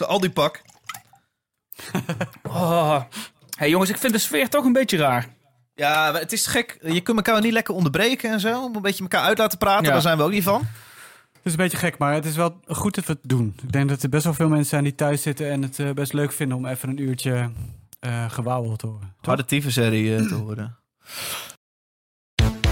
Zo 0.00 0.06
al 0.06 0.20
die 0.20 0.30
pak. 0.30 0.62
Oh. 2.42 3.02
hey, 3.56 3.68
jongens, 3.68 3.90
ik 3.90 3.96
vind 3.96 4.12
de 4.12 4.18
sfeer 4.18 4.48
toch 4.48 4.64
een 4.64 4.72
beetje 4.72 4.96
raar. 4.96 5.28
Ja, 5.74 6.14
het 6.14 6.32
is 6.32 6.46
gek. 6.46 6.78
Je 6.82 7.00
kunt 7.00 7.16
elkaar 7.16 7.40
niet 7.40 7.52
lekker 7.52 7.74
onderbreken 7.74 8.30
en 8.30 8.40
zo. 8.40 8.64
Een 8.64 8.82
beetje 8.82 9.02
elkaar 9.02 9.22
uit 9.22 9.38
laten 9.38 9.58
praten. 9.58 9.84
Ja. 9.84 9.90
Daar 9.90 10.00
zijn 10.00 10.16
we 10.16 10.22
ook 10.22 10.30
niet 10.30 10.42
van. 10.42 10.60
Het 10.60 11.40
is 11.42 11.52
een 11.52 11.58
beetje 11.58 11.76
gek, 11.76 11.98
maar 11.98 12.14
het 12.14 12.24
is 12.24 12.36
wel 12.36 12.60
goed 12.66 12.94
dat 12.94 13.06
we 13.06 13.12
het 13.12 13.22
doen. 13.22 13.54
Ik 13.62 13.72
denk 13.72 13.88
dat 13.88 14.02
er 14.02 14.08
best 14.08 14.24
wel 14.24 14.34
veel 14.34 14.48
mensen 14.48 14.68
zijn 14.68 14.82
die 14.84 14.94
thuis 14.94 15.22
zitten 15.22 15.50
en 15.50 15.62
het 15.62 15.78
eh, 15.78 15.90
best 15.90 16.12
leuk 16.12 16.32
vinden 16.32 16.56
om 16.56 16.66
even 16.66 16.88
een 16.88 17.00
uurtje 17.00 17.50
eh 18.00 18.30
gewauwel 18.30 18.76
te 18.76 18.86
horen. 18.86 19.14
Toch? 19.16 19.26
Harde 19.26 19.44
tyfusserie 19.44 20.16
eh, 20.16 20.26
te 20.26 20.34
horen. 20.34 20.78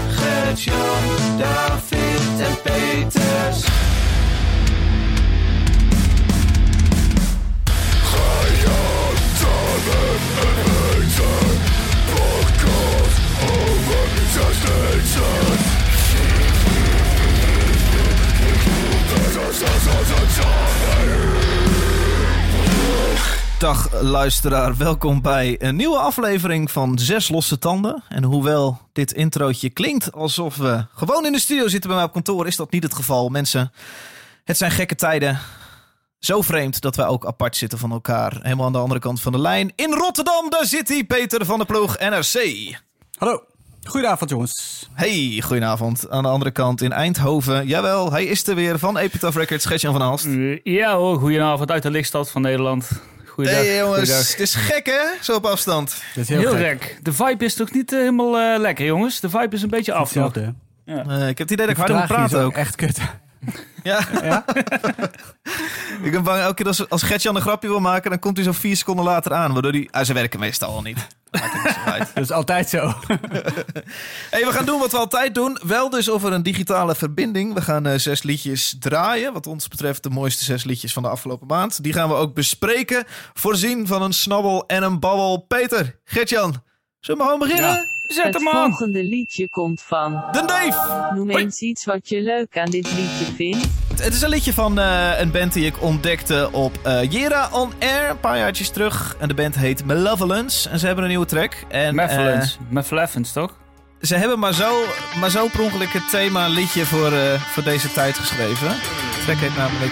Gert-Jan, 0.09 1.37
David 1.37 2.39
en 2.39 2.61
Peters. 2.61 3.88
Dag 23.59 24.01
luisteraar, 24.01 24.77
welkom 24.77 25.21
bij 25.21 25.55
een 25.59 25.75
nieuwe 25.75 25.97
aflevering 25.97 26.71
van 26.71 26.99
Zes 26.99 27.29
Losse 27.29 27.59
Tanden. 27.59 28.03
En 28.09 28.23
hoewel 28.23 28.79
dit 28.93 29.11
introotje 29.11 29.69
klinkt 29.69 30.11
alsof 30.11 30.55
we 30.55 30.85
gewoon 30.93 31.25
in 31.25 31.31
de 31.31 31.39
studio 31.39 31.67
zitten 31.67 31.89
bij 31.89 31.99
mij 31.99 32.07
op 32.07 32.13
kantoor, 32.13 32.47
is 32.47 32.55
dat 32.55 32.71
niet 32.71 32.83
het 32.83 32.93
geval. 32.93 33.29
Mensen, 33.29 33.71
het 34.43 34.57
zijn 34.57 34.71
gekke 34.71 34.95
tijden. 34.95 35.39
Zo 36.19 36.41
vreemd 36.41 36.81
dat 36.81 36.95
wij 36.95 37.05
ook 37.05 37.25
apart 37.25 37.55
zitten 37.55 37.77
van 37.79 37.91
elkaar. 37.91 38.39
Helemaal 38.41 38.65
aan 38.65 38.71
de 38.71 38.77
andere 38.77 38.99
kant 38.99 39.21
van 39.21 39.31
de 39.31 39.39
lijn. 39.39 39.71
In 39.75 39.91
Rotterdam, 39.93 40.49
daar 40.49 40.65
zit 40.65 40.87
hij, 40.87 41.03
Peter 41.03 41.45
van 41.45 41.57
der 41.57 41.65
Ploeg, 41.65 41.97
NRC. 41.99 42.39
Hallo, 43.17 43.43
goedenavond 43.83 44.29
jongens. 44.29 44.87
Hey, 44.93 45.41
goedenavond. 45.45 46.09
Aan 46.09 46.23
de 46.23 46.29
andere 46.29 46.51
kant 46.51 46.81
in 46.81 46.91
Eindhoven. 46.91 47.67
Jawel, 47.67 48.11
hij 48.11 48.25
is 48.25 48.47
er 48.47 48.55
weer 48.55 48.79
van 48.79 48.97
Epitaph 48.97 49.35
Records, 49.37 49.65
Gertjan 49.65 49.93
van. 49.93 50.19
Eh, 50.39 50.59
ja 50.63 50.95
hoor, 50.95 51.19
goedenavond 51.19 51.71
uit 51.71 51.83
de 51.83 51.91
lichtstad 51.91 52.31
van 52.31 52.41
Nederland. 52.41 52.89
Goeiedag. 53.25 53.59
Hey 53.59 53.77
jongens, 53.77 53.97
goeiedag. 53.97 54.29
het 54.31 54.39
is 54.39 54.55
gek 54.55 54.85
hè, 54.85 55.23
zo 55.23 55.35
op 55.35 55.45
afstand. 55.45 55.89
Dat 56.15 56.23
is 56.23 56.29
heel, 56.29 56.39
Heel 56.39 56.51
gek. 56.51 56.81
gek. 56.83 56.99
De 57.03 57.13
vibe 57.13 57.45
is 57.45 57.53
toch 57.53 57.71
niet 57.71 57.91
eh, 57.93 57.99
helemaal 57.99 58.37
eh, 58.39 58.59
lekker, 58.59 58.85
jongens? 58.85 59.19
De 59.19 59.29
vibe 59.29 59.55
is 59.55 59.61
een 59.61 59.69
beetje 59.69 59.93
af. 59.93 60.03
Hetzelfde. 60.03 60.53
hè? 60.85 61.01
Eh, 61.01 61.27
ik 61.27 61.37
heb 61.37 61.49
het 61.49 61.51
idee 61.51 61.65
dat 61.65 61.69
ik 61.69 61.77
harder 61.77 61.95
moet 61.97 62.07
praten 62.07 62.41
ook. 62.43 62.53
Echt 62.53 62.75
kut. 62.75 62.99
Ja. 63.83 64.07
Ja? 64.23 64.45
Ik 66.03 66.11
ben 66.11 66.23
bang, 66.23 66.41
elke 66.41 66.53
keer 66.53 66.67
als, 66.67 66.89
als 66.89 67.03
Gertjan 67.03 67.35
een 67.35 67.41
grapje 67.41 67.67
wil 67.67 67.79
maken, 67.79 68.09
dan 68.09 68.19
komt 68.19 68.37
hij 68.37 68.45
zo 68.45 68.51
vier 68.51 68.75
seconden 68.77 69.05
later 69.05 69.33
aan. 69.33 69.53
Waardoor 69.53 69.71
hij... 69.71 69.87
Ah, 69.91 70.05
ze 70.05 70.13
werken 70.13 70.39
meestal 70.39 70.69
al 70.69 70.81
niet. 70.81 71.07
Dat 72.13 72.23
is 72.23 72.31
altijd 72.31 72.69
zo. 72.69 72.77
hey, 74.33 74.45
we 74.45 74.49
gaan 74.51 74.65
doen 74.65 74.79
wat 74.79 74.91
we 74.91 74.97
altijd 74.97 75.35
doen. 75.35 75.59
Wel 75.65 75.89
dus 75.89 76.09
over 76.09 76.33
een 76.33 76.43
digitale 76.43 76.95
verbinding. 76.95 77.53
We 77.53 77.61
gaan 77.61 77.85
eh, 77.85 77.97
zes 77.97 78.23
liedjes 78.23 78.75
draaien. 78.79 79.33
Wat 79.33 79.47
ons 79.47 79.67
betreft 79.67 80.03
de 80.03 80.09
mooiste 80.09 80.43
zes 80.43 80.63
liedjes 80.63 80.93
van 80.93 81.03
de 81.03 81.09
afgelopen 81.09 81.47
maand. 81.47 81.83
Die 81.83 81.93
gaan 81.93 82.09
we 82.09 82.15
ook 82.15 82.33
bespreken. 82.33 83.03
Voorzien 83.33 83.87
van 83.87 84.01
een 84.01 84.13
snabbel 84.13 84.65
en 84.67 84.83
een 84.83 84.99
babbel. 84.99 85.37
Peter, 85.37 85.99
Gertjan, 86.03 86.63
zullen 86.99 87.19
we 87.21 87.25
gewoon 87.25 87.47
beginnen? 87.47 87.98
Zet 88.09 88.23
Het 88.25 88.33
hem 88.33 88.47
aan! 88.47 88.53
volgende 88.69 89.03
liedje 89.03 89.49
komt 89.49 89.81
van. 89.81 90.23
De 90.31 90.43
Dave! 90.45 91.13
Noem 91.15 91.29
eens 91.29 91.59
iets 91.61 91.85
wat 91.85 92.09
je 92.09 92.21
leuk 92.21 92.57
aan 92.57 92.69
dit 92.69 92.91
liedje 92.91 93.25
vindt. 93.35 93.67
Het 94.01 94.13
is 94.13 94.21
een 94.21 94.29
liedje 94.29 94.53
van 94.53 94.79
eh, 94.79 95.19
een 95.19 95.31
band 95.31 95.53
die 95.53 95.65
ik 95.65 95.81
ontdekte 95.81 96.49
op 96.51 96.77
eh 96.83 97.11
Jera 97.11 97.49
On 97.51 97.71
Air 97.79 98.09
een 98.09 98.19
paar 98.19 98.37
jaartjes 98.37 98.69
terug. 98.69 99.15
En 99.19 99.27
de 99.27 99.33
band 99.33 99.55
heet 99.55 99.85
Malevolence. 99.85 100.69
En 100.69 100.79
ze 100.79 100.85
hebben 100.85 101.03
een 101.03 101.09
nieuwe 101.09 101.25
track. 101.25 101.63
En, 101.67 101.95
Meffelens. 101.95 102.57
Meffelens, 102.69 103.31
toch? 103.31 103.49
eh, 103.99 104.07
ze 104.07 104.15
hebben 104.15 104.39
maar 104.39 104.53
zo, 104.53 104.83
maar 105.19 105.29
zo 105.29 105.47
per 105.47 105.61
ongeluk 105.61 105.93
het 105.93 106.09
thema 106.09 106.47
liedje 106.47 106.85
voor, 106.85 107.11
eh, 107.11 107.41
voor 107.41 107.63
deze 107.63 107.91
tijd 107.93 108.17
geschreven. 108.17 108.67
De 108.69 109.21
track 109.25 109.37
heet 109.37 109.57
namelijk... 109.57 109.91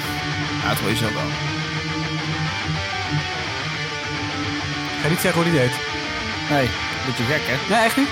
Nou, 0.58 0.70
dat 0.70 0.78
hoor 0.80 0.90
je 0.90 0.96
zo 0.96 1.14
wel. 1.14 1.30
Ga 5.02 5.08
niet 5.10 5.20
zeggen 5.20 5.42
hoe 5.42 5.52
die 5.52 5.60
deed. 5.60 5.72
Nee, 6.50 6.70
beetje 7.08 7.24
gek 7.24 7.42
hè? 7.46 7.56
Nee, 7.70 7.84
echt 7.84 7.98
niet? 7.98 8.10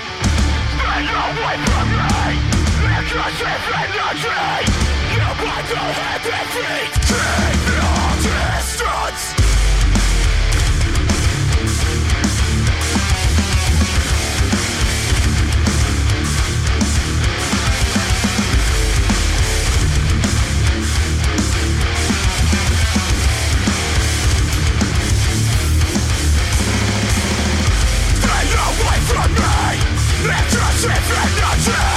Yeah! 31.66 31.95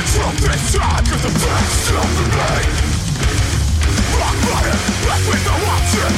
the 0.00 0.06
truth 0.12 0.44
inside 0.52 1.04
Cause 1.08 1.22
the 1.22 1.32
facts 1.40 1.76
still 1.84 2.08
remain. 2.20 2.68
me 2.72 3.00
Rock 4.16 4.36
bottom, 4.44 4.80
left 5.06 5.26
with 5.28 5.42
no 5.44 5.56
option 5.76 6.10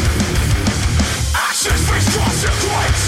Ashes 1.34 1.80
face 1.88 2.08
consequence 2.16 3.02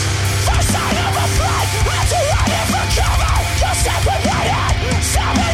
The 0.46 0.58
sign 0.72 0.96
of 1.06 1.14
a 1.14 1.26
fight, 1.38 1.70
I'm 1.86 2.06
too 2.10 2.24
ready 2.34 2.62
for 2.72 2.86
cover 2.96 3.34
You're 3.60 3.78
separated, 3.86 5.02
seven 5.02 5.53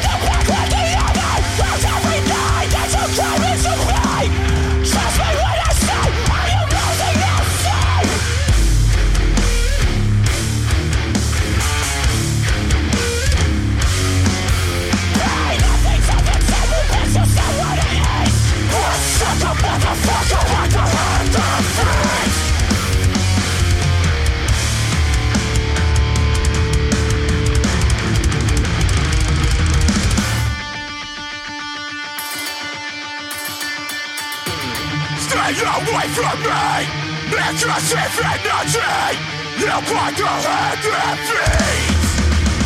from 36.15 36.39
me! 36.43 36.87
Excessive 37.31 38.19
energy! 38.25 39.19
You 39.59 39.67
want 39.67 40.17
to 40.17 40.27
hurt 40.27 40.81
their 40.83 41.17
feet! 41.29 41.97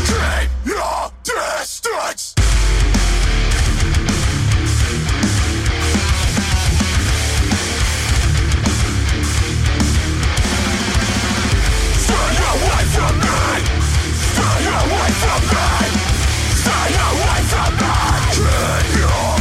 Keep 0.08 0.50
your 0.66 1.00
distance! 1.22 2.34
Stay 12.04 12.34
away 12.52 12.84
from 12.94 13.14
me! 13.24 13.40
Stay 14.30 14.64
away 14.80 15.10
from 15.22 15.42
me! 15.52 15.68
Stay 16.62 16.90
away 17.08 17.40
from 17.52 17.72
me! 17.82 17.96
Keep 18.36 18.88
your 19.00 19.32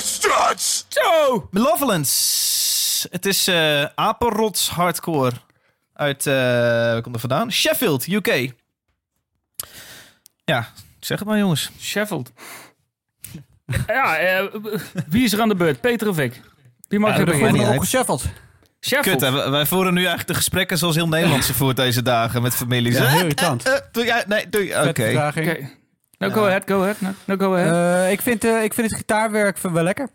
distance! 0.00 0.66
Zo! 0.94 1.48
Malevolence. 1.52 2.59
Is. 3.04 3.06
Het 3.10 3.26
is 3.26 3.46
eh 3.48 3.84
Apenrots 3.94 4.70
Hardcore 4.70 5.32
uit, 5.92 6.26
eh 6.26 6.34
waar 6.34 7.02
komt 7.02 7.14
er 7.14 7.20
vandaan? 7.20 7.52
Sheffield, 7.52 8.06
UK. 8.06 8.52
Ja, 10.44 10.68
zeg 11.00 11.18
het 11.18 11.28
maar 11.28 11.38
jongens. 11.38 11.70
Sheffield. 11.80 12.32
ja, 13.86 14.16
eh, 14.18 14.44
wie 15.08 15.24
is 15.24 15.32
er 15.32 15.40
aan 15.40 15.48
de 15.48 15.54
beurt? 15.54 15.80
Peter 15.80 16.08
of 16.08 16.18
ik? 16.18 16.40
Wie 16.88 16.98
mag 16.98 17.12
Ja, 17.12 17.18
er 17.18 17.24
beginnen? 17.24 17.54
Gewoon 17.60 17.72
opgeshuffeld. 17.74 18.24
Sheffield. 18.80 19.20
Kut, 19.20 19.32
hè? 19.32 19.50
Wij- 19.50 19.66
voeren 19.66 19.92
nu 19.92 19.98
eigenlijk 19.98 20.28
de 20.28 20.34
gesprekken 20.34 20.78
zoals 20.78 20.94
heel 20.94 21.08
Nederland 21.08 21.44
ze 21.44 21.54
voert 21.54 21.76
deze 21.76 22.02
dagen 22.02 22.42
met 22.42 22.54
families. 22.54 22.96
Ja, 22.98 23.06
heel 23.06 23.20
irritant. 23.20 23.82
doe 23.92 24.04
jij? 24.04 24.24
Nee, 24.26 24.48
doe 24.48 24.66
je. 24.66 24.72
Oké. 24.74 24.82
Vette 24.84 25.02
vertraging. 25.02 25.50
Oké. 25.50 25.70
Nou, 26.18 26.32
go 26.32 26.46
ahead, 26.46 26.62
go 26.66 26.80
ahead. 26.80 27.00
Nou, 27.00 27.14
nou, 27.24 27.40
go 27.40 27.54
ahead. 27.56 28.04
Eh, 28.04 28.12
ik, 28.12 28.20
vind, 28.20 28.44
eh, 28.44 28.62
ik 28.62 28.74
vind 28.74 28.90
het 28.90 28.96
gitaarwerk 28.98 29.58
wel 29.58 29.82
lekker. 29.82 30.08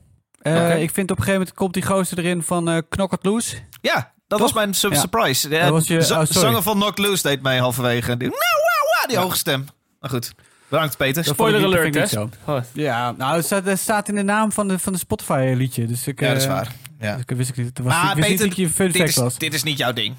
Eh. 0.54 0.82
Ik 0.82 0.92
vind 0.92 1.12
op 1.12 1.18
een 1.18 1.24
gegeven 1.24 1.40
moment 1.40 1.54
komt 1.54 1.74
die 1.74 1.84
gozer 1.86 2.18
erin 2.20 2.44
van 2.44 2.70
eh 2.70 2.78
Knock 2.90 3.14
It 3.14 3.26
Loose. 3.26 3.56
Ja, 3.82 3.94
dat 3.94 4.12
Toch? 4.28 4.40
was 4.40 4.54
mijn 4.54 4.74
su- 4.74 4.90
Ja. 4.90 4.96
surprise. 5.00 5.48
De 5.50 5.70
was 5.70 5.88
je- 5.88 6.02
za- 6.02 6.20
oh, 6.22 6.26
zanger 6.30 6.62
van 6.62 6.76
Knock 6.80 6.98
Loose 6.98 7.22
deed 7.28 7.42
mij 7.42 7.58
halverwege. 7.58 8.18
Die, 8.18 8.28
nou, 8.28 8.40
wow, 8.40 9.02
wow, 9.02 9.10
die 9.10 9.18
hoge 9.18 9.38
stem. 9.38 9.66
Maar 10.00 10.10
goed, 10.10 10.34
bedankt 10.68 10.98
Peter. 10.98 11.24
Dat 11.24 11.34
Spoiler 11.34 11.64
alert, 11.64 12.12
hè? 12.12 12.22
Oh, 12.46 12.58
Ja, 12.74 13.12
nou, 13.12 13.36
het 13.36 13.46
staat, 13.46 13.66
het 13.66 13.80
staat 13.80 14.08
in 14.10 14.16
de 14.16 14.24
naam 14.24 14.52
van 14.52 14.68
de, 14.68 14.80
van 14.80 14.94
de 14.94 15.00
Spotify 15.00 15.54
liedje. 15.58 15.86
Dus 15.86 16.08
ik, 16.08 16.20
Ja, 16.20 16.28
dat 16.28 16.38
is 16.38 16.44
eh, 16.46 16.50
waar. 16.52 16.72
Ja. 17.00 17.12
Dus 17.14 17.22
ik 17.28 17.38
wist 17.38 17.50
ik 17.50 17.58
niet. 17.58 17.66
Het 17.68 17.80
was, 17.80 17.94
Maar 17.94 18.10
ik 18.10 18.16
wist 18.16 18.28
Peter, 18.28 18.32
niet 18.46 18.48
dat 18.48 18.58
je 18.58 18.64
een 18.64 18.70
fun 18.74 18.88
dit 18.88 18.96
fact 18.96 19.10
is, 19.10 19.16
was. 19.16 19.38
dit 19.38 19.54
is 19.54 19.64
niet 19.64 19.78
jouw 19.78 19.94
ding. 19.94 20.16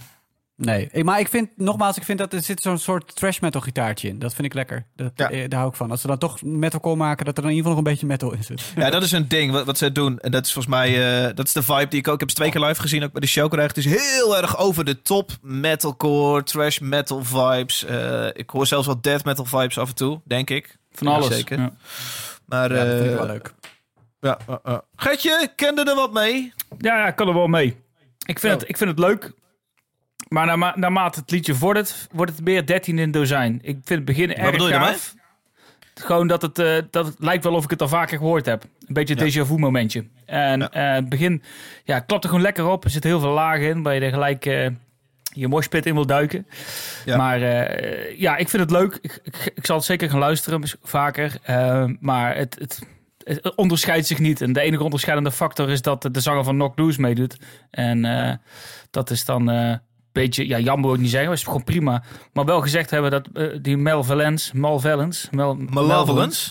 Nee, 0.56 1.04
maar 1.04 1.20
ik 1.20 1.28
vind, 1.28 1.48
nogmaals, 1.56 1.96
ik 1.96 2.02
vind 2.04 2.18
dat 2.18 2.32
er 2.32 2.42
zit 2.42 2.60
zo'n 2.62 2.78
soort 2.78 3.16
trash 3.16 3.38
metal 3.38 3.60
gitaartje 3.60 4.08
in. 4.08 4.18
Dat 4.18 4.34
vind 4.34 4.46
ik 4.46 4.54
lekker. 4.54 4.86
Dat, 4.94 5.12
Ja. 5.14 5.30
eh, 5.30 5.48
daar 5.48 5.58
hou 5.58 5.70
ik 5.70 5.76
van. 5.76 5.90
Als 5.90 6.00
ze 6.00 6.06
dan 6.06 6.18
toch 6.18 6.42
metalcore 6.42 6.96
maken, 6.96 7.24
dat 7.24 7.36
er 7.36 7.42
dan 7.42 7.50
in 7.50 7.56
ieder 7.56 7.70
geval 7.70 7.84
nog 7.84 7.86
een 7.86 7.92
beetje 7.92 8.06
metal 8.06 8.32
in 8.32 8.44
zit. 8.44 8.72
Ja, 8.84 8.90
dat 8.90 9.02
is 9.02 9.12
een 9.12 9.28
ding 9.28 9.52
wat, 9.52 9.64
wat 9.66 9.78
ze 9.78 9.92
doen. 9.92 10.18
En 10.18 10.30
dat 10.30 10.46
is 10.46 10.52
volgens 10.52 10.74
mij, 10.74 11.24
eh, 11.28 11.34
dat 11.34 11.46
is 11.46 11.52
de 11.52 11.62
vibe 11.62 11.88
die 11.88 11.98
ik 11.98 12.08
ook, 12.08 12.14
ik 12.14 12.20
heb 12.20 12.28
ze 12.30 12.36
twee 12.36 12.50
keer 12.50 12.60
live 12.60 12.80
gezien, 12.80 13.04
ook 13.04 13.12
bij 13.12 13.20
de 13.20 13.26
show 13.26 13.50
krijg. 13.50 13.66
Het 13.68 13.76
is 13.76 13.84
heel 13.84 14.36
erg 14.36 14.58
over 14.58 14.84
de 14.84 15.02
top 15.02 15.30
metalcore, 15.42 16.42
trash 16.42 16.78
metal 16.78 17.24
vibes. 17.24 17.84
Eh, 17.84 18.26
ik 18.32 18.50
hoor 18.50 18.66
zelfs 18.66 18.86
wel 18.86 19.00
death 19.00 19.24
metal 19.24 19.44
vibes 19.44 19.78
af 19.78 19.88
en 19.88 19.94
toe, 19.94 20.20
denk 20.24 20.50
ik. 20.50 20.76
van 20.92 21.08
Ja, 21.08 21.14
alles. 21.14 21.34
zeker. 21.34 21.58
Ja. 21.58 21.72
Maar, 22.46 22.74
Ja, 22.74 22.84
dat 22.84 22.96
vind 22.98 23.10
ik 23.10 23.16
wel 23.16 23.26
leuk. 23.26 23.54
Ja, 24.20 24.38
uh, 24.50 24.56
uh. 24.66 24.78
Getje, 24.96 25.48
kende 25.56 25.84
er 25.84 25.94
wat 25.94 26.12
mee? 26.12 26.52
Ja, 26.78 26.98
ja, 26.98 27.06
ik 27.06 27.16
kan 27.16 27.28
er 27.28 27.34
wel 27.34 27.46
mee. 27.46 27.76
Ik 28.26 28.38
vind, 28.38 28.54
Oh. 28.54 28.60
het, 28.60 28.68
ik 28.68 28.76
vind 28.76 28.90
het 28.90 28.98
leuk. 28.98 29.32
Maar 30.28 30.46
naarma- 30.46 30.72
naarmate 30.76 31.20
het 31.20 31.30
liedje 31.30 31.54
vordert, 31.54 32.08
wordt 32.12 32.32
het 32.32 32.44
meer 32.44 32.66
13 32.66 32.96
in 32.98 33.02
een 33.04 33.10
dozijn. 33.10 33.54
Ik 33.62 33.74
vind 33.84 33.88
het 33.88 34.04
begin 34.04 34.34
erg 34.34 34.50
bedoel 34.50 34.68
je. 34.68 34.94
Gewoon 35.94 36.26
dat 36.26 36.42
het, 36.42 36.58
eh, 36.58 36.76
dat 36.90 37.06
het 37.06 37.14
lijkt 37.18 37.44
wel 37.44 37.54
of 37.54 37.64
ik 37.64 37.70
het 37.70 37.82
al 37.82 37.88
vaker 37.88 38.18
gehoord 38.18 38.46
heb. 38.46 38.62
Een 38.62 38.94
beetje 38.94 39.20
een 39.20 39.30
Ja. 39.30 39.42
déjà 39.44 39.46
vu 39.46 39.56
momentje. 39.58 40.06
En 40.26 40.60
Ja. 40.60 40.70
eh, 40.70 40.94
het 40.94 41.08
begin 41.08 41.42
ja, 41.84 42.00
klapt 42.00 42.22
er 42.24 42.28
gewoon 42.28 42.44
lekker 42.44 42.66
op. 42.66 42.84
Er 42.84 42.90
zitten 42.90 43.10
heel 43.10 43.20
veel 43.20 43.30
lagen 43.32 43.68
in 43.68 43.82
waar 43.82 43.94
je 43.94 44.00
er 44.00 44.10
gelijk 44.12 44.46
eh, 44.46 44.68
je 45.22 45.48
moshpit 45.48 45.86
in 45.86 45.94
wil 45.94 46.06
duiken. 46.06 46.46
Ja. 47.04 47.16
Maar 47.16 47.38
ja, 48.18 48.36
ik 48.36 48.48
vind 48.48 48.62
het 48.62 48.70
leuk. 48.70 48.98
Ik, 49.00 49.20
ik, 49.22 49.52
ik 49.54 49.66
zal 49.66 49.76
het 49.76 49.84
zeker 49.84 50.10
gaan 50.10 50.18
luisteren 50.18 50.62
vaker. 50.82 51.38
Maar 52.00 52.36
het, 52.36 52.56
het, 52.58 52.80
het 53.24 53.54
onderscheidt 53.54 54.06
zich 54.06 54.18
niet. 54.18 54.40
En 54.40 54.52
de 54.52 54.60
enige 54.60 54.82
onderscheidende 54.84 55.32
factor 55.32 55.70
is 55.70 55.82
dat 55.82 56.08
de 56.12 56.20
zanger 56.20 56.44
van 56.44 56.54
Knock 56.54 56.78
Loose 56.78 57.00
meedoet. 57.00 57.36
En 57.70 58.40
dat 58.90 59.10
is 59.10 59.24
dan 59.24 59.50
beetje, 60.22 60.46
ja, 60.48 60.58
jammer 60.58 60.94
ik 60.94 61.00
niet 61.00 61.10
zeggen, 61.10 61.28
maar 61.28 61.38
is 61.38 61.44
gewoon 61.44 61.64
prima. 61.64 62.02
Maar 62.32 62.44
wel 62.44 62.60
gezegd 62.60 62.90
hebben 62.90 63.10
dat 63.10 63.28
eh, 63.34 63.46
die 63.62 63.76
Mel 63.76 64.04
Valence, 64.04 64.56
Mel 64.56 64.80
Valence, 64.80 65.28
Mel, 65.30 65.54
Malevolence? 65.54 66.50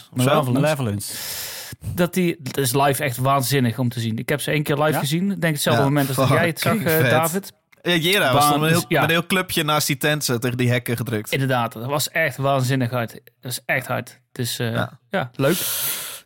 dat 1.94 2.14
die, 2.14 2.36
dat 2.42 2.58
is 2.58 2.74
live 2.74 3.04
echt 3.04 3.18
waanzinnig 3.18 3.80
om 3.80 3.90
te 3.90 4.00
zien. 4.00 4.18
Ik 4.18 4.30
heb 4.30 4.42
ze 4.42 4.52
één 4.52 4.64
keer 4.64 4.76
live 4.78 4.92
Ja? 4.92 5.00
gezien. 5.00 5.32
Ik 5.32 5.42
denk 5.42 5.54
hetzelfde 5.54 5.82
Ja, 5.82 5.88
moment 5.88 6.08
als 6.08 6.18
dat 6.18 6.28
jij 6.28 6.48
het 6.48 6.60
zag, 6.60 6.84
eh. 6.84 7.10
David. 7.10 7.52
Ja, 7.82 7.96
Jera 7.96 8.34
was 8.34 8.50
dan 8.50 8.64
een 8.64 8.70
heel, 8.70 8.86
ja. 8.88 9.04
een 9.04 9.10
heel 9.10 9.26
clubje 9.26 9.64
naast 9.64 9.88
die 9.88 9.98
tent 9.98 10.26
tegen 10.26 10.58
die 10.58 10.70
hekken 10.70 10.98
gedrukt. 10.98 11.32
Inderdaad, 11.32 11.74
dat 11.74 11.86
was 11.86 12.10
echt 12.10 12.38
waanzinnig 12.38 12.90
hard. 12.90 13.12
Dat 13.42 13.52
is 13.52 13.60
echt 13.66 13.88
hard. 13.88 14.20
Dus 14.32 14.60
eh, 14.60 14.74
Ja. 14.74 15.00
ja. 15.10 15.32
leuk. 15.36 15.58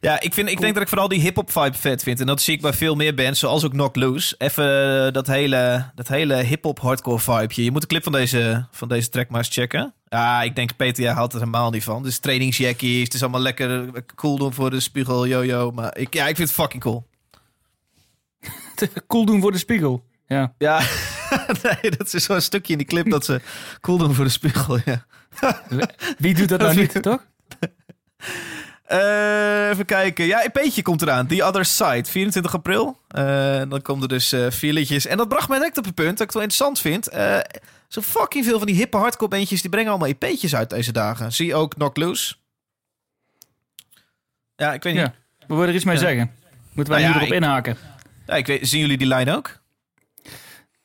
Ja, 0.02 0.20
ik, 0.20 0.34
vind, 0.34 0.50
ik 0.50 0.60
denk 0.60 0.74
dat 0.74 0.84
ik 0.84 0.90
vooral 0.90 1.08
die 1.08 1.22
hip-hop 1.22 1.52
vibe 1.52 1.78
vet 1.78 2.04
vind. 2.04 2.20
En 2.20 2.26
dat 2.26 2.42
zie 2.42 2.56
ik 2.56 2.62
bij 2.62 2.74
veel 2.74 2.96
meer 2.96 3.16
bands, 3.16 3.40
zoals 3.40 3.66
ook 3.66 3.72
Knock 3.72 3.96
Loose. 3.96 4.36
Even 4.38 5.06
eh, 5.06 5.14
dat 5.14 5.28
hele, 5.28 5.92
dat 5.96 6.08
hele 6.08 6.36
hip-hop 6.36 6.80
hardcore 6.80 7.20
vibeje. 7.20 7.64
Je 7.64 7.72
moet 7.72 7.82
de 7.82 7.88
clip 7.88 8.04
van 8.04 8.12
deze, 8.12 8.66
van 8.72 8.88
deze 8.88 9.10
track 9.10 9.30
maar 9.30 9.40
eens 9.40 9.54
checken. 9.54 9.94
Ja, 10.08 10.42
ik 10.42 10.56
denk 10.56 10.76
Peter, 10.76 11.04
jij 11.04 11.14
houdt 11.14 11.34
er 11.34 11.40
helemaal 11.40 11.70
niet 11.70 11.84
van. 11.84 12.04
Dus 12.04 12.20
trainingsjackies, 12.20 13.04
het 13.04 13.14
is 13.14 13.22
allemaal 13.22 13.42
lekker 13.42 13.96
eh, 13.96 14.02
cool 14.16 14.38
doen 14.38 14.54
voor 14.54 14.70
de 14.70 14.80
spiegel, 14.80 15.28
yo-yo. 15.28 15.72
Maar 15.72 15.98
ik, 15.98 16.14
ja, 16.14 16.28
ik 16.28 16.36
vind 16.36 16.48
het 16.48 16.58
fucking 16.58 16.84
cool. 16.84 17.08
cool 19.08 19.26
doen 19.26 19.42
voor 19.42 19.52
de 19.52 19.58
spiegel. 19.58 20.04
Ja. 20.28 20.54
Ja, 20.58 20.82
nee, 21.64 21.92
dat 21.98 22.14
is 22.14 22.24
zo'n 22.24 22.42
stukje 22.42 22.72
in 22.72 22.78
die 22.78 22.88
clip 22.88 23.10
dat 23.10 23.26
ze 23.26 23.42
cool 23.82 23.98
doen 23.98 24.14
voor 24.14 24.26
de 24.26 24.32
spiegel, 24.32 24.80
ja. 24.86 25.06
Wie 26.18 26.34
doet 26.34 26.50
dat 26.50 26.60
nou 26.60 26.76
niet, 26.80 27.02
toch? 27.02 27.26
Eh, 28.90 29.70
even 29.70 29.86
kijken. 29.86 30.26
Ja, 30.26 30.44
een 30.44 30.50
beetje 30.54 30.82
komt 30.82 31.02
eraan. 31.02 31.28
The 31.28 31.44
Other 31.46 31.66
Side, 31.66 32.04
24 32.06 32.54
april. 32.54 32.98
Eh, 33.08 33.62
dan 33.70 33.82
komen 33.82 34.02
er 34.04 34.08
dus 34.08 34.32
eh, 34.32 34.46
vier 34.50 34.74
liedjes. 34.74 35.06
En 35.06 35.18
dat 35.18 35.28
bracht 35.28 35.50
mij 35.50 35.58
direct 35.58 35.78
op 35.78 35.86
het 35.86 35.96
punt 35.96 36.10
dat 36.18 36.20
ik 36.20 36.26
het 36.26 36.34
wel 36.34 36.42
interessant 36.44 36.80
vind. 36.80 37.06
Zo 37.88 38.02
fucking 38.02 38.46
veel 38.46 38.58
van 38.58 38.68
die 38.68 38.76
hippe 38.76 38.98
hardcore 38.98 39.30
bandjes... 39.30 39.62
die 39.62 39.70
brengen 39.70 39.90
allemaal 39.90 40.08
EP'tjes 40.10 40.56
uit 40.56 40.70
deze 40.70 40.92
dagen. 40.92 41.34
Zie 41.34 41.56
ook 41.56 41.74
Knock 41.74 41.98
Loose. 41.98 42.36
Ja, 44.56 44.74
ik 44.74 44.84
weet 44.84 44.94
niet. 44.94 45.02
Ja. 45.02 45.14
We 45.48 45.54
willen 45.54 45.68
er 45.70 45.76
iets 45.76 45.84
mee 45.84 45.98
zeggen. 45.98 46.32
Moeten 46.74 46.94
wij 46.94 47.04
Nou 47.04 47.14
nu 47.14 47.20
ja, 47.20 47.26
erop 47.26 47.36
ik- 47.38 47.44
inhaken? 47.44 47.78
Ja, 48.26 48.34
ik 48.36 48.48
weet, 48.48 48.68
zien 48.68 48.80
jullie 48.80 48.98
die 48.98 49.08
lijn 49.08 49.30
ook? 49.30 49.60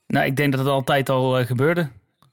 Nou, 0.07 0.27
ik 0.27 0.37
denk 0.37 0.51
dat 0.53 0.61
het 0.61 0.69
altijd 0.71 1.09
al 1.09 1.45
gebeurde. 1.45 1.89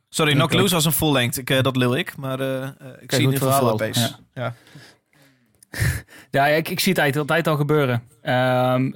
Sorry, 0.09 0.33
Knock. 0.33 0.53
Loose 0.53 0.73
was 0.73 0.85
een 0.85 0.91
full 0.91 1.11
length. 1.11 1.37
Ik, 1.37 1.63
dat 1.63 1.75
lul 1.75 1.95
ik. 1.95 2.17
Maar 2.17 2.39
ik 2.39 3.11
zie 3.11 3.19
in 3.19 3.25
goed 3.25 3.33
ieder 3.33 3.51
geval. 3.51 3.81
EP's. 3.81 3.99
Ja. 3.99 4.19
Ja, 4.33 4.55
ik, 6.47 6.69
ik 6.69 6.79
zie 6.79 6.93
het 6.93 7.01
altijd, 7.01 7.17
altijd 7.17 7.47
al 7.47 7.55
gebeuren. 7.55 8.03
Ehm, 8.21 8.91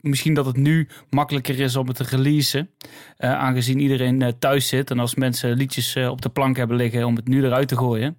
misschien 0.00 0.34
dat 0.34 0.46
het 0.46 0.56
nu 0.56 0.88
makkelijker 1.10 1.60
is 1.60 1.76
om 1.76 1.86
het 1.86 1.96
te 1.96 2.02
releasen. 2.02 2.70
eh, 3.16 3.32
aangezien 3.32 3.80
iedereen 3.80 4.22
eh, 4.22 4.32
thuis 4.38 4.68
zit. 4.68 4.90
En 4.90 4.98
als 4.98 5.14
mensen 5.14 5.56
liedjes 5.56 5.94
eh, 5.94 6.08
op 6.08 6.22
de 6.22 6.28
plank 6.28 6.56
hebben 6.56 6.76
liggen 6.76 7.04
om 7.04 7.16
het 7.16 7.28
nu 7.28 7.44
eruit 7.44 7.68
te 7.68 7.76
gooien. 7.76 8.18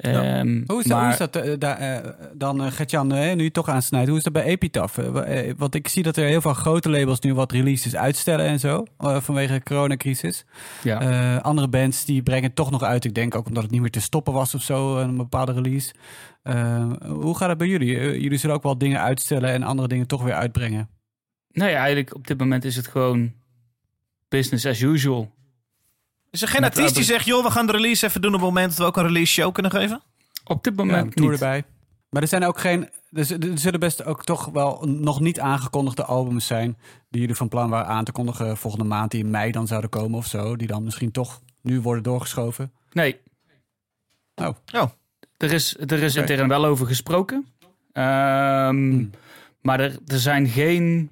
Ehm, 0.00 0.62
Hoe 0.66 0.78
is 0.80 0.84
dat, 0.84 0.86
maar- 0.86 1.02
hoe 1.02 1.10
is 1.12 1.18
dat 1.18 1.36
eh, 1.36 1.96
eh, 1.98 2.04
dan, 2.34 2.64
uh, 2.64 2.70
Gertjan, 2.70 3.12
eh, 3.12 3.32
nu 3.32 3.36
je 3.38 3.44
het 3.44 3.52
toch 3.52 3.68
aansnijdt, 3.68 4.08
hoe 4.08 4.16
is 4.18 4.24
dat 4.24 4.32
bij 4.32 4.42
Epitaph? 4.42 4.96
Wa- 4.96 5.54
want 5.56 5.74
ik 5.74 5.88
zie 5.88 6.02
dat 6.02 6.16
er 6.16 6.26
heel 6.26 6.40
veel 6.40 6.54
grote 6.54 6.90
labels 6.90 7.20
nu 7.20 7.34
wat 7.34 7.52
releases 7.52 7.96
uitstellen 7.96 8.46
en 8.46 8.58
zo, 8.60 8.84
vanwege 8.98 9.52
de 9.52 9.62
coronacrisis. 9.62 10.44
Ja. 10.82 11.36
Andere 11.36 11.68
bands 11.68 12.04
die 12.04 12.22
brengen 12.22 12.54
toch 12.54 12.70
nog 12.70 12.82
uit, 12.82 13.04
ik 13.04 13.14
denk 13.14 13.34
ook 13.34 13.46
omdat 13.46 13.62
het 13.62 13.72
niet 13.72 13.80
meer 13.80 13.90
te 13.90 14.00
stoppen 14.00 14.32
was 14.32 14.54
of 14.54 14.62
zo, 14.62 14.96
een 14.98 15.16
bepaalde 15.16 15.52
release. 15.52 15.94
Hoe 17.06 17.36
gaat 17.36 17.48
het 17.48 17.58
bij 17.58 17.66
jullie? 17.68 18.20
Jullie 18.20 18.38
zullen 18.38 18.56
ook 18.56 18.62
wel 18.62 18.78
dingen 18.78 19.00
uitstellen 19.00 19.50
en 19.50 19.62
andere 19.62 19.88
dingen 19.88 20.06
toch 20.06 20.22
weer 20.22 20.34
uitbrengen. 20.34 20.88
Nee, 21.52 21.74
eigenlijk 21.74 22.14
op 22.14 22.26
dit 22.26 22.38
moment 22.38 22.64
is 22.64 22.76
het 22.76 22.86
gewoon 22.86 23.32
business 24.28 24.66
as 24.66 24.80
usual. 24.80 25.30
Is 26.30 26.42
er 26.42 26.48
geen 26.48 26.60
Met 26.60 26.76
artiest 26.76 26.94
die 26.94 27.04
zegt... 27.04 27.24
joh, 27.24 27.44
we 27.44 27.50
gaan 27.50 27.66
de 27.66 27.72
release 27.72 28.06
even 28.06 28.20
doen 28.22 28.34
op 28.34 28.40
het 28.40 28.48
moment... 28.48 28.68
dat 28.68 28.78
we 28.78 28.84
ook 28.84 28.96
een 28.96 29.02
release 29.06 29.32
show 29.32 29.52
kunnen 29.52 29.72
geven? 29.72 30.02
Op 30.44 30.64
dit 30.64 30.74
Ja, 30.76 30.84
moment 30.84 31.16
tour 31.16 31.30
niet. 31.30 31.40
erbij. 31.40 31.64
Maar 32.10 32.22
er 32.22 32.28
zijn 32.28 32.44
ook 32.44 32.60
geen. 32.60 32.88
Er, 33.12 33.50
er 33.50 33.58
zullen 33.58 33.80
best 33.80 34.04
ook 34.04 34.24
toch 34.24 34.44
wel 34.46 34.84
nog 34.86 35.20
niet 35.20 35.40
aangekondigde 35.40 36.04
albums 36.04 36.46
zijn. 36.46 36.78
die 37.08 37.20
jullie 37.20 37.36
van 37.36 37.48
plan 37.48 37.70
waren 37.70 37.86
aan 37.86 38.04
te 38.04 38.12
kondigen 38.12 38.56
volgende 38.56 38.84
maand, 38.84 39.10
die 39.10 39.20
in 39.24 39.30
mei 39.30 39.50
dan 39.52 39.66
zouden 39.66 39.90
komen 39.90 40.18
of 40.18 40.26
zo. 40.26 40.56
Die 40.56 40.66
dan 40.66 40.84
misschien 40.84 41.10
toch 41.10 41.40
nu 41.62 41.80
worden 41.80 42.02
doorgeschoven. 42.02 42.72
Nee. 42.92 43.20
Oh. 44.34 44.48
Oh. 44.74 44.90
Er 45.36 45.52
is, 45.52 45.76
er 45.78 46.02
is 46.02 46.16
intern 46.16 46.48
wel 46.48 46.64
over 46.64 46.86
gesproken. 46.86 47.46
Ehm, 47.92 48.68
Hmm. 48.68 49.10
Maar 49.62 49.80
er, 49.80 49.98
er 50.06 50.18
zijn 50.18 50.48
geen 50.48 51.10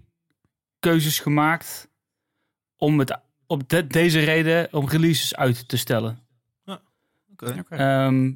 keuzes 0.79 1.19
gemaakt 1.21 1.89
om 2.77 2.99
het 2.99 3.19
op 3.49 3.69
de- 3.69 3.87
deze 3.87 4.21
reden 4.21 4.69
om 4.73 4.89
releases 4.89 5.37
uit 5.37 5.69
te 5.69 5.77
stellen. 5.77 6.19
Oké. 7.33 7.65
Ehm, 7.69 8.31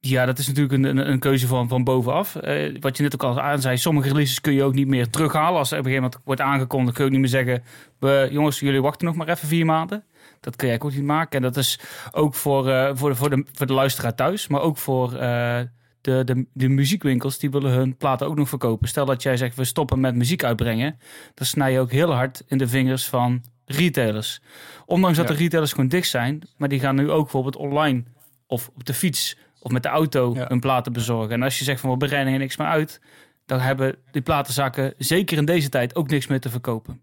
ja, 0.00 0.26
dat 0.26 0.38
is 0.38 0.46
natuurlijk 0.46 0.74
een, 0.74 0.84
een, 0.84 1.10
een 1.10 1.18
keuze 1.18 1.46
van, 1.46 1.68
van 1.68 1.84
bovenaf. 1.84 2.36
Eh, 2.36 2.76
wat 2.80 2.96
je 2.96 3.02
net 3.02 3.14
ook 3.14 3.22
al 3.22 3.40
aan 3.40 3.60
zei, 3.60 3.76
sommige 3.76 4.08
releases 4.08 4.40
kun 4.40 4.52
je 4.52 4.62
ook 4.62 4.74
niet 4.74 4.86
meer 4.86 5.10
terughalen. 5.10 5.58
Als 5.58 5.70
er 5.70 5.78
op 5.78 5.84
een 5.84 5.90
gegeven 5.90 6.10
moment 6.10 6.26
wordt 6.26 6.40
aangekondigd, 6.40 6.94
kun 6.96 7.04
je 7.04 7.10
ook 7.10 7.16
niet 7.20 7.30
meer 7.30 7.44
zeggen... 7.44 7.62
We, 7.98 8.28
jongens, 8.30 8.60
jullie 8.60 8.82
wachten 8.82 9.06
nog 9.06 9.16
maar 9.16 9.28
even 9.28 9.48
vier 9.48 9.64
maanden. 9.64 10.04
Dat 10.40 10.56
kun 10.56 10.68
jij 10.68 10.80
ook 10.80 10.92
niet 10.94 11.02
maken. 11.04 11.36
En 11.36 11.42
dat 11.42 11.56
is 11.56 11.80
ook 12.10 12.34
voor, 12.34 12.68
eh, 12.68 12.90
voor, 12.94 13.08
de, 13.10 13.16
voor, 13.16 13.30
de, 13.30 13.46
voor 13.52 13.66
de 13.66 13.72
luisteraar 13.72 14.14
thuis, 14.14 14.48
maar 14.48 14.60
ook 14.60 14.78
voor 14.78 15.14
eh, 15.14 15.60
de, 16.00 16.24
de, 16.24 16.46
de 16.52 16.68
muziekwinkels. 16.68 17.38
Die 17.38 17.50
willen 17.50 17.72
hun 17.72 17.96
platen 17.96 18.26
ook 18.26 18.36
nog 18.36 18.48
verkopen. 18.48 18.88
Stel 18.88 19.04
dat 19.06 19.22
jij 19.22 19.36
zegt, 19.36 19.56
we 19.56 19.64
stoppen 19.64 20.00
met 20.00 20.14
muziek 20.14 20.44
uitbrengen. 20.44 20.98
Dan 21.34 21.46
snij 21.46 21.72
je 21.72 21.80
ook 21.80 21.90
heel 21.90 22.12
hard 22.14 22.42
in 22.46 22.58
de 22.58 22.68
vingers 22.68 23.08
van 23.08 23.42
retailers. 23.76 24.40
Ondanks 24.86 25.16
dat 25.16 25.28
Ja. 25.28 25.34
de 25.34 25.38
retailers 25.40 25.72
gewoon 25.72 25.88
dicht 25.88 26.08
zijn, 26.08 26.42
maar 26.56 26.68
die 26.68 26.80
gaan 26.80 26.94
nu 26.94 27.10
ook 27.10 27.22
bijvoorbeeld 27.22 27.56
online 27.56 28.02
of 28.46 28.70
op 28.74 28.84
de 28.84 28.94
fiets 28.94 29.36
of 29.60 29.70
met 29.70 29.82
de 29.82 29.88
auto 29.88 30.32
Ja. 30.34 30.44
hun 30.48 30.60
platen 30.60 30.92
bezorgen. 30.92 31.30
En 31.30 31.42
als 31.42 31.58
je 31.58 31.64
zegt 31.64 31.80
van 31.80 31.90
we 31.90 31.96
brengen 31.96 32.32
er 32.32 32.38
niks 32.38 32.56
meer 32.56 32.66
uit, 32.66 33.00
dan 33.46 33.60
hebben 33.60 33.96
die 34.10 34.22
platenzakken 34.22 34.94
zeker 34.98 35.38
in 35.38 35.44
deze 35.44 35.68
tijd 35.68 35.94
ook 35.94 36.10
niks 36.10 36.26
meer 36.26 36.40
te 36.40 36.50
verkopen. 36.50 37.00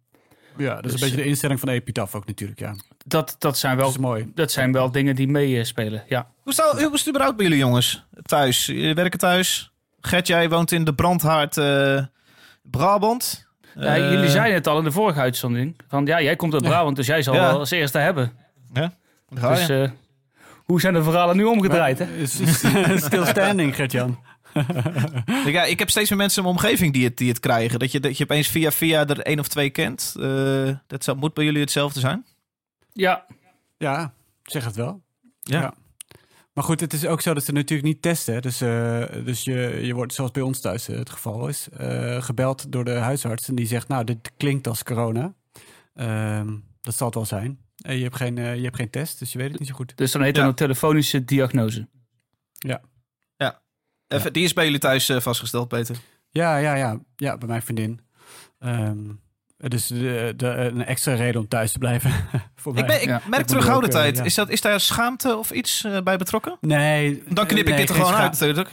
Ja, 0.57 0.75
dat 0.75 0.85
is 0.85 0.91
Dus- 0.91 1.01
een 1.01 1.07
beetje 1.07 1.23
de 1.23 1.29
instelling 1.29 1.59
van 1.59 1.69
de 1.69 1.73
epitaf 1.75 2.15
ook 2.15 2.25
natuurlijk, 2.25 2.59
ja. 2.59 2.75
Dat, 3.05 3.35
dat, 3.39 3.57
zijn 3.57 3.75
Dat 3.77 3.81
wel, 3.85 3.93
is 3.93 3.97
mooi. 4.01 4.31
dat 4.35 4.51
zijn 4.51 4.71
wel 4.71 4.91
dingen 4.91 5.15
die 5.15 5.27
meespelen, 5.27 6.03
ja. 6.07 6.31
Hoe, 6.43 6.53
staan, 6.53 6.83
hoe 6.83 6.93
is 6.93 6.99
het 6.99 7.07
überhaupt 7.09 7.37
bij 7.37 7.45
jullie 7.45 7.61
jongens? 7.61 8.05
Thuis, 8.21 8.65
jullie 8.65 8.93
werken 8.93 9.19
thuis. 9.19 9.71
Gert, 10.01 10.27
jij 10.27 10.49
woont 10.49 10.71
in 10.71 10.83
de 10.83 10.93
brandhaard 10.95 11.57
eh, 11.57 12.03
Brabant. 12.63 13.46
Ja, 13.79 13.95
Eh, 13.95 14.11
jullie 14.11 14.29
zeiden 14.29 14.53
het 14.53 14.67
al 14.67 14.77
in 14.77 14.83
de 14.83 14.91
vorige 14.91 15.19
uitzending. 15.19 15.75
Van 15.87 16.05
ja, 16.05 16.21
jij 16.21 16.35
komt 16.35 16.53
uit 16.53 16.63
Ja. 16.63 16.69
Brabant, 16.69 16.95
dus 16.95 17.07
jij 17.07 17.21
zal 17.21 17.33
Ja. 17.33 17.39
wel 17.39 17.59
als 17.59 17.71
eerste 17.71 17.97
hebben. 17.97 18.31
daar 18.71 18.91
je. 19.59 19.67
Dus 19.67 19.69
eh, 19.69 19.89
hoe 20.65 20.81
zijn 20.81 20.93
de 20.93 21.03
verhalen 21.03 21.37
nu 21.37 21.43
omgedraaid? 21.43 21.99
Hè? 21.99 22.25
Still 22.97 23.25
standing, 23.25 23.75
Gert-Jan. 23.75 24.19
Ja, 25.45 25.63
ik 25.63 25.79
heb 25.79 25.89
steeds 25.89 26.09
meer 26.09 26.19
mensen 26.19 26.43
in 26.43 26.49
mijn 26.49 26.59
omgeving 26.63 26.93
die 26.93 27.03
het, 27.03 27.17
die 27.17 27.29
het 27.29 27.39
krijgen. 27.39 27.79
Dat 27.79 27.91
je, 27.91 27.99
dat 27.99 28.17
je 28.17 28.23
opeens 28.23 28.47
via 28.47 28.71
via 28.71 29.07
er 29.07 29.19
één 29.19 29.39
of 29.39 29.47
twee 29.47 29.69
kent. 29.69 30.15
Eh, 30.19 30.69
dat 30.87 31.03
zou, 31.03 31.17
moet 31.17 31.33
bij 31.33 31.43
jullie 31.43 31.61
hetzelfde 31.61 31.99
zijn? 31.99 32.25
Ja, 32.93 33.25
Ja, 33.77 34.13
zeg 34.43 34.65
het 34.65 34.75
wel. 34.75 35.01
Ja. 35.41 35.59
Ja. 35.61 35.73
Maar 36.57 36.65
goed, 36.65 36.79
het 36.79 36.93
is 36.93 37.05
ook 37.05 37.21
zo 37.21 37.33
dat 37.33 37.43
ze 37.43 37.51
natuurlijk 37.51 37.87
niet 37.87 38.01
testen. 38.01 38.41
Dus, 38.41 38.61
eh, 38.61 39.03
dus 39.25 39.43
je, 39.43 39.79
je 39.81 39.93
wordt, 39.93 40.13
zoals 40.13 40.31
bij 40.31 40.41
ons 40.41 40.59
thuis 40.59 40.87
eh, 40.87 40.97
het 40.97 41.09
geval 41.09 41.47
is, 41.47 41.69
eh, 41.69 42.21
gebeld 42.21 42.71
door 42.71 42.85
de 42.85 42.91
huisarts. 42.91 43.47
En 43.47 43.55
die 43.55 43.67
zegt, 43.67 43.87
nou, 43.87 44.03
dit 44.03 44.31
klinkt 44.37 44.67
als 44.67 44.83
corona. 44.83 45.33
Ehm, 45.93 46.55
dat 46.81 46.95
zal 46.95 47.05
het 47.07 47.15
wel 47.15 47.25
zijn. 47.25 47.59
En 47.75 47.97
je 47.97 48.03
hebt, 48.03 48.15
geen, 48.15 48.35
je 48.35 48.63
hebt 48.63 48.75
geen 48.75 48.89
test, 48.89 49.19
dus 49.19 49.31
je 49.31 49.37
weet 49.37 49.49
het 49.49 49.59
niet 49.59 49.67
zo 49.69 49.75
goed. 49.75 49.97
dus 49.97 50.11
dan 50.11 50.21
heet 50.21 50.35
Ja. 50.35 50.41
dat 50.41 50.49
een 50.49 50.55
telefonische 50.55 51.25
diagnose. 51.25 51.87
Even, 54.07 54.33
die 54.33 54.43
is 54.43 54.53
bij 54.53 54.65
jullie 54.65 54.79
thuis 54.79 55.11
vastgesteld, 55.17 55.67
Peter. 55.67 55.97
Ja, 56.29 56.57
ja, 56.57 56.75
ja. 56.75 56.99
Ja, 57.15 57.37
bij 57.37 57.47
mijn 57.47 57.61
vriendin. 57.61 57.99
Ehm 58.59 59.09
dus 59.57 59.87
de, 59.87 60.33
de, 60.35 60.47
een 60.47 60.85
extra 60.85 61.13
reden 61.13 61.41
om 61.41 61.47
thuis 61.47 61.71
te 61.71 61.77
blijven. 61.79 62.11
voor 62.55 62.73
mij. 62.73 62.81
Ik, 62.81 62.87
ben, 62.87 63.01
ik 63.01 63.07
Ja. 63.07 63.21
merk 63.29 63.41
Ik 63.41 63.47
terughoudendheid. 63.47 64.11
eh, 64.13 64.17
ja. 64.19 64.23
is, 64.23 64.35
dat, 64.35 64.49
is 64.49 64.61
daar 64.61 64.79
schaamte 64.79 65.37
of 65.37 65.51
iets 65.51 65.83
eh, 65.83 66.01
bij 66.01 66.17
betrokken? 66.17 66.57
Nee. 66.61 67.23
Dan 67.29 67.45
knip 67.47 67.59
ik 67.63 67.67
nee, 67.67 67.77
dit 67.77 67.89
er 67.89 67.95
gewoon 67.95 68.13
uit 68.13 68.31
natuurlijk. 68.31 68.69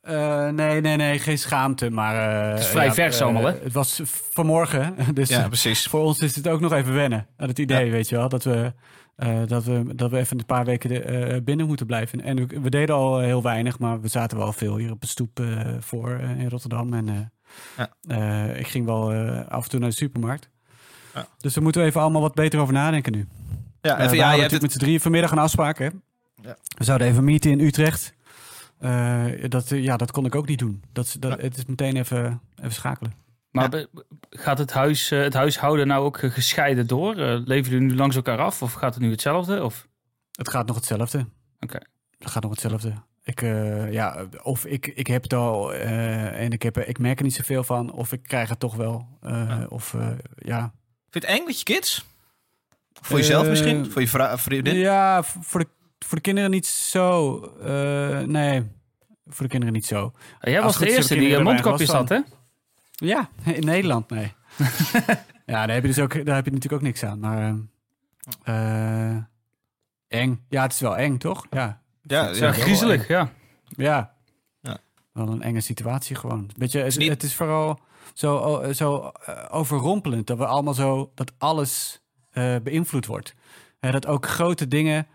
Eh, 0.00 0.48
nee, 0.48 0.80
nee, 0.80 0.96
nee, 0.96 1.18
geen 1.18 1.38
schaamte, 1.38 1.90
maar... 1.90 2.42
eh, 2.44 2.50
Het 2.50 2.58
is 2.58 2.66
vrij 2.66 2.92
vers 2.92 3.16
eh, 3.18 3.22
allemaal, 3.24 3.44
hè? 3.44 3.52
Het 3.62 3.72
was 3.72 4.00
vanmorgen, 4.30 4.94
dus 5.14 5.28
Ja, 5.28 5.40
eh, 5.42 5.46
precies. 5.46 5.86
voor 5.86 6.00
ons 6.00 6.18
is 6.18 6.36
het 6.36 6.48
ook 6.48 6.60
nog 6.60 6.72
even 6.72 6.94
wennen 6.94 7.26
aan 7.36 7.48
het 7.48 7.58
idee, 7.58 7.90
weet 7.90 8.08
je 8.08 8.16
wel, 8.16 8.28
dat 8.28 8.44
we, 8.44 8.72
eh, 9.16 9.38
dat 9.46 9.64
we, 9.64 9.94
dat 9.94 10.10
we 10.10 10.18
even 10.18 10.38
een 10.38 10.44
paar 10.46 10.64
weken 10.64 10.88
de, 10.88 11.00
eh, 11.02 11.40
binnen 11.42 11.66
moeten 11.66 11.86
blijven. 11.86 12.20
En 12.22 12.36
we, 12.36 12.60
we 12.60 12.70
deden 12.70 12.94
al 12.94 13.18
heel 13.18 13.42
weinig, 13.42 13.78
maar 13.78 14.00
we 14.00 14.08
zaten 14.08 14.38
wel 14.38 14.52
veel 14.52 14.76
hier 14.76 14.90
op 14.90 15.00
de 15.00 15.06
stoep 15.06 15.40
eh, 15.40 15.60
voor 15.80 16.10
eh, 16.18 16.40
in 16.40 16.48
Rotterdam. 16.48 16.94
En 16.94 17.08
eh, 17.08 17.14
Ja. 17.76 17.88
eh, 18.48 18.58
ik 18.58 18.66
ging 18.68 18.84
wel 18.84 19.12
eh, 19.12 19.46
af 19.48 19.64
en 19.64 19.70
toe 19.70 19.80
naar 19.80 19.88
de 19.88 19.94
supermarkt. 19.94 20.48
Ja. 21.14 21.26
Dus 21.38 21.54
daar 21.54 21.62
moeten 21.62 21.80
we 21.82 21.86
even 21.88 22.00
allemaal 22.00 22.20
wat 22.20 22.34
beter 22.34 22.60
over 22.60 22.74
nadenken 22.74 23.12
nu. 23.12 23.28
Ja, 23.80 23.90
Eh, 23.96 23.98
even, 23.98 24.10
we 24.10 24.16
ja, 24.16 24.22
hadden 24.22 24.22
je 24.22 24.22
hebt 24.22 24.30
natuurlijk 24.30 24.50
het, 24.52 24.62
met 24.62 24.72
z'n 24.72 24.78
drieën 24.78 25.00
vanmiddag 25.00 25.30
een 25.30 25.38
afspraak, 25.38 25.78
hè? 25.78 25.88
Ja. 26.42 26.56
We 26.76 26.84
zouden 26.84 27.06
even 27.06 27.24
meeten 27.24 27.50
in 27.50 27.60
Utrecht. 27.60 28.14
Eh, 28.78 29.24
dat, 29.48 29.70
eh, 29.70 29.82
ja, 29.82 29.96
dat 29.96 30.10
kon 30.10 30.24
ik 30.26 30.34
ook 30.34 30.46
niet 30.46 30.58
doen. 30.58 30.82
Dat, 30.92 31.16
dat, 31.18 31.30
Ja. 31.38 31.44
Het 31.44 31.56
is 31.56 31.64
meteen 31.64 31.96
even, 31.96 32.40
even 32.58 32.72
schakelen. 32.72 33.12
Maar 33.50 33.76
Ja. 33.76 33.86
gaat 34.30 34.58
het, 34.58 34.72
huis, 34.72 35.10
eh, 35.10 35.20
het 35.20 35.34
huishouden 35.34 35.86
nou 35.86 36.04
ook 36.04 36.18
eh, 36.18 36.30
gescheiden 36.30 36.86
door? 36.86 37.16
Eh, 37.16 37.40
leven 37.44 37.70
jullie 37.72 37.86
nu 37.88 37.96
langs 37.96 38.16
elkaar 38.16 38.38
af 38.38 38.62
of 38.62 38.72
gaat 38.72 38.94
het 38.94 39.02
nu 39.02 39.10
hetzelfde? 39.10 39.64
Of? 39.64 39.88
Het 40.32 40.48
gaat 40.50 40.66
nog 40.66 40.76
hetzelfde. 40.76 41.26
Oké. 41.60 41.78
Het 42.18 42.30
gaat 42.30 42.42
nog 42.42 42.50
hetzelfde. 42.50 42.94
Ik, 43.22 43.42
eh, 43.42 43.92
ja, 43.92 44.26
of 44.42 44.64
ik, 44.64 44.86
ik 44.86 45.06
heb 45.06 45.22
het 45.22 45.32
al 45.32 45.74
eh, 45.74 46.40
en 46.44 46.50
ik, 46.52 46.62
heb, 46.62 46.76
er- 46.76 46.88
ik 46.88 46.98
merk 46.98 47.18
er 47.18 47.24
niet 47.24 47.34
zoveel 47.34 47.64
van. 47.64 47.92
Of 47.92 48.12
ik 48.12 48.22
krijg 48.22 48.48
het 48.48 48.58
toch 48.60 48.74
wel. 48.74 49.08
Eh, 49.20 49.44
Ja. 49.48 49.66
Of 49.68 49.94
eh, 49.94 50.08
ja. 50.36 50.60
vind 51.10 51.24
je 51.24 51.30
het 51.30 51.38
eng 51.38 51.44
met 51.46 51.58
je 51.58 51.64
kids? 51.64 52.04
Voor 53.00 53.18
jezelf 53.18 53.48
misschien? 53.48 53.90
Voor 53.90 54.00
je 54.00 54.08
vrou- 54.08 54.38
vriendin? 54.38 54.74
Ja, 54.76 55.22
voor 55.22 55.60
de, 55.60 55.68
voor 55.98 56.16
de 56.16 56.22
kinderen 56.22 56.50
niet 56.50 56.66
zo. 56.66 57.38
Eh, 57.64 58.18
nee, 58.20 58.62
voor 59.26 59.42
de 59.44 59.48
kinderen 59.50 59.74
niet 59.74 59.86
zo. 59.86 60.12
Jij 60.40 60.60
Als 60.60 60.76
was 60.78 60.88
de 60.88 60.94
eerste 60.96 61.14
die 61.14 61.28
een 61.36 61.46
had, 61.86 62.08
weinig 62.08 62.08
hè? 62.08 62.20
Ja, 63.06 63.28
in 63.44 63.64
Nederland, 63.64 64.10
nee. 64.10 64.32
ja, 65.46 65.66
daar 65.66 65.70
heb 65.70 65.82
je 65.82 65.88
dus 65.88 65.98
ook, 65.98 66.24
daar 66.26 66.34
heb 66.34 66.44
je 66.44 66.50
natuurlijk 66.50 66.72
ook 66.82 66.88
niks 66.88 67.02
aan. 67.04 67.18
Maar 67.18 67.54
eh, 68.44 69.10
eh, 69.12 69.16
eng. 70.08 70.44
Ja, 70.48 70.62
het 70.62 70.72
is 70.72 70.80
wel 70.80 70.96
eng, 70.96 71.16
toch? 71.18 71.46
Ja. 71.50 71.79
Ja, 72.02 72.28
Ja, 72.30 72.52
griezelig, 72.52 73.08
ja. 73.08 73.30
Ja. 73.68 74.14
Ja. 74.60 74.78
Wel 75.12 75.28
een 75.28 75.42
enge 75.42 75.60
situatie 75.60 76.16
gewoon. 76.16 76.50
Weet 76.56 76.72
je, 76.72 76.78
het, 76.78 76.86
is 76.86 76.96
niet- 76.96 77.08
het 77.08 77.22
is 77.22 77.34
vooral 77.34 77.78
zo, 78.14 78.62
zo 78.72 79.10
eh, 79.24 79.44
overrompelend 79.50 80.26
dat 80.26 80.38
we 80.38 80.46
allemaal 80.46 80.74
zo 80.74 81.10
dat 81.14 81.32
alles 81.38 82.00
eh, 82.30 82.56
beïnvloed 82.62 83.06
wordt. 83.06 83.34
Eh, 83.80 83.92
dat 83.92 84.06
ook 84.06 84.26
grote 84.26 84.68
dingen 84.68 85.06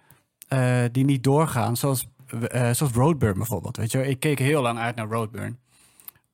eh, 0.48 0.84
die 0.92 1.06
niet 1.06 1.24
doorgaan, 1.24 1.78
zoals, 1.78 2.08
eh, 2.48 2.72
zoals 2.72 2.94
Roadburn 2.94 3.38
bijvoorbeeld. 3.38 3.78
Weet 3.78 3.92
je, 3.92 4.08
ik 4.08 4.20
keek 4.20 4.40
heel 4.40 4.62
lang 4.62 4.80
uit 4.80 4.96
naar 4.96 5.08
Roadburn. 5.08 5.60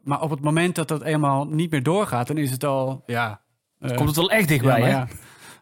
Maar 0.01 0.21
op 0.21 0.29
het 0.29 0.41
moment 0.41 0.75
dat 0.75 0.87
dat 0.87 1.01
eenmaal 1.01 1.45
niet 1.47 1.71
meer 1.71 1.83
doorgaat, 1.83 2.27
dan 2.27 2.37
is 2.37 2.51
het 2.51 2.63
al, 2.63 3.03
ja. 3.05 3.41
eh, 3.79 3.95
Komt 3.95 4.07
het 4.07 4.17
wel 4.17 4.31
echt 4.31 4.47
dichtbij, 4.47 4.79
ja. 4.89 5.07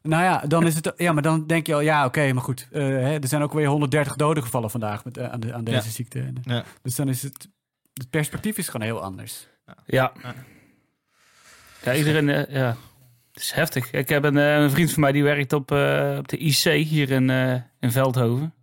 Nou 0.01 0.23
ja, 0.23 0.43
dan 0.47 0.65
is 0.67 0.75
het. 0.75 0.93
Ja, 0.97 1.11
maar 1.11 1.23
dan 1.23 1.47
denk 1.47 1.67
je 1.67 1.73
al, 1.73 1.79
ja, 1.81 2.05
oké, 2.05 2.33
maar 2.33 2.43
goed. 2.43 2.67
eh, 2.71 2.81
hè, 2.81 3.13
er 3.19 3.27
zijn 3.27 3.41
ook 3.41 3.53
weer 3.53 3.67
130 3.67 4.15
doden 4.15 4.43
gevallen 4.43 4.69
vandaag 4.69 5.03
met, 5.05 5.17
eh, 5.17 5.29
aan, 5.31 5.39
de, 5.39 5.53
aan 5.53 5.63
deze 5.63 5.77
Ja. 5.85 5.91
ziekte. 5.91 6.19
En, 6.19 6.35
Ja. 6.43 6.63
Dus 6.81 6.95
dan 6.95 7.09
is 7.09 7.23
het. 7.23 7.47
Het 7.93 8.09
perspectief 8.09 8.57
is 8.57 8.69
gewoon 8.69 8.87
heel 8.87 9.01
anders. 9.01 9.47
Ja. 9.85 10.11
Ja, 11.83 11.95
iedereen, 11.95 12.29
eh, 12.29 12.53
ja. 12.55 12.75
Het 13.33 13.41
is 13.43 13.51
heftig. 13.51 13.91
Ik 13.91 14.09
heb 14.09 14.23
een, 14.23 14.35
een 14.35 14.69
vriend 14.71 14.91
van 14.91 15.01
mij 15.01 15.11
die 15.11 15.23
werkt 15.23 15.53
op, 15.53 15.71
eh, 15.71 16.15
op 16.17 16.27
de 16.27 16.37
IC 16.37 16.63
hier 16.87 17.09
in, 17.11 17.29
eh, 17.29 17.53
in 17.79 17.91
Veldhoven. 17.91 18.53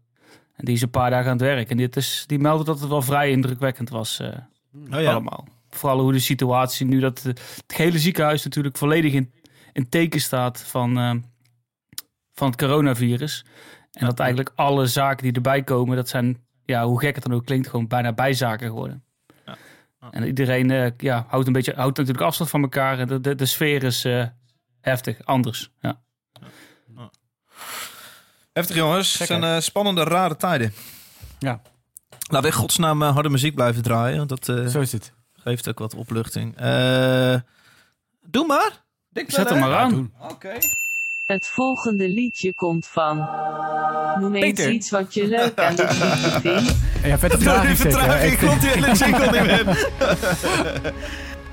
En 0.57 0.65
die 0.65 0.75
is 0.75 0.83
een 0.83 0.91
paar 0.91 1.11
dagen 1.11 1.27
aan 1.27 1.37
het 1.37 1.47
werk. 1.47 1.71
En 1.71 1.77
dit 1.77 1.97
is, 1.97 2.25
die 2.27 2.39
meldde 2.39 2.65
dat 2.65 2.81
het 2.81 2.89
wel 2.89 3.03
vrij 3.03 3.31
indrukwekkend 3.31 3.89
was 3.89 4.21
eh, 4.21 4.29
Oh 4.93 5.01
ja. 5.01 5.11
allemaal. 5.11 5.49
Vooral 5.71 6.01
hoe 6.01 6.13
de 6.13 6.19
situatie 6.19 6.87
nu 6.87 7.01
dat 7.01 7.23
het 7.23 7.41
hele 7.75 7.99
ziekenhuis 7.99 8.45
natuurlijk 8.45 8.77
volledig 8.77 9.13
in, 9.13 9.33
in 9.77 9.89
teken 9.89 10.21
staat 10.21 10.63
van, 10.63 10.99
eh, 10.99 11.15
van 12.33 12.49
het 12.49 12.57
coronavirus. 12.57 13.45
En 13.93 14.07
dat 14.07 14.19
eigenlijk 14.19 14.53
alle 14.55 14.87
zaken 14.87 15.23
die 15.23 15.33
erbij 15.33 15.63
komen, 15.63 15.97
dat 15.97 16.09
zijn, 16.09 16.47
ja, 16.65 16.85
hoe 16.85 17.01
gek 17.01 17.15
het 17.15 17.25
dan 17.25 17.35
ook 17.35 17.45
klinkt, 17.45 17.69
gewoon 17.69 17.87
bijna 17.87 18.13
bijzaken 18.13 18.67
geworden. 18.69 19.05
Ja. 19.47 19.57
Ja. 20.01 20.11
En 20.11 20.27
iedereen 20.27 20.71
eh, 20.71 20.91
ja, 20.97 21.25
houdt 21.29 21.47
een 21.47 21.53
beetje, 21.53 21.75
houdt 21.75 21.97
natuurlijk 21.97 22.27
afstand 22.27 22.51
van 22.51 22.63
elkaar. 22.63 22.99
En 22.99 23.07
de, 23.07 23.21
de, 23.21 23.35
de 23.35 23.47
sfeer 23.47 23.83
is 23.83 24.05
eh, 24.05 24.27
heftig, 24.81 25.25
anders. 25.25 25.71
Ja. 25.81 26.01
Heftig 28.53 28.77
jongens, 28.77 29.19
het 29.19 29.27
zijn 29.27 29.63
spannende, 29.63 30.05
rare 30.05 30.37
tijden. 30.37 30.73
Ja. 31.39 31.61
Laten 32.29 32.49
we 32.51 32.55
in 32.55 32.61
godsnaam 32.63 33.03
harde 33.03 33.29
muziek 33.29 33.55
blijven 33.55 33.83
draaien. 33.83 34.17
Want 34.17 34.29
dat 34.29 34.49
eh, 34.49 34.67
Zo 34.67 34.81
is 34.81 34.93
het. 34.93 35.13
geeft 35.33 35.69
ook 35.69 35.79
wat 35.79 35.95
opluchting. 35.95 36.57
Eh, 36.57 37.37
doe 38.27 38.47
maar. 38.47 38.85
Dik 39.17 39.31
Zet 39.31 39.49
hem 39.49 39.59
maar 39.59 39.75
aan. 39.77 40.11
Oké. 40.31 40.53
Het 41.27 41.47
volgende 41.47 42.09
liedje 42.09 42.55
komt 42.55 42.87
van. 42.87 43.17
Noem 44.21 44.35
eens 44.35 44.45
Peter. 44.55 44.71
iets 44.73 44.91
wat 44.91 45.15
je 45.15 45.27
leuk 45.29 45.59
aan 45.61 45.75
dit 45.75 45.91
liedje 45.91 46.41
vindt. 46.51 46.75
Ja, 47.05 47.19
vette 47.19 47.37
Door 47.45 47.55
vertraging 47.55 47.77
vertraging 47.79 48.33
Ik- 48.33 48.39
komt 48.49 48.61
die 48.61 48.71
hele 48.71 48.93
jingle 49.05 49.31
niet 49.31 49.47
meer. 49.47 49.89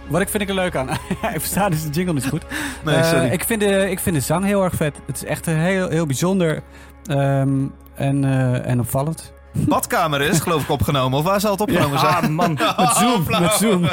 Wat 0.08 0.22
ik 0.22 0.29
vind 0.29 0.43
ik 0.43 0.50
er 0.50 0.55
leuk 0.55 0.75
aan. 0.75 0.89
ik 1.34 1.39
versta 1.39 1.70
dus 1.70 1.84
de 1.84 1.89
jingle 1.89 2.13
niet 2.13 2.27
goed. 2.27 2.43
Nee, 2.86 2.96
Eh, 2.96 3.10
sorry. 3.10 3.25
ik, 3.32 3.43
vind 3.43 3.60
de, 3.60 3.89
ik 3.89 4.00
vind 4.00 4.15
de 4.15 4.22
zang 4.22 4.46
heel 4.46 4.63
erg 4.63 4.74
vet. 4.74 4.96
Het 5.05 5.15
is 5.15 5.24
echt 5.25 5.48
een 5.48 5.58
heel, 5.60 5.89
heel 5.89 6.05
bijzonder 6.05 6.62
ehm, 7.05 7.65
en, 7.96 8.24
eh, 8.24 8.65
en 8.70 8.79
opvallend. 8.79 9.32
Badkamer 9.51 10.22
is 10.22 10.39
geloof 10.39 10.63
ik 10.63 10.70
opgenomen. 10.70 11.20
Of 11.20 11.25
waar 11.25 11.39
zal 11.39 11.51
het 11.51 11.62
opgenomen 11.62 12.00
zijn? 12.00 12.13
Ah, 12.13 12.27
man. 12.29 12.53
Met 12.53 12.89
Zoom, 12.96 13.25
met 13.41 13.51
Zoom. 13.53 13.88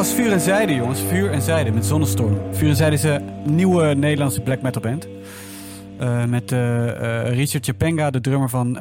Was 0.00 0.14
Vuur 0.14 0.32
en 0.32 0.40
Zijde, 0.40 0.74
jongens. 0.74 1.00
Vuur 1.00 1.30
en 1.30 1.42
Zijde 1.42 1.70
met 1.72 1.86
Zonnestorm. 1.86 2.38
Vuur 2.54 2.68
en 2.68 2.76
Zijde 2.76 2.94
is 2.96 3.02
een 3.02 3.24
nieuwe 3.44 3.94
Nederlandse 3.94 4.40
black 4.40 4.62
metal 4.62 4.82
band. 4.82 5.08
Eh, 5.98 6.24
met 6.24 6.52
eh, 6.52 6.88
eh, 7.26 7.34
Richard 7.34 7.64
Chapenga, 7.64 8.10
de 8.10 8.20
drummer 8.20 8.48
van 8.48 8.78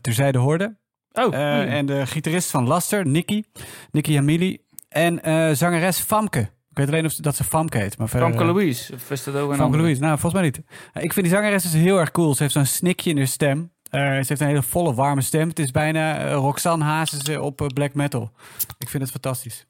Terzijde 0.00 0.38
Hoorde. 0.38 0.76
Oh, 1.12 1.34
Eh, 1.34 1.74
En 1.74 1.86
de 1.86 2.06
gitarist 2.06 2.50
van 2.50 2.66
Laster, 2.66 3.06
Nicky. 3.06 3.42
Nicky 3.90 4.14
Hamili. 4.14 4.58
En 4.88 5.20
zangeres 5.56 5.98
Famke. 5.98 6.40
Ik 6.40 6.76
weet 6.78 6.86
alleen 6.88 7.04
of 7.04 7.14
dat 7.14 7.36
ze 7.36 7.44
Famke 7.44 7.78
heet. 7.78 7.98
Maar 7.98 8.08
verder, 8.08 8.28
Famke 8.28 8.44
Louise. 8.44 8.94
Of 8.94 9.10
is 9.10 9.24
dat 9.24 9.34
ook 9.36 9.50
een 9.50 9.56
Famke? 9.56 9.76
Louise. 9.76 10.00
Nou, 10.00 10.18
volgens 10.18 10.42
mij 10.42 10.42
niet. 10.42 10.56
Ik 11.04 11.12
vind 11.12 11.26
die 11.26 11.34
zangeres 11.34 11.62
dus 11.62 11.72
heel 11.72 11.98
erg 11.98 12.10
cool. 12.10 12.34
Ze 12.34 12.42
heeft 12.42 12.54
zo'n 12.54 12.64
snikje 12.64 13.10
in 13.10 13.16
haar 13.16 13.26
stem. 13.26 13.70
Ze 13.90 13.98
heeft 13.98 14.40
een 14.40 14.46
hele 14.46 14.62
volle, 14.62 14.94
warme 14.94 15.20
stem. 15.20 15.48
Het 15.48 15.58
is 15.58 15.70
bijna 15.70 16.32
Roxanne 16.32 16.84
Hazes 16.84 17.36
op 17.36 17.70
black 17.74 17.94
metal. 17.94 18.30
Ik 18.78 18.88
vind 18.88 19.02
het 19.02 19.12
fantastisch. 19.12 19.66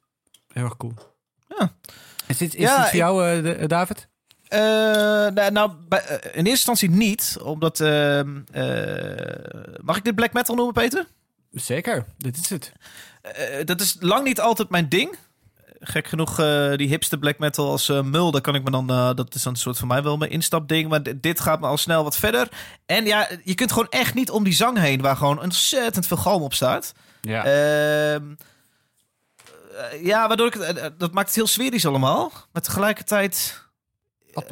Heel 0.53 0.65
erg 0.65 0.77
cool. 0.77 0.95
Ja. 1.59 1.73
Is 2.27 2.37
dit, 2.39 2.55
is 2.55 2.61
Ja, 2.63 2.77
dit 2.81 2.89
voor 2.89 2.99
jou, 2.99 3.25
eh, 3.25 3.63
eh, 3.63 3.69
David? 3.69 4.09
Eh, 4.49 4.61
nou, 5.35 5.51
nou, 5.51 5.73
bij- 5.89 6.05
in 6.21 6.21
eerste 6.33 6.49
instantie 6.51 6.91
niet, 6.91 7.37
omdat... 7.43 7.81
ehm, 7.81 8.41
eh, 8.53 9.75
mag 9.83 9.97
ik 9.97 10.05
dit 10.05 10.15
black 10.15 10.33
metal 10.33 10.55
noemen, 10.55 10.75
Peter? 10.75 11.07
Zeker, 11.51 12.05
dit 12.19 12.37
is 12.37 12.49
het. 12.51 12.73
Dat 13.65 13.81
is 13.81 13.97
lang 14.01 14.25
niet 14.25 14.41
altijd 14.41 14.69
mijn 14.71 14.89
ding. 14.89 15.17
Gek 15.81 16.07
genoeg, 16.07 16.37
die 16.77 16.89
hipste 16.89 17.19
black 17.19 17.39
metal 17.39 17.71
als 17.71 17.89
Mul, 17.89 18.31
daar 18.31 18.41
kan 18.41 18.55
ik 18.55 18.63
me 18.65 18.71
dan, 18.71 18.87
dat 19.17 19.35
is 19.35 19.43
dan 19.43 19.53
een 19.53 19.59
soort 19.59 19.79
van 19.79 19.89
mij 19.89 20.03
wel 20.03 20.17
mijn 20.17 20.31
instapding. 20.31 20.89
Maar 20.89 21.03
dit 21.21 21.41
gaat 21.41 21.61
me 21.61 21.67
al 21.67 21.77
snel 21.77 22.03
wat 22.05 22.17
verder. 22.17 22.49
En 22.87 23.05
ja, 23.05 23.29
je 23.45 23.55
kunt 23.55 23.73
gewoon 23.73 23.89
echt 23.91 24.15
niet 24.15 24.31
om 24.31 24.45
die 24.45 24.53
zang 24.53 24.79
heen, 24.79 25.01
waar 25.01 25.17
gewoon 25.17 25.41
ontzettend 25.43 26.07
veel 26.07 26.17
galm 26.17 26.43
op 26.43 26.55
staat. 26.55 26.93
Ja. 27.21 27.45
Eh, 29.73 30.05
ja, 30.05 30.29
waardoor 30.29 30.47
ik 30.47 30.55
het, 30.55 30.77
eh, 30.79 30.87
dat 30.99 31.13
maakt 31.13 31.27
het 31.27 31.37
heel 31.37 31.47
sferisch 31.47 31.87
allemaal. 31.87 32.33
Maar 32.53 32.63
tegelijkertijd, 32.63 33.63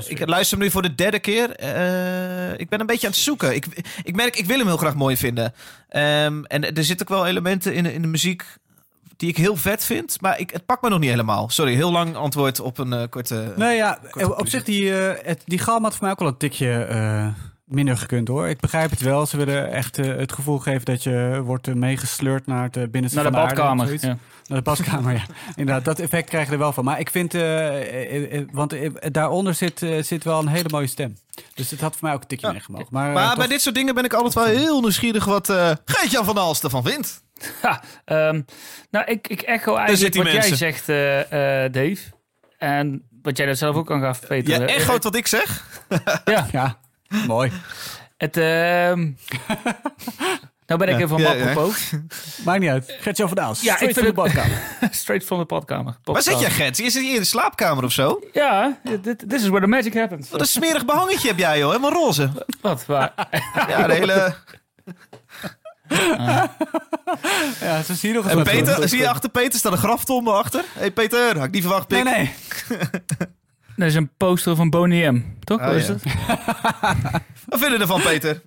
ik 0.08 0.26
luister 0.28 0.56
hem 0.56 0.66
nu 0.66 0.72
voor 0.72 0.82
de 0.82 0.94
derde 0.94 1.18
keer. 1.18 1.56
Eh, 1.56 2.58
ik 2.58 2.68
ben 2.68 2.80
een 2.80 2.86
beetje 2.86 3.06
aan 3.06 3.12
het 3.12 3.22
zoeken. 3.22 3.54
Ik, 3.54 3.66
ik 4.02 4.16
merk, 4.16 4.36
ik 4.36 4.46
wil 4.46 4.58
hem 4.58 4.66
heel 4.66 4.76
graag 4.76 4.94
mooi 4.94 5.16
vinden. 5.16 5.54
Ehm, 5.88 6.44
en 6.44 6.74
er 6.74 6.84
zitten 6.84 7.08
ook 7.08 7.14
wel 7.14 7.26
elementen 7.26 7.74
in, 7.74 7.86
in 7.86 8.02
de 8.02 8.08
muziek 8.08 8.44
die 9.16 9.28
ik 9.28 9.36
heel 9.36 9.56
vet 9.56 9.84
vind. 9.84 10.20
Maar 10.20 10.38
ik, 10.38 10.50
het 10.50 10.66
pakt 10.66 10.82
me 10.82 10.88
nog 10.88 10.98
niet 10.98 11.10
helemaal. 11.10 11.48
Sorry, 11.48 11.74
heel 11.74 11.92
lang 11.92 12.16
antwoord 12.16 12.60
op 12.60 12.78
een 12.78 12.92
eh, 12.92 13.02
korte... 13.10 13.52
Nee, 13.56 13.76
ja, 13.76 13.98
korte 14.10 14.36
op 14.36 14.48
zich, 14.48 14.64
die, 14.64 14.98
eh, 14.98 15.26
het, 15.26 15.42
die 15.44 15.58
galm 15.58 15.82
had 15.82 15.92
voor 15.92 16.02
mij 16.02 16.10
ook 16.12 16.18
wel 16.18 16.28
een 16.28 16.36
tikje 16.36 16.84
eh, 16.84 17.28
minder 17.64 17.96
gekund 17.96 18.28
hoor. 18.28 18.48
Ik 18.48 18.60
begrijp 18.60 18.90
het 18.90 19.00
wel. 19.00 19.26
Ze 19.26 19.36
willen 19.36 19.70
echt 19.72 19.98
eh, 19.98 20.16
het 20.16 20.32
gevoel 20.32 20.58
geven 20.58 20.84
dat 20.84 21.02
je 21.02 21.40
wordt 21.44 21.68
eh, 21.68 21.74
meegesleurd 21.74 22.46
naar 22.46 22.62
het 22.62 22.76
eh, 22.76 22.82
binnenste 22.88 23.20
Naar 23.22 23.30
de 23.30 23.36
van 23.36 23.46
aarde 23.46 23.54
of 23.60 23.66
badkamer. 23.66 23.86
zoiets. 23.86 24.04
Ja. 24.04 24.16
Naar 24.50 24.58
de 24.58 24.64
badkamer, 24.64 25.12
ja. 25.12 25.22
Inderdaad, 25.56 25.84
dat 25.84 25.98
effect 25.98 26.28
krijg 26.28 26.46
je 26.46 26.52
er 26.52 26.58
wel 26.58 26.72
van. 26.72 26.84
Maar 26.84 27.00
ik 27.00 27.10
vind, 27.10 27.34
eh, 27.34 28.40
want 28.52 28.74
daaronder 29.12 29.54
zit, 29.54 29.86
zit 30.00 30.24
wel 30.24 30.38
een 30.40 30.48
hele 30.48 30.68
mooie 30.70 30.86
stem. 30.86 31.16
Dus 31.54 31.70
het 31.70 31.80
had 31.80 31.92
voor 31.96 32.04
mij 32.06 32.12
ook 32.16 32.20
een 32.22 32.26
tikje 32.28 32.46
Ja. 32.46 32.52
meegemogen. 32.52 32.86
Maar, 32.90 33.12
maar 33.12 33.26
toch- 33.28 33.36
bij 33.36 33.46
dit 33.46 33.60
soort 33.60 33.74
dingen 33.74 33.94
ben 33.94 34.04
ik 34.04 34.12
altijd 34.12 34.34
wel 34.34 34.44
heel 34.44 34.80
nieuwsgierig 34.80 35.24
wat 35.24 35.48
eh 35.48 35.70
Geert-Jan 35.84 36.24
van 36.24 36.36
Alst 36.38 36.64
ervan 36.64 36.82
vindt. 36.84 37.22
Ha, 37.62 37.82
ehm, 38.04 38.40
nou, 38.90 39.04
ik, 39.06 39.28
ik 39.28 39.40
echo 39.42 39.74
eigenlijk 39.76 40.14
wat 40.16 40.32
jij 40.32 40.54
zegt, 40.56 40.86
Dave. 41.72 41.98
En 42.58 43.08
wat 43.22 43.36
jij 43.36 43.46
dat 43.46 43.58
zelf 43.58 43.76
ook 43.76 43.90
aan 43.90 44.00
gaf, 44.00 44.26
Peter. 44.26 44.60
Ja, 44.60 44.66
Eh, 44.66 44.74
echoot 44.76 45.04
wat 45.04 45.14
ik 45.14 45.26
zeg. 45.26 45.64
Ja, 46.24 46.46
Ja, 46.52 46.78
mooi. 47.26 47.52
het... 48.16 48.36
ehm 48.36 49.10
nou 50.70 50.84
ben 50.84 50.88
ik 50.88 50.94
Ja, 50.94 51.04
even 51.04 51.08
van 51.08 51.20
ja, 51.20 51.32
ja. 51.32 51.48
apropos. 51.48 51.90
Maakt 52.44 52.60
niet 52.60 52.70
uit. 52.70 52.96
Gertjan 53.00 53.28
van 53.28 53.36
Daals. 53.36 53.60
Ja, 53.60 53.72
ik 53.80 53.90
straight 53.90 53.98
vind 53.98 54.14
from 54.14 54.24
het- 54.24 54.32
the 54.34 54.38
badkamer. 54.40 54.94
Straight 55.02 55.26
from 55.26 55.38
de 55.38 55.44
badkamer. 55.44 55.96
Waar 56.04 56.22
zit 56.22 56.40
jij, 56.40 56.50
Gert? 56.50 56.76
Je 56.76 56.90
zit 56.90 57.02
hier 57.02 57.14
in 57.14 57.20
de 57.20 57.26
slaapkamer 57.26 57.84
of 57.84 57.92
zo? 57.92 58.20
Ja, 58.32 58.78
dit 59.02 59.28
this 59.28 59.42
is 59.42 59.48
where 59.48 59.60
the 59.60 59.66
magic 59.70 59.94
happens. 59.94 60.30
Wat 60.30 60.40
een 60.40 60.46
smerig 60.46 60.84
behangetje 60.84 61.28
heb 61.28 61.38
jij, 61.38 61.58
joh. 61.58 61.66
Helemaal 61.68 61.92
roze. 61.92 62.30
Wat? 62.60 62.86
Waar? 62.86 63.12
Ja, 63.68 63.86
de 63.86 63.92
hele... 63.94 64.34
Ja, 67.60 67.82
zo 67.82 67.94
zie 67.94 68.08
je 68.08 68.14
nog 68.14 68.24
eens 68.24 68.34
En 68.34 68.42
Peter, 68.42 68.76
doen. 68.76 68.88
zie 68.88 68.98
je 68.98 69.08
achter 69.08 69.30
Peter 69.30 69.58
staat 69.58 69.72
een 69.72 69.78
graftombe 69.78 70.30
achter? 70.30 70.60
Hé 70.72 70.80
hey 70.80 70.90
Peter, 70.90 71.36
had 71.36 71.44
ik 71.46 71.50
niet 71.50 71.62
verwacht, 71.62 71.88
Nee, 71.88 72.02
pik. 72.02 72.12
nee. 72.68 72.78
Dat 73.76 73.88
is 73.88 73.94
een 73.94 74.10
poster 74.16 74.56
van 74.56 74.70
Boney 74.70 75.10
M. 75.10 75.24
Toch? 75.44 75.60
Oh, 75.60 75.74
is 75.74 75.88
het? 75.88 76.02
Wat 77.46 77.58
vinden 77.60 77.72
we 77.72 77.78
ervan, 77.78 78.00
Peter? 78.02 78.42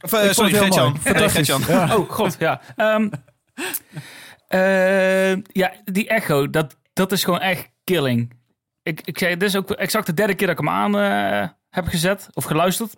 Of, 0.00 0.12
Ik 0.12 0.18
vond 0.20 0.34
sorry, 0.34 0.52
Gert-Jan. 0.52 0.98
Fantastisch. 1.00 1.46
Ja. 1.66 1.96
Oh, 1.96 2.10
god, 2.10 2.36
ja. 2.38 2.60
Ehm, 2.76 3.08
eh, 4.48 5.32
ja, 5.42 5.72
die 5.84 6.08
echo, 6.08 6.50
dat, 6.50 6.76
dat 6.92 7.12
is 7.12 7.24
gewoon 7.24 7.40
echt 7.40 7.68
killing. 7.84 8.32
Ik, 8.82 9.00
ik 9.00 9.18
zei, 9.18 9.36
dit 9.36 9.48
is 9.48 9.56
ook 9.56 9.70
exact 9.70 10.06
de 10.06 10.14
derde 10.14 10.34
keer 10.34 10.46
dat 10.46 10.58
ik 10.58 10.64
hem 10.64 10.74
aan 10.74 10.98
eh, 10.98 11.48
heb 11.70 11.86
gezet 11.86 12.28
of 12.32 12.44
geluisterd. 12.44 12.96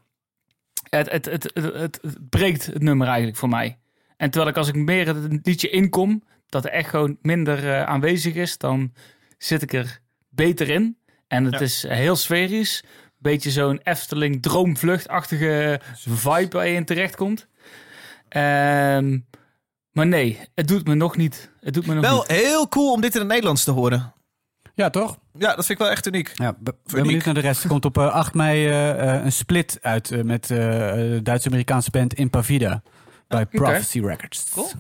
Het, 0.90 1.10
het, 1.10 1.24
het, 1.24 1.50
het, 1.54 1.64
het, 1.64 1.98
het 2.02 2.28
breekt 2.28 2.66
het 2.66 2.82
nummer 2.82 3.06
eigenlijk 3.06 3.36
voor 3.36 3.48
mij. 3.48 3.78
En 4.16 4.30
terwijl 4.30 4.50
ik 4.52 4.56
als 4.58 4.68
ik 4.68 4.74
meer 4.74 5.06
het 5.06 5.46
liedje 5.46 5.70
inkom, 5.70 6.22
dat 6.48 6.62
de 6.62 6.70
echo 6.70 7.16
minder 7.22 7.68
eh, 7.68 7.82
aanwezig 7.82 8.34
is, 8.34 8.58
dan 8.58 8.92
zit 9.38 9.62
ik 9.62 9.72
er 9.72 10.00
beter 10.28 10.68
in. 10.70 10.96
En 11.28 11.44
het 11.44 11.54
Ja. 11.54 11.60
is 11.60 11.82
heel 11.88 12.16
sferisch. 12.16 12.84
Beetje 13.22 13.50
zo'n 13.50 13.80
Efteling 13.82 14.42
droomvluchtachtige 14.42 15.80
vibe 16.08 16.56
waar 16.56 16.66
je 16.66 16.74
in 16.74 16.84
terechtkomt. 16.84 17.48
Ehm 18.28 19.18
maar 19.92 20.06
nee, 20.06 20.40
het 20.54 20.68
doet 20.68 20.86
me 20.86 20.94
nog 20.94 21.16
niet. 21.16 21.50
Het 21.60 21.74
doet 21.74 21.86
me 21.86 21.94
nog 21.94 22.04
Wel 22.04 22.16
niet. 22.18 22.26
heel 22.30 22.68
cool 22.68 22.92
om 22.92 23.00
dit 23.00 23.14
in 23.14 23.20
het 23.20 23.28
Nederlands 23.28 23.64
te 23.64 23.70
horen. 23.70 24.12
Ja, 24.74 24.90
toch? 24.90 25.18
Ja, 25.32 25.46
dat 25.46 25.66
vind 25.66 25.68
ik 25.68 25.78
wel 25.78 25.90
echt 25.90 26.06
uniek. 26.06 26.30
Ja, 26.34 26.54
ben 26.60 26.74
benieuwd 26.84 27.24
naar 27.24 27.34
de 27.34 27.40
rest. 27.40 27.62
Er 27.62 27.68
komt 27.68 27.84
op 27.84 27.98
eh, 27.98 28.12
8 28.12 28.34
mei 28.34 28.66
eh, 28.66 29.14
eh, 29.16 29.24
een 29.24 29.32
split 29.32 29.78
uit 29.82 30.10
eh, 30.10 30.22
met 30.22 30.50
eh, 30.50 30.58
de 30.58 31.20
Duits-Amerikaanse 31.22 31.90
band 31.90 32.14
Impavida. 32.14 32.82
Bij 33.28 33.46
Prophecy 33.46 34.00
Records. 34.00 34.44
Cool. 34.54 34.70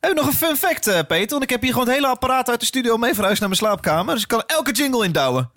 Heb 0.00 0.10
ik 0.10 0.16
nog 0.16 0.26
een 0.26 0.32
fun 0.32 0.56
fact, 0.56 0.86
eh, 0.86 1.00
Peter? 1.06 1.30
Want 1.30 1.42
ik 1.42 1.50
heb 1.50 1.62
hier 1.62 1.72
gewoon 1.72 1.86
het 1.86 1.94
hele 1.96 2.08
apparaat 2.08 2.48
uit 2.50 2.60
de 2.60 2.66
studio 2.66 2.96
mee 2.96 3.14
verhuisd 3.14 3.40
naar 3.40 3.48
mijn 3.48 3.60
slaapkamer. 3.60 4.14
Dus 4.14 4.22
ik 4.22 4.28
kan 4.28 4.42
elke 4.46 4.72
jingle 4.72 5.04
indouwen. 5.04 5.50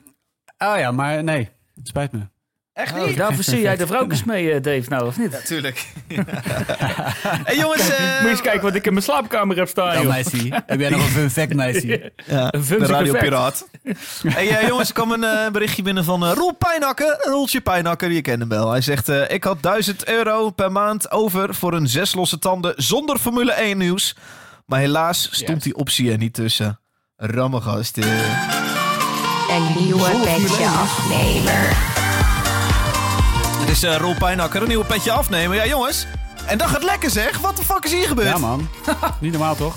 Oh 0.58 0.75
ja, 0.78 0.91
maar 0.91 1.23
nee. 1.23 1.49
Het 1.80 1.88
spijt 1.88 2.12
me. 2.12 2.20
Echt 2.74 2.94
Oh, 2.96 3.06
niet? 3.06 3.18
daarvoor 3.18 3.44
zie 3.54 3.60
jij 3.62 3.76
de 3.78 3.88
vrouwtjes 3.88 4.24
mee, 4.24 4.52
eh, 4.52 4.62
Dave, 4.62 4.89
nou 4.89 5.06
of 5.08 5.18
niet? 5.18 5.32
Natuurlijk. 5.32 5.86
hey 7.46 7.56
jongens, 7.58 7.89
eh, 7.89 8.12
Moet 8.13 8.22
je 8.24 8.28
eens 8.30 8.42
kijken 8.42 8.62
wat 8.62 8.76
ik 8.76 8.86
in 8.86 8.92
mijn 8.94 9.04
slaapkamer 9.06 9.58
heb 9.58 9.68
staan, 9.68 9.94
Ja, 9.94 10.02
joh. 10.02 10.10
meisje. 10.10 10.63
Heb 10.65 10.80
jij 10.80 10.89
nog 10.89 11.00
een 11.02 11.08
fun 11.10 11.30
fact, 11.30 11.54
meisje? 11.54 11.88
ja, 12.26 12.42
Een 12.54 12.60
de 12.60 12.63
vunzige 12.65 12.92
radiopiraat. 12.92 13.68
hey 14.28 14.50
eh, 14.58 14.68
jongens, 14.68 14.88
er 14.88 14.94
kwam 14.94 15.12
een 15.12 15.24
eh, 15.24 15.52
berichtje 15.52 15.82
binnen 15.82 16.04
van 16.04 16.26
eh 16.26 16.32
Roel 16.34 16.52
Pijnakker. 16.54 17.18
Roeltje 17.22 17.62
Pijnakker, 17.62 18.12
je 18.12 18.22
kent 18.22 18.39
hem 18.39 18.50
wel. 18.50 18.70
Hij 18.72 18.82
zegt, 18.82 19.10
eh, 19.10 19.30
ik 19.30 19.44
had 19.44 19.62
1000 19.62 20.08
euro 20.08 20.50
per 20.50 20.72
maand 20.72 21.12
over 21.12 21.56
voor 21.56 21.74
een 21.74 21.88
zes 21.88 22.13
losse 22.13 22.39
tanden 22.39 22.74
zonder 22.76 23.18
Formule 23.18 23.52
1 23.52 23.78
nieuws. 23.78 24.15
Maar 24.65 24.80
helaas 24.80 25.30
stond 25.32 25.63
die 25.63 25.76
optie 25.76 26.12
er 26.12 26.18
niet 26.18 26.34
tussen. 26.34 26.80
Rammegasten. 27.15 28.04
Een 29.60 29.84
nieuwe 29.84 30.10
petje 30.24 30.65
afnemer. 30.67 31.78
Het 33.60 33.69
is 33.69 33.84
eh 33.84 33.95
Roel 33.95 34.15
Pijnakker, 34.15 34.62
een 34.62 34.67
nieuwe 34.67 34.86
petje 34.86 35.12
afnemen. 35.12 35.56
Ja 35.58 35.65
jongens, 35.65 36.06
en 36.45 36.58
dat 36.58 36.67
gaat 36.67 36.84
lekker 36.84 37.10
zeg. 37.10 37.38
Wat 37.38 37.58
de 37.58 37.63
fuck 37.63 37.84
is 37.84 37.91
hier 37.91 38.08
gebeurd? 38.08 38.28
Ja, 38.28 38.38
man. 38.38 38.69
Niet 39.22 39.32
normaal, 39.32 39.56
toch? 39.56 39.76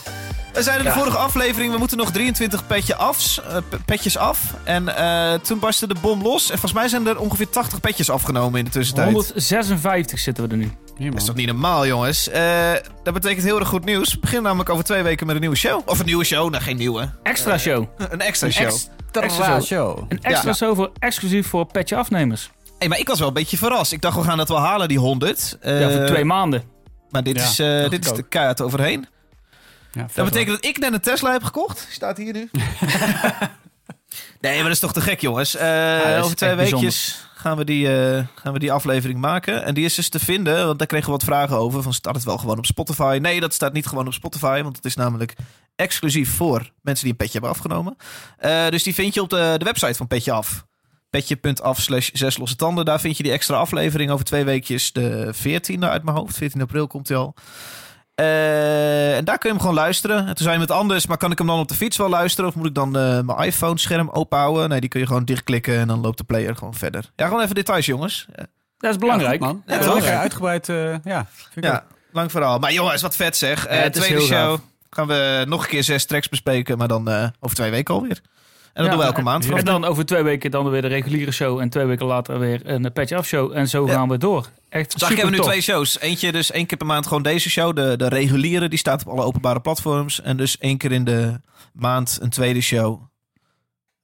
We 0.52 0.62
zeiden 0.62 0.86
in 0.86 0.92
de 0.92 0.98
vorige 0.98 1.16
aflevering, 1.16 1.72
we 1.72 1.78
moeten 1.78 1.96
nog 1.96 2.10
23 2.10 2.66
petje 2.66 2.96
afs, 2.96 3.40
eh, 3.42 3.56
petjes 3.84 4.16
af. 4.16 4.54
En 4.64 4.96
eh, 4.96 5.34
toen 5.40 5.58
barstte 5.58 5.86
de 5.86 5.94
bom 6.00 6.22
los. 6.22 6.42
En 6.42 6.58
volgens 6.58 6.72
mij 6.72 6.88
zijn 6.88 7.06
er 7.06 7.18
ongeveer 7.18 7.50
80 7.50 7.80
petjes 7.80 8.10
afgenomen 8.10 8.58
in 8.58 8.64
de 8.64 8.70
tussentijd. 8.70 9.06
156 9.06 10.18
zitten 10.18 10.44
we 10.44 10.50
er 10.50 10.56
nu. 10.56 10.70
Hier, 10.96 11.10
Dat 11.10 11.20
is 11.20 11.26
toch 11.26 11.34
niet 11.34 11.46
normaal, 11.46 11.86
jongens? 11.86 12.28
Eh, 12.28 12.72
dat 13.02 13.14
betekent 13.14 13.44
heel 13.44 13.58
erg 13.58 13.68
goed 13.68 13.84
nieuws. 13.84 14.12
We 14.12 14.18
beginnen 14.18 14.44
namelijk 14.44 14.70
over 14.70 14.84
twee 14.84 15.02
weken 15.02 15.26
met 15.26 15.34
een 15.34 15.40
nieuwe 15.40 15.56
show. 15.56 15.80
Of 15.84 15.98
een 15.98 16.06
nieuwe 16.06 16.24
show, 16.24 16.50
nou 16.50 16.62
geen 16.62 16.76
nieuwe. 16.76 17.10
Extra 17.22 17.58
show. 17.58 17.86
Een 18.10 18.20
extra 18.20 18.50
show. 18.50 18.72
Extra 19.16 19.60
show. 19.60 20.04
Een 20.08 20.22
extra 20.22 20.48
Ja. 20.50 20.54
show 20.56 20.76
voor 20.76 20.90
exclusief 20.98 21.46
voor 21.46 21.66
petje 21.66 21.96
afnemers. 21.96 22.50
hey, 22.78 22.88
maar 22.88 22.98
ik 22.98 23.08
was 23.08 23.18
wel 23.18 23.28
een 23.28 23.34
beetje 23.34 23.56
verrast. 23.56 23.92
Ik 23.92 24.00
dacht, 24.00 24.16
we 24.16 24.22
gaan 24.22 24.38
het 24.38 24.48
wel 24.48 24.58
halen, 24.60 24.88
die 24.88 24.98
100. 24.98 25.56
Eh, 25.60 25.80
ja, 25.80 25.90
voor 25.90 26.06
twee 26.06 26.24
maanden. 26.24 26.62
Maar 27.10 27.22
dit 27.22 27.36
Ja, 27.36 27.42
is, 27.44 27.58
eh, 27.58 27.90
dit 27.90 28.04
is 28.04 28.12
de 28.12 28.22
keihard 28.22 28.60
overheen. 28.60 29.06
Ja, 29.92 30.06
Dat 30.14 30.24
betekent 30.24 30.56
dat 30.56 30.64
ik 30.64 30.78
net 30.78 30.92
een 30.92 31.00
Tesla 31.00 31.32
heb 31.32 31.42
gekocht. 31.42 31.86
Staat 31.90 32.16
hier 32.16 32.32
nu. 32.32 32.50
nee, 34.40 34.54
maar 34.54 34.62
dat 34.62 34.72
is 34.72 34.78
toch 34.78 34.92
te 34.92 35.00
gek, 35.00 35.20
jongens. 35.20 35.56
Eh, 35.56 36.02
dat 36.14 36.24
over 36.24 36.36
twee 36.36 36.54
weekjes 36.54 37.26
gaan 37.34 37.56
we, 37.56 37.64
die, 37.64 37.88
eh, 38.16 38.24
gaan 38.34 38.52
we 38.52 38.58
die 38.58 38.72
aflevering 38.72 39.18
maken. 39.20 39.64
En 39.64 39.74
die 39.74 39.84
is 39.84 39.94
dus 39.94 40.08
te 40.08 40.18
vinden, 40.18 40.66
want 40.66 40.78
daar 40.78 40.86
kregen 40.86 41.06
we 41.06 41.12
wat 41.12 41.24
vragen 41.24 41.56
over. 41.56 41.82
Van 41.82 41.92
staat 41.94 42.14
het 42.14 42.24
wel 42.24 42.38
gewoon 42.38 42.58
op 42.58 42.66
Spotify? 42.66 43.18
Nee, 43.22 43.40
dat 43.40 43.54
staat 43.54 43.72
niet 43.72 43.86
gewoon 43.86 44.06
op 44.06 44.12
Spotify. 44.12 44.62
Want 44.62 44.76
het 44.76 44.84
is 44.84 44.94
namelijk 44.96 45.34
exclusief 45.76 46.34
voor 46.36 46.70
mensen 46.82 47.02
die 47.04 47.12
een 47.12 47.18
petje 47.18 47.32
hebben 47.32 47.50
afgenomen. 47.50 47.96
Eh, 48.38 48.68
dus 48.68 48.82
die 48.82 48.94
vind 48.94 49.14
je 49.14 49.20
op 49.22 49.30
de, 49.30 49.54
de 49.58 49.64
website 49.64 49.94
van 49.94 50.06
Petje 50.06 50.32
Af. 50.32 50.64
Petje.af 51.10 51.80
slash 51.80 52.10
zes 52.12 52.36
losse 52.36 52.56
tanden. 52.56 52.84
Daar 52.84 53.00
vind 53.00 53.16
je 53.16 53.22
die 53.22 53.32
extra 53.32 53.56
aflevering 53.56 54.10
over 54.10 54.24
twee 54.24 54.44
weekjes. 54.44 54.92
De 54.92 55.34
14e 55.34 55.78
uit 55.78 56.02
mijn 56.02 56.16
hoofd. 56.16 56.36
14 56.36 56.60
april 56.60 56.86
komt 56.86 57.08
hij 57.08 57.16
al. 57.16 57.34
Eh, 58.14 59.16
en 59.16 59.24
daar 59.24 59.38
kun 59.38 59.48
je 59.48 59.54
hem 59.54 59.60
gewoon 59.60 59.74
luisteren. 59.82 60.18
En 60.18 60.24
toen 60.26 60.36
zei 60.36 60.50
iemand 60.50 60.70
anders, 60.70 61.06
maar 61.06 61.16
kan 61.16 61.30
ik 61.30 61.38
hem 61.38 61.46
dan 61.46 61.58
op 61.58 61.68
de 61.68 61.74
fiets 61.74 61.96
wel 61.96 62.08
luisteren? 62.08 62.50
Of 62.50 62.56
moet 62.56 62.66
ik 62.66 62.74
dan 62.74 62.96
eh, 62.96 63.20
mijn 63.20 63.38
iPhone-scherm 63.38 64.08
openhouden? 64.10 64.68
Nee, 64.68 64.80
die 64.80 64.88
kun 64.88 65.00
je 65.00 65.06
gewoon 65.06 65.24
dichtklikken 65.24 65.78
en 65.78 65.88
dan 65.88 66.00
loopt 66.00 66.18
de 66.18 66.24
player 66.24 66.56
gewoon 66.56 66.74
verder. 66.74 67.10
Ja, 67.16 67.26
gewoon 67.26 67.42
even 67.42 67.54
details, 67.54 67.86
jongens. 67.86 68.26
Dat 68.78 68.90
is 68.90 68.96
belangrijk. 68.96 69.40
Ja, 69.40 69.46
goed, 69.46 69.54
man. 69.56 69.62
Ja, 69.66 69.74
Ja, 69.82 69.86
toch? 69.86 69.94
lekker 69.94 70.16
uitgebreid. 70.16 70.68
eh, 70.68 70.76
ja, 71.04 71.26
vind 71.52 71.56
ik 71.56 71.64
ja, 71.64 71.84
lang 72.12 72.30
verhaal. 72.30 72.58
Maar 72.58 72.72
jongens, 72.72 73.02
wat 73.02 73.16
vet 73.16 73.36
zeg. 73.36 73.66
Eh, 73.66 73.76
Ja, 73.76 73.82
het 73.82 73.96
is 73.96 74.02
tweede 74.02 74.18
heel 74.24 74.26
show 74.36 74.50
gaaf. 74.50 74.60
Gaan 74.94 75.06
we 75.06 75.44
nog 75.48 75.62
een 75.62 75.68
keer 75.68 75.84
zes 75.84 76.04
tracks 76.06 76.28
bespreken, 76.28 76.78
maar 76.78 76.88
dan 76.88 77.08
eh, 77.08 77.26
over 77.40 77.56
twee 77.56 77.70
weken 77.70 77.94
alweer. 77.94 78.20
En 78.72 78.82
dat 78.82 78.84
Ja, 78.84 78.90
doen 78.90 79.00
we 79.00 79.04
elke 79.06 79.18
en- 79.18 79.24
maand. 79.24 79.50
En 79.50 79.64
dan 79.64 79.84
over 79.84 80.06
twee 80.06 80.22
weken 80.22 80.50
dan 80.50 80.70
weer 80.70 80.82
de 80.82 80.88
reguliere 80.88 81.30
show. 81.32 81.58
En 81.60 81.68
twee 81.68 81.84
weken 81.84 82.06
later 82.06 82.38
weer 82.38 82.60
een 82.64 82.92
patch 82.92 83.12
af 83.12 83.26
show. 83.26 83.56
En 83.56 83.68
zo 83.68 83.86
Ja. 83.86 83.92
gaan 83.92 84.08
we 84.08 84.18
door. 84.18 84.48
Echt 84.68 84.92
Dus 84.92 85.02
eigenlijk 85.02 85.14
hebben 85.16 85.30
we 85.30 85.36
nu 85.36 85.42
twee 85.42 85.60
shows. 85.60 86.00
Eentje 86.00 86.32
dus 86.32 86.50
één 86.50 86.66
keer 86.66 86.78
per 86.78 86.86
maand 86.86 87.06
gewoon 87.06 87.22
deze 87.22 87.50
show. 87.50 87.76
De, 87.76 87.96
de 87.96 88.08
reguliere, 88.08 88.68
die 88.68 88.78
staat 88.78 89.02
op 89.06 89.08
alle 89.12 89.22
openbare 89.24 89.60
platforms. 89.60 90.20
En 90.22 90.36
dus 90.36 90.58
één 90.58 90.78
keer 90.78 90.92
in 90.92 91.04
de 91.04 91.40
maand 91.72 92.18
een 92.20 92.30
tweede 92.30 92.60
show. 92.60 93.02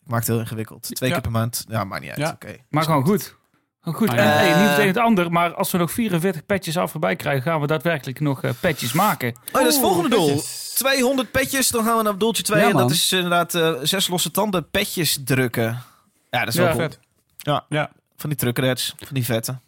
Ik 0.03 0.09
maak 0.15 0.19
het 0.19 0.29
heel 0.29 0.39
ingewikkeld. 0.39 0.83
Twee 0.95 1.09
Ja. 1.09 1.15
keer 1.15 1.25
per 1.25 1.33
maand. 1.41 1.65
Ja, 1.69 1.85
maakt 1.85 2.01
niet 2.03 2.11
uit. 2.11 2.19
Ja. 2.21 2.31
Oké. 2.31 2.57
Maar 2.71 2.83
gewoon 2.85 3.05
goed. 3.07 3.37
Gewoon 3.81 3.99
goed. 3.99 4.09
En 4.09 4.17
hey, 4.39 4.47
niet 4.61 4.69
Eh. 4.69 4.75
tegen 4.75 4.87
het 4.89 4.99
ander, 4.99 5.33
maar 5.33 5.55
als 5.55 5.71
we 5.71 5.79
nog 5.79 5.91
44 5.93 6.47
patches 6.47 6.77
af 6.77 6.91
voorbij 6.91 7.17
krijgen, 7.17 7.43
gaan 7.43 7.61
we 7.61 7.67
daadwerkelijk 7.67 8.21
nog 8.21 8.43
eh, 8.43 8.51
patches 8.61 8.93
maken. 8.93 9.29
Oh, 9.47 9.53
dat 9.53 9.67
is 9.67 9.75
het 9.75 9.83
volgende 9.85 10.09
doel. 10.09 10.43
200 10.79 11.31
petjes, 11.31 11.69
dan 11.69 11.85
gaan 11.85 11.97
we 11.97 12.03
naar 12.03 12.19
doeltje 12.19 12.43
2. 12.43 12.61
Ja, 12.63 12.69
en 12.71 12.77
dat 12.77 12.91
is 12.91 13.13
inderdaad 13.13 13.55
eh, 13.55 13.73
zes 13.83 14.09
losse 14.09 14.31
tanden 14.31 14.71
petjes 14.71 15.19
drukken. 15.25 15.83
Ja, 16.31 16.39
dat 16.39 16.49
is 16.49 16.55
Ja, 16.55 16.63
wel 16.63 16.71
cool. 16.73 16.83
vet. 16.83 16.99
Ja. 17.37 17.65
Ja. 17.69 17.91
Van 18.17 18.31
die 18.31 18.39
truckerheads, 18.39 18.95
van 18.99 19.15
die 19.15 19.25
vette. 19.25 19.59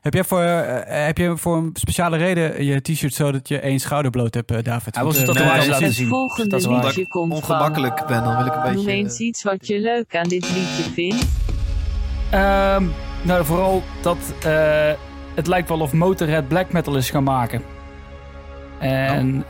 Heb 0.00 0.14
jij 0.14 0.24
voor, 0.24 0.40
eh, 0.42 1.04
heb 1.06 1.18
je 1.18 1.36
voor 1.36 1.56
een 1.56 1.70
speciale 1.72 2.16
reden 2.16 2.64
je 2.64 2.80
t-shirt 2.80 3.14
zo 3.14 3.32
dat 3.32 3.48
je 3.48 3.58
één 3.60 3.78
schouder 3.80 4.10
bloot 4.10 4.34
hebt, 4.34 4.50
eh, 4.50 4.62
David? 4.62 4.94
Hij 4.94 5.04
was 5.04 5.16
eh, 5.18 5.24
tatoeage 5.24 5.68
laten 5.68 5.84
Het 5.84 5.94
zien. 5.94 6.08
volgende 6.08 6.48
Dat 6.60 6.66
liedje 6.66 7.08
komt 7.08 7.28
van... 7.32 7.36
Ongemakkelijk 7.42 8.06
ben, 8.06 8.24
dan 8.24 8.36
wil 8.36 8.46
ik 8.46 8.54
een 8.54 8.62
beetje... 8.62 8.76
Noem 8.76 8.88
eens 8.88 9.18
iets 9.18 9.42
wat 9.42 9.66
je 9.66 9.80
leuk 9.80 10.16
aan 10.16 10.28
dit 10.28 10.50
liedje 10.50 10.92
vindt. 10.92 11.26
Ehm, 12.30 12.84
nou, 13.22 13.44
vooral 13.44 13.82
dat 14.02 14.18
eh, 14.42 14.92
het 15.34 15.46
lijkt 15.46 15.68
wel 15.68 15.80
of 15.80 15.92
Motorhead 15.92 16.48
black 16.48 16.72
metal 16.72 16.96
is 16.96 17.10
gaan 17.10 17.24
maken. 17.24 17.62
En 18.78 19.44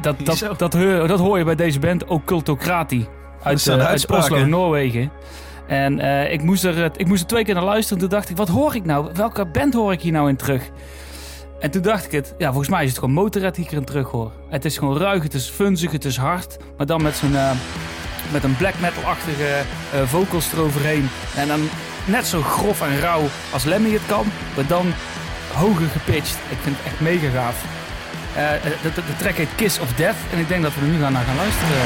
dat, 0.00 0.16
dat, 0.24 0.58
dat, 0.58 0.72
hoor, 0.72 1.06
dat 1.06 1.18
hoor 1.18 1.38
je 1.38 1.44
bij 1.44 1.54
deze 1.54 1.78
band, 1.78 2.04
Occultocrati. 2.04 3.06
Uit, 3.42 3.66
eh, 3.66 3.86
uit. 3.86 4.10
Oslo, 4.10 4.44
Noorwegen. 4.46 5.10
En 5.66 6.00
eh, 6.00 6.32
ik, 6.32 6.42
moest 6.42 6.64
er, 6.64 6.90
ik 6.96 7.06
moest 7.06 7.20
er 7.20 7.26
twee 7.26 7.44
keer 7.44 7.54
naar 7.54 7.64
luisteren. 7.64 7.98
Toen 7.98 8.08
dacht 8.08 8.28
ik, 8.30 8.36
wat 8.36 8.48
hoor 8.48 8.74
ik 8.74 8.84
nou? 8.84 9.10
Welke 9.14 9.46
band 9.46 9.74
hoor 9.74 9.92
ik 9.92 10.00
hier 10.00 10.12
nou 10.12 10.28
in 10.28 10.36
terug? 10.36 10.62
En 11.60 11.70
toen 11.70 11.82
dacht 11.82 12.04
ik 12.04 12.12
het, 12.12 12.34
ja, 12.38 12.48
volgens 12.48 12.68
mij 12.68 12.82
is 12.82 12.88
het 12.90 12.98
gewoon 12.98 13.14
Motorhead 13.14 13.54
die 13.54 13.64
ik 13.64 13.70
erin 13.70 13.84
terug 13.84 14.10
hoor. 14.10 14.32
Het 14.48 14.64
is 14.64 14.78
gewoon 14.78 14.96
ruig, 14.98 15.22
het 15.22 15.34
is 15.34 15.48
funzig, 15.48 15.92
het 15.92 16.04
is 16.04 16.16
hard. 16.16 16.56
Maar 16.76 16.86
dan 16.86 17.02
met 17.02 17.16
zo'n... 17.16 17.36
eh, 17.36 17.50
met 18.32 18.44
een 18.44 18.56
black 18.56 18.74
metal-achtige 18.80 19.44
eh, 19.44 20.02
vocals 20.04 20.52
eroverheen. 20.52 21.08
En 21.36 21.48
dan 21.48 21.60
net 22.06 22.26
zo 22.26 22.40
grof 22.40 22.80
en 22.80 23.00
rauw 23.00 23.22
als 23.52 23.64
Lemmy 23.64 23.92
het 23.92 24.06
kan, 24.06 24.26
maar 24.56 24.66
dan 24.66 24.86
hoger 25.54 25.86
gepitcht. 25.86 26.38
Ik 26.50 26.58
vind 26.60 26.76
het 26.78 26.86
echt 26.86 27.00
mega 27.00 27.28
gaaf. 27.28 27.75
Eh, 28.36 28.62
de, 28.82 28.92
de, 28.94 29.16
track 29.18 29.36
heet 29.36 29.48
Kiss 29.54 29.78
of 29.78 29.92
Death 29.92 30.16
en 30.32 30.38
ik 30.38 30.48
denk 30.48 30.62
dat 30.62 30.74
we 30.74 30.80
er 30.80 30.86
nu 30.86 31.00
gaan 31.00 31.12
naar 31.12 31.24
gaan 31.24 31.36
luisteren. 31.36 31.76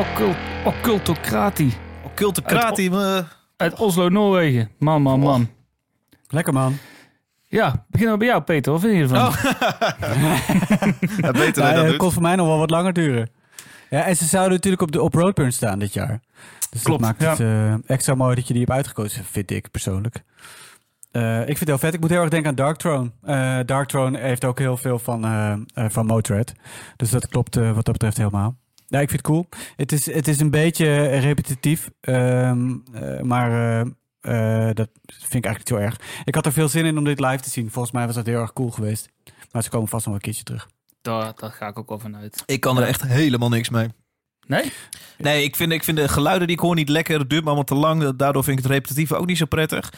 Occult, 0.00 0.36
occultocratie. 0.64 1.72
Occulte 2.04 2.42
krati. 2.42 2.90
me- 2.90 3.24
Uit 3.56 3.78
Oslo, 3.80 4.08
Noorwegen. 4.08 4.70
Man, 4.78 5.02
man, 5.02 5.20
man. 5.20 5.48
Lekker 6.28 6.52
man. 6.52 6.78
Ja, 7.46 7.84
beginnen 7.88 8.12
we 8.14 8.18
bij 8.18 8.28
jou, 8.28 8.42
Peter. 8.42 8.72
Wat 8.72 8.80
vind 8.80 8.94
je 8.96 9.02
ervan? 9.02 9.26
Oh. 9.26 9.44
Ja, 11.20 11.30
beter 11.30 11.62
Nou, 11.62 11.74
dan 11.74 11.82
het 11.82 11.86
doet. 11.88 11.96
kon 11.96 12.12
voor 12.12 12.22
mij 12.22 12.36
nog 12.36 12.46
wel 12.46 12.58
wat 12.58 12.70
langer 12.70 12.92
duren. 12.92 13.30
Ja, 13.90 14.04
en 14.04 14.16
ze 14.16 14.24
zouden 14.24 14.52
natuurlijk 14.52 14.82
op, 14.82 14.92
de, 14.92 15.02
op 15.02 15.14
Roadburn 15.14 15.52
staan 15.52 15.78
dit 15.78 15.92
jaar. 15.92 16.20
Dus 16.70 16.82
Klopt, 16.82 17.02
dat 17.02 17.18
maakt 17.18 17.38
het 17.38 17.40
eh, 17.48 17.74
extra 17.90 18.14
mooi 18.14 18.34
dat 18.34 18.46
je 18.46 18.52
die 18.52 18.62
hebt 18.62 18.74
uitgekozen, 18.76 19.24
vind 19.24 19.50
ik 19.50 19.70
persoonlijk. 19.70 20.22
Eh, 21.10 21.40
ik 21.40 21.46
vind 21.46 21.58
het 21.58 21.68
heel 21.68 21.78
vet. 21.78 21.94
Ik 21.94 22.00
moet 22.00 22.10
heel 22.10 22.20
erg 22.20 22.30
denken 22.30 22.48
aan 22.50 22.54
Dark 22.56 22.76
Throne. 22.76 23.10
Eh, 23.22 23.58
Dark 23.66 23.88
Throne 23.88 24.18
heeft 24.18 24.44
ook 24.44 24.58
heel 24.58 24.76
veel 24.76 24.98
van, 24.98 25.24
eh 25.24 25.52
eh, 25.74 25.84
van 25.90 26.06
Motörhead. 26.06 26.52
Dus 26.96 27.10
dat 27.10 27.28
klopt 27.28 27.56
eh, 27.56 27.66
wat 27.72 27.84
dat 27.84 27.92
betreft 27.92 28.16
helemaal. 28.16 28.56
Ja, 28.90 29.00
ik 29.00 29.08
vind 29.08 29.26
het 29.26 29.30
cool. 29.30 29.48
Het 29.76 29.92
is, 29.92 30.06
het 30.06 30.28
is 30.28 30.40
een 30.40 30.50
beetje 30.50 31.06
repetitief. 31.06 31.90
ehm, 32.00 32.76
eh, 32.92 33.20
maar 33.20 33.50
eh, 33.50 33.80
eh, 34.68 34.74
dat 34.74 34.88
vind 35.06 35.34
ik 35.34 35.44
eigenlijk 35.44 35.58
niet 35.58 35.68
zo 35.68 35.76
erg. 35.76 36.00
Ik 36.24 36.34
had 36.34 36.46
er 36.46 36.52
veel 36.52 36.68
zin 36.68 36.84
in 36.84 36.98
om 36.98 37.04
dit 37.04 37.20
live 37.20 37.40
te 37.42 37.50
zien. 37.50 37.70
Volgens 37.70 37.94
mij 37.94 38.06
was 38.06 38.14
dat 38.14 38.26
heel 38.26 38.40
erg 38.40 38.52
cool 38.52 38.70
geweest. 38.70 39.08
Maar 39.52 39.62
ze 39.62 39.70
komen 39.70 39.88
vast 39.88 40.06
nog 40.06 40.14
een 40.14 40.20
keertje 40.20 40.42
terug. 40.42 40.68
Daar, 41.02 41.32
daar 41.36 41.50
ga 41.52 41.66
ik 41.68 41.78
ook 41.78 41.88
wel 41.88 41.98
vanuit. 41.98 42.42
Ik 42.46 42.60
kan 42.60 42.76
er 42.78 42.86
echt 42.86 43.02
helemaal 43.02 43.48
niks 43.48 43.68
mee. 43.68 43.88
Nee? 44.46 44.72
Nee, 45.18 45.44
ik 45.44 45.56
vind, 45.56 45.72
ik 45.72 45.84
vind 45.84 45.96
de 45.96 46.08
geluiden 46.08 46.46
die 46.46 46.56
ik 46.56 46.62
hoor 46.62 46.74
niet 46.74 46.88
lekker. 46.88 47.18
Het 47.18 47.30
duurt 47.30 47.40
me 47.42 47.46
allemaal 47.46 47.64
te 47.64 47.74
lang. 47.74 48.16
Daardoor 48.16 48.44
vind 48.44 48.58
ik 48.58 48.64
het 48.64 48.72
repetitieve 48.72 49.16
ook 49.16 49.26
niet 49.26 49.38
zo 49.38 49.46
prettig. 49.46 49.92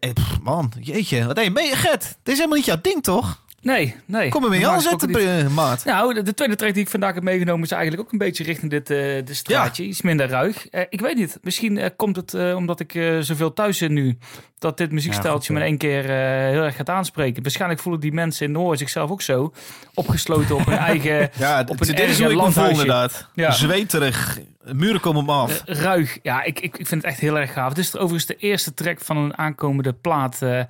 Eh, 0.00 0.10
Man, 0.42 0.72
jeetje. 0.80 1.26
Wat 1.26 1.36
nee, 1.36 1.52
ben 1.52 1.64
je 1.64 1.76
Gert? 1.76 2.02
Dit 2.02 2.32
is 2.32 2.34
helemaal 2.34 2.56
niet 2.56 2.66
jouw 2.66 2.80
ding, 2.80 3.02
toch? 3.02 3.44
Nee, 3.66 3.94
nee. 4.04 4.28
Kom 4.28 4.44
er 4.44 4.50
mee 4.50 4.68
aan 4.68 4.80
zetten, 4.80 5.14
eh, 5.14 5.48
maat. 5.48 5.84
Nou, 5.84 6.14
de, 6.14 6.22
de 6.22 6.34
tweede 6.34 6.56
track 6.56 6.74
die 6.74 6.82
ik 6.82 6.88
vandaag 6.88 7.14
heb 7.14 7.22
meegenomen 7.22 7.62
is 7.62 7.70
eigenlijk 7.70 8.02
ook 8.02 8.12
een 8.12 8.18
beetje 8.18 8.44
richting 8.44 8.70
dit 8.70 8.90
eh 8.90 9.34
straatje. 9.34 9.84
Iets 9.84 10.02
minder 10.02 10.28
ruig. 10.28 10.68
Eh, 10.68 10.82
ik 10.88 11.00
weet 11.00 11.16
niet. 11.16 11.38
Misschien 11.42 11.96
komt 11.96 12.16
het 12.16 12.34
omdat 12.54 12.80
ik 12.80 12.92
zoveel 13.20 13.52
thuis 13.52 13.78
zit 13.78 13.90
nu. 13.90 14.18
Dat 14.58 14.76
dit 14.78 14.92
muziekstijltje 14.92 15.52
Ja, 15.52 15.58
me 15.58 15.64
in 15.64 15.70
één 15.70 15.78
keer 15.78 16.04
eh, 16.04 16.50
heel 16.50 16.62
erg 16.62 16.76
gaat 16.76 16.88
aanspreken. 16.88 17.42
Waarschijnlijk 17.42 17.80
voelen 17.80 18.00
die 18.00 18.12
mensen 18.12 18.46
in 18.46 18.52
Noord 18.52 18.78
zichzelf 18.78 19.10
ook 19.10 19.22
zo. 19.22 19.52
Opgesloten 19.94 20.54
op 20.54 20.66
hun 20.66 20.78
eigen 20.90 21.30
Ja, 21.38 21.60
op 21.60 21.80
een 21.80 21.86
dit 21.86 21.98
is 21.98 22.20
hoe 22.20 22.30
ik 22.30 22.40
me 22.40 22.50
voel 22.52 22.68
inderdaad. 22.68 23.28
Ja. 23.34 23.50
Zweterig. 23.50 24.38
Muren 24.72 25.00
komen 25.00 25.24
me 25.24 25.32
af. 25.32 25.62
Eh, 25.64 25.74
ruig. 25.74 26.18
Ja, 26.22 26.42
ik, 26.42 26.60
ik, 26.60 26.78
ik 26.78 26.86
vind 26.86 27.02
het 27.02 27.10
echt 27.10 27.20
heel 27.20 27.38
erg 27.38 27.52
gaaf. 27.52 27.68
Het 27.68 27.78
is 27.78 27.96
overigens 27.96 28.26
de 28.26 28.36
eerste 28.36 28.74
track 28.74 29.00
van 29.00 29.16
een 29.16 29.38
aankomende 29.38 29.92
plaat 29.92 30.42
eh, 30.42 30.60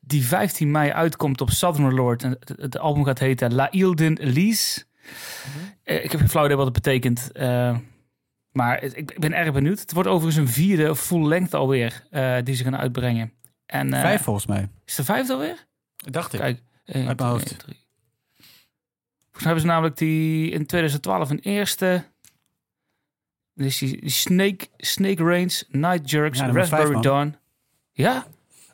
die 0.00 0.26
15 0.26 0.70
mei 0.70 0.90
uitkomt 0.90 1.40
op 1.40 1.50
Southern 1.50 1.94
Lord. 1.94 2.22
En 2.22 2.36
het, 2.40 2.52
het 2.56 2.78
album 2.78 3.04
gaat 3.04 3.18
heten 3.18 3.54
La 3.54 3.70
Ilden 3.70 4.18
Elise. 4.18 4.84
Eh, 5.82 6.04
ik 6.04 6.10
heb 6.10 6.20
geen 6.20 6.28
flauw 6.28 6.44
idee 6.44 6.56
wat 6.56 6.64
het 6.64 6.74
betekent. 6.74 7.30
Maar 8.54 8.80
het- 8.80 8.96
ik 8.96 9.18
ben 9.18 9.32
erg 9.32 9.52
benieuwd. 9.52 9.80
Het 9.80 9.92
wordt 9.92 10.08
overigens 10.08 10.46
een 10.46 10.52
vierde 10.52 10.96
full 10.96 11.26
length 11.26 11.54
alweer 11.54 12.02
eh, 12.10 12.36
die 12.44 12.54
ze 12.54 12.64
gaan 12.64 12.76
uitbrengen. 12.76 13.32
En, 13.66 13.92
eh, 13.94 14.00
Vijf 14.00 14.22
volgens 14.22 14.46
mij. 14.46 14.68
Is 14.84 14.94
de 14.94 15.04
vijfde 15.04 15.32
alweer? 15.32 15.66
Dacht 15.96 16.32
ik. 16.32 16.40
Kijk, 16.40 16.62
één, 16.84 16.96
Uit 16.96 17.04
mijn 17.04 17.16
twee, 17.16 17.28
hoofd. 17.30 17.58
drie. 17.58 17.82
Volgens 19.30 19.42
mij 19.42 19.42
hebben 19.44 19.60
ze 19.60 19.66
namelijk 19.66 19.96
die 19.96 20.50
in 20.50 20.66
2012 20.66 21.30
een 21.30 21.38
eerste. 21.38 22.04
Dus 23.54 23.78
die, 23.78 24.00
die 24.00 24.10
Snake, 24.10 24.66
Snake 24.76 25.22
Rains, 25.24 25.64
Night 25.68 26.10
Jerks, 26.10 26.38
Ja, 26.38 26.50
Raspberry 26.52 26.86
vijf. 26.92 27.00
Dawn. 27.02 27.36
Ja? 27.92 28.26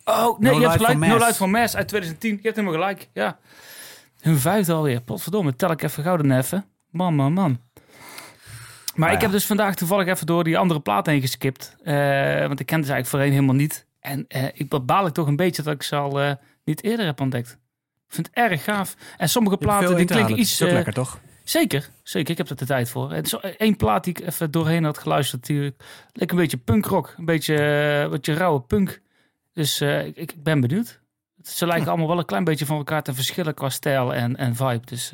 Oh, 0.05 0.39
nee, 0.39 0.53
No 0.53 0.59
je 0.61 0.69
hebt 0.69 0.77
gelijk. 0.85 0.99
No. 0.99 1.17
Light 1.19 1.37
for 1.37 1.51
Mass 1.51 1.77
uit 1.77 1.89
2010. 1.89 2.31
Je 2.37 2.41
hebt 2.43 2.57
helemaal 2.57 2.79
gelijk, 2.79 3.09
ja. 3.13 3.39
Hun 4.21 4.37
vijfde 4.39 4.73
alweer. 4.73 5.01
Potverdomme, 5.01 5.57
tel 5.57 5.71
ik 5.71 5.83
even 5.83 6.03
gouden 6.03 6.39
even. 6.39 6.65
Man, 6.91 7.15
man, 7.15 7.33
man. 7.33 7.61
Maar 9.01 9.09
Nou 9.09 9.21
ik 9.21 9.29
heb 9.31 9.39
dus 9.39 9.47
vandaag 9.47 9.75
toevallig 9.75 10.07
even 10.07 10.27
door 10.27 10.45
die 10.45 10.59
andere 10.59 10.81
plaat 10.81 11.07
heen 11.07 11.21
geskipt. 11.21 11.77
Eh, 11.83 12.47
want 12.47 12.61
ik 12.61 12.67
kende 12.67 12.87
ze 12.87 12.93
eigenlijk 12.93 13.07
voorheen 13.07 13.33
helemaal 13.33 13.55
niet. 13.55 13.87
En 14.01 14.25
eh, 14.29 14.45
ik 14.53 14.87
baal 14.87 15.07
ik 15.07 15.13
toch 15.13 15.27
een 15.27 15.37
beetje 15.37 15.63
dat 15.63 15.75
ik 15.75 15.83
ze 15.83 15.97
al 15.97 16.21
eh, 16.21 16.33
niet 16.65 16.85
eerder 16.85 17.07
heb 17.07 17.21
ontdekt. 17.21 17.51
Ik 18.07 18.15
vind 18.15 18.27
het 18.27 18.37
erg 18.37 18.65
gaaf. 18.65 18.97
En 19.17 19.29
sommige 19.29 19.57
platen 19.57 19.97
die 19.97 20.07
klinken 20.07 20.39
iets... 20.39 20.61
eh, 20.61 20.73
lekker, 20.73 20.93
toch? 20.93 21.21
Zeker, 21.45 21.91
zeker. 22.03 22.31
Ik 22.31 22.39
heb 22.39 22.49
er 22.49 22.57
de 22.57 22.67
tijd 22.67 22.89
voor. 22.89 23.13
Het 23.13 23.27
is 23.27 23.35
één 23.57 23.77
plaat 23.77 24.05
die 24.05 24.19
ik 24.19 24.27
even 24.27 24.51
doorheen 24.51 24.85
had 24.85 24.99
geluisterd. 24.99 25.47
Die 25.47 25.75
leek 26.13 26.31
een 26.31 26.37
beetje 26.37 26.57
punkrock. 26.57 27.15
Een 27.19 27.25
beetje, 27.25 28.09
beetje 28.11 28.35
rauwe 28.35 28.61
punk. 28.61 29.01
Dus 29.53 29.81
ik, 29.81 30.17
ik 30.17 30.43
ben 30.43 30.61
benieuwd. 30.61 31.01
Ze 31.43 31.67
lijken 31.67 31.89
allemaal 31.89 32.09
wel 32.09 32.19
een 32.19 32.25
klein 32.25 32.45
beetje 32.45 32.67
van 32.67 32.77
elkaar 32.77 33.03
te 33.03 33.15
verschillen 33.15 33.55
qua 33.55 33.69
stijl 33.69 34.15
en, 34.15 34.37
en 34.37 34.57
vibe. 34.57 34.87
Dus 34.87 35.13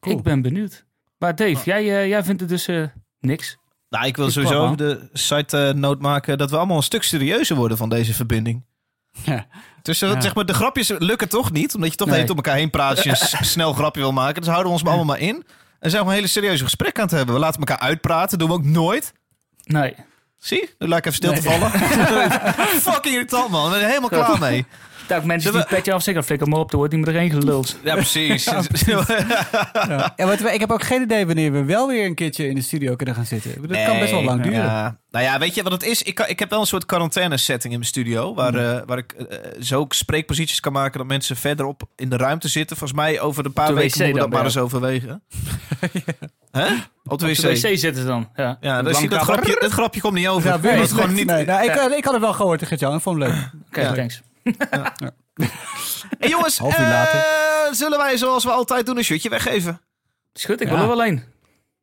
Cool. 0.00 0.16
ik 0.16 0.22
ben 0.22 0.42
benieuwd. 0.42 0.84
Maar 1.22 1.36
Dave, 1.36 1.64
jij, 1.64 2.00
eh, 2.00 2.08
jij 2.08 2.24
vindt 2.24 2.40
het 2.40 2.50
dus 2.50 2.66
eh, 2.66 2.82
niks? 3.20 3.56
Nou, 3.88 4.06
ik 4.06 4.16
wil 4.16 4.26
Ik 4.26 4.32
sowieso 4.32 4.74
de 4.74 5.08
site 5.12 5.58
eh, 5.58 5.74
noot 5.74 6.00
maken 6.00 6.38
dat 6.38 6.50
we 6.50 6.56
allemaal 6.56 6.76
een 6.76 6.82
stuk 6.82 7.02
serieuzer 7.02 7.56
worden 7.56 7.76
van 7.76 7.88
deze 7.88 8.14
verbinding. 8.14 8.62
Ja. 9.24 9.46
Dus 9.82 9.98
Ja. 9.98 10.20
zeg 10.20 10.34
maar, 10.34 10.46
de 10.46 10.54
grapjes 10.54 10.88
lukken 10.98 11.28
toch 11.28 11.52
niet, 11.52 11.74
omdat 11.74 11.90
je 11.90 11.96
toch 11.96 12.08
Nee. 12.08 12.28
om 12.30 12.36
elkaar 12.36 12.56
heen 12.56 12.70
praat 12.70 12.90
als 12.96 13.02
je 13.04 13.36
een 13.38 13.44
snel 13.56 13.72
grapje 13.72 14.00
wil 14.00 14.12
maken. 14.12 14.34
Dus 14.34 14.46
houden 14.46 14.66
we 14.66 14.72
ons 14.72 14.82
maar 14.82 14.92
allemaal 14.94 15.16
maar 15.16 15.24
in. 15.26 15.44
En 15.80 15.90
zijn 15.90 16.02
we 16.02 16.08
een 16.08 16.14
hele 16.14 16.26
serieuze 16.26 16.64
gesprek 16.64 16.96
aan 16.98 17.02
het 17.04 17.14
hebben. 17.14 17.34
We 17.34 17.40
laten 17.40 17.58
elkaar 17.60 17.78
uitpraten, 17.78 18.38
doen 18.38 18.48
we 18.48 18.54
ook 18.54 18.64
nooit. 18.64 19.12
Nee. 19.64 19.94
Zie, 20.38 20.70
nu 20.78 20.88
laat 20.88 20.98
ik 20.98 21.06
even 21.06 21.16
stil 21.16 21.34
te 21.34 21.42
vallen. 21.42 21.70
Fucking 22.90 23.14
irritant 23.14 23.50
man, 23.50 23.70
ben 23.70 23.80
er 23.80 23.86
helemaal 23.86 24.08
klaar 24.08 24.38
mee. 24.38 24.66
Dat 25.06 25.24
mensen 25.24 25.52
die 25.52 25.64
petje 25.64 25.92
afzeggen, 25.92 26.24
flikker 26.24 26.48
maar 26.48 26.58
op, 26.58 26.70
er 26.70 26.76
wordt 26.76 26.92
niet 26.94 27.06
meer 27.06 27.30
geluld. 27.30 27.76
Ja, 27.84 27.94
precies. 27.94 28.44
Ja, 30.16 30.26
want 30.26 30.40
we- 30.40 30.52
ik 30.52 30.60
heb 30.60 30.70
ook 30.70 30.82
geen 30.82 31.02
idee 31.02 31.26
wanneer 31.26 31.52
we 31.52 31.64
wel 31.64 31.88
weer 31.88 32.04
een 32.06 32.14
keertje 32.14 32.48
in 32.48 32.54
de 32.54 32.62
studio 32.62 32.96
kunnen 32.96 33.14
gaan 33.14 33.26
zitten. 33.26 33.68
Dat 33.68 33.84
kan 33.84 33.98
best 33.98 34.10
wel 34.10 34.22
lang 34.24 34.42
duren. 34.42 34.58
Ja. 34.58 34.96
Nou 35.10 35.24
ja, 35.24 35.38
weet 35.38 35.54
je 35.54 35.62
wat 35.62 35.72
het 35.72 35.82
is? 35.84 36.02
Ik, 36.02 36.14
kan, 36.14 36.26
ik 36.28 36.38
heb 36.38 36.50
wel 36.50 36.60
een 36.60 36.66
soort 36.66 36.86
quarantaine 36.86 37.36
setting 37.36 37.72
in 37.72 37.78
mijn 37.78 37.90
studio. 37.90 38.34
Waar, 38.34 38.52
Hmm. 38.52 38.58
eh, 38.76 38.80
waar 38.86 38.98
ik 38.98 39.12
eh, 39.12 39.36
zo 39.60 39.78
ook 39.78 39.92
spreekposities 39.92 40.60
kan 40.60 40.72
maken 40.72 40.98
dat 40.98 41.06
mensen 41.06 41.36
verderop 41.36 41.82
in 41.96 42.08
de 42.08 42.16
ruimte 42.16 42.48
zitten. 42.48 42.76
Volgens 42.76 42.98
mij 43.00 43.20
over 43.20 43.44
een 43.44 43.52
paar 43.52 43.66
de 43.66 43.72
weken 43.74 43.90
moeten 43.98 44.14
we 44.14 44.20
dat 44.20 44.30
maar 44.30 44.44
eens 44.44 44.56
overwegen. 44.58 45.22
Hè? 46.50 46.64
Op 47.04 47.18
de 47.18 47.26
Op 47.26 47.30
wc. 47.30 47.36
de 47.36 47.48
wc 47.48 47.56
zitten 47.78 47.96
ze 47.96 48.04
dan. 48.04 48.28
Ja, 48.34 48.56
Ja, 48.60 48.82
dus 48.82 49.08
dat, 49.08 49.20
grapje, 49.22 49.56
dat 49.60 49.70
grapje 49.72 50.00
komt 50.00 50.14
niet 50.14 50.28
over. 50.28 50.48
Ja, 50.62 50.76
Ja, 50.76 50.86
gewoon 50.86 51.12
niet... 51.14 51.26
Nee, 51.26 51.44
nou, 51.44 51.64
ik, 51.64 51.70
eh, 51.70 51.96
ik 51.96 52.04
had 52.04 52.12
het 52.12 52.22
wel 52.22 52.32
gehoord, 52.32 52.66
Gert-Jan. 52.66 52.94
Ik 52.94 53.00
vond 53.00 53.22
het 53.22 53.28
leuk. 53.32 53.50
Oké, 53.68 53.80
Ja. 53.80 53.92
thanks. 53.92 54.22
Hey, 56.18 56.28
jongens, 56.28 56.58
Half 56.58 56.78
uur 56.78 56.84
eh, 56.84 56.90
later. 56.90 57.24
zullen 57.74 57.98
wij 57.98 58.16
zoals 58.16 58.44
we 58.44 58.50
altijd 58.50 58.86
doen 58.86 58.96
een 58.96 59.04
shirtje 59.04 59.28
weggeven? 59.28 59.80
Is 60.32 60.44
goed, 60.44 60.60
ik 60.60 60.68
Ja. 60.68 60.74
wil 60.74 60.82
er 60.82 60.88
wel 60.96 61.04
een. 61.06 61.24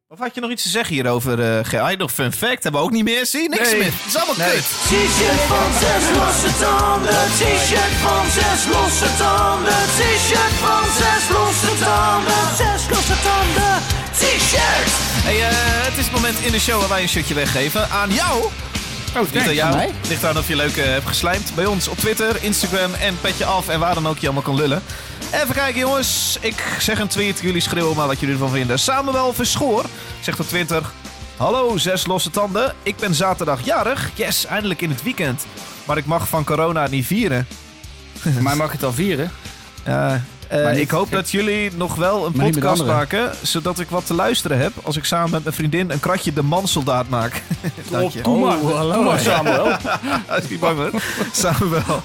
Of 0.07 0.19
had 0.19 0.35
je 0.35 0.41
nog 0.41 0.49
iets 0.51 0.63
te 0.63 0.69
zeggen 0.69 0.93
hierover? 0.93 1.39
eh 1.43 1.63
je 1.87 1.97
nog 1.97 2.11
fun 2.11 2.31
fact? 2.33 2.63
Hebben 2.63 2.81
we 2.81 2.87
ook 2.87 2.93
niet 2.93 3.03
meer? 3.03 3.25
Zie, 3.25 3.49
niks 3.49 3.69
Nee. 3.71 3.79
meer. 3.79 3.91
Het 3.95 4.05
is 4.07 4.15
allemaal 4.15 4.35
kut. 4.49 4.63
T-shirt 4.89 5.41
van 5.53 5.67
zes 5.83 6.03
losse 6.17 6.51
tanden. 6.63 7.19
T-shirt 7.39 7.95
van 8.05 8.25
zes 8.37 8.61
losse 8.73 9.09
tanden. 9.17 9.79
T-shirt 9.97 10.55
van 10.65 10.83
zes 11.01 11.23
losse 11.35 11.73
tanden. 11.83 12.55
Zes 12.57 12.89
losse 12.89 13.17
tanden. 13.27 13.73
T-shirt. 14.11 14.91
Hey, 15.27 15.37
eh, 15.49 15.85
het 15.87 15.97
is 15.97 16.03
het 16.05 16.13
moment 16.13 16.39
in 16.39 16.51
de 16.51 16.59
show 16.59 16.79
waar 16.79 16.89
wij 16.89 17.01
een 17.01 17.09
shirtje 17.09 17.33
weggeven 17.33 17.89
aan 17.89 18.11
jou. 18.13 18.49
Oh, 19.15 19.31
Niet 19.33 19.47
aan 19.47 19.53
jou. 19.53 19.75
mij? 19.75 19.91
Ligt 20.07 20.25
aan 20.25 20.37
of 20.37 20.47
je 20.47 20.55
leuk 20.55 20.77
eh, 20.77 20.85
hebt 20.85 21.07
geslijmd. 21.07 21.51
Bij 21.55 21.65
ons 21.65 21.87
op 21.87 21.97
Twitter, 21.97 22.43
Instagram 22.43 22.93
en 22.93 23.17
Petje 23.21 23.45
Af. 23.45 23.67
En 23.69 23.79
waar 23.79 23.93
dan 23.93 24.07
ook 24.07 24.17
je 24.17 24.25
allemaal 24.25 24.43
kan 24.43 24.55
lullen. 24.55 24.81
Even 25.33 25.53
kijken 25.55 25.79
jongens. 25.79 26.37
Ik 26.41 26.63
zeg 26.79 26.99
een 26.99 27.07
tweet. 27.07 27.39
Jullie 27.39 27.61
schreeuwen 27.61 27.95
maar 27.95 28.07
wat 28.07 28.19
jullie 28.19 28.35
ervan 28.35 28.49
vinden. 28.51 28.79
Samuel 28.79 29.33
Verschoor 29.33 29.85
zegt 30.21 30.39
op 30.39 30.47
Twitter. 30.47 30.81
Hallo 31.37 31.77
zes 31.77 32.05
losse 32.05 32.29
tanden. 32.29 32.75
Ik 32.83 32.95
ben 32.95 33.15
zaterdag 33.15 33.65
jarig. 33.65 34.09
Yes, 34.13 34.45
eindelijk 34.45 34.81
in 34.81 34.89
het 34.89 35.03
weekend. 35.03 35.45
Maar 35.85 35.97
ik 35.97 36.05
mag 36.05 36.27
van 36.27 36.43
corona 36.43 36.87
niet 36.87 37.05
vieren. 37.05 37.47
Maar 38.39 38.57
mag 38.57 38.71
het 38.71 38.83
al 38.83 38.93
vieren? 38.93 39.31
Ja, 39.85 40.13
eh, 40.13 40.15
Maar 40.49 40.71
niet- 40.71 40.81
ik 40.81 40.89
hoop 40.89 41.11
dat 41.11 41.31
jullie 41.31 41.71
nog 41.75 41.95
wel 41.95 42.25
een 42.25 42.31
Maar 42.35 42.49
podcast 42.49 42.85
maken. 42.85 43.31
Zodat 43.41 43.79
ik 43.79 43.89
wat 43.89 44.05
te 44.05 44.13
luisteren 44.13 44.57
heb. 44.59 44.71
Als 44.83 44.97
ik 44.97 45.05
samen 45.05 45.31
met 45.31 45.43
mijn 45.43 45.55
vriendin 45.55 45.89
een 45.91 45.99
kratje 45.99 46.33
de 46.33 46.41
mansoldaat 46.43 47.09
maak. 47.09 47.41
Dank 47.91 48.11
je. 48.11 48.21
Doe 48.21 48.39
maar, 48.39 48.57
Oh, 48.59 48.75
hallo. 48.75 49.03
maar 49.03 49.19
Samuel. 49.19 49.65
Als 50.27 50.43
je 50.43 50.49
niet 50.49 50.59
bang. 50.59 51.01
Samuel. 51.31 52.01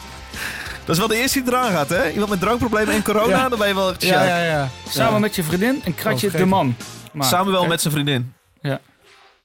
Dat 0.85 0.95
is 0.95 0.99
wel 0.99 1.09
de 1.09 1.17
eerste 1.17 1.43
die 1.43 1.53
eraan 1.53 1.71
gaat, 1.71 1.89
hè? 1.89 2.11
Iemand 2.11 2.31
met 2.31 2.41
drankproblemen 2.41 2.95
en 2.95 3.03
corona, 3.03 3.37
Ja. 3.37 3.49
dan 3.49 3.59
ben 3.59 3.69
je 3.69 3.75
wel 3.75 3.91
echt 3.91 4.03
Ja, 4.03 4.25
ja, 4.25 4.43
ja. 4.45 4.69
Samen 4.89 5.21
met 5.21 5.35
je 5.37 5.43
vriendin 5.43 5.83
een 5.85 5.95
kratje 5.95 6.27
Oh, 6.27 6.33
de 6.35 6.45
man. 6.47 6.77
Maar, 7.13 7.27
Samuel 7.27 7.59
oké. 7.59 7.69
met 7.69 7.81
zijn 7.81 7.93
vriendin. 7.95 8.33
Ja, 8.61 8.81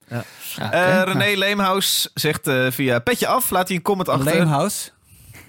Eh 0.08 0.20
oké. 0.66 1.04
René 1.04 1.38
Leemhaus 1.38 2.10
zegt 2.14 2.48
eh, 2.48 2.66
via 2.70 3.00
Petje 3.00 3.28
Af, 3.28 3.50
laat 3.50 3.68
hij 3.68 3.78
een 3.78 3.84
comment 3.84 4.10
achter. 4.10 4.34
Leemhouse. 4.34 4.90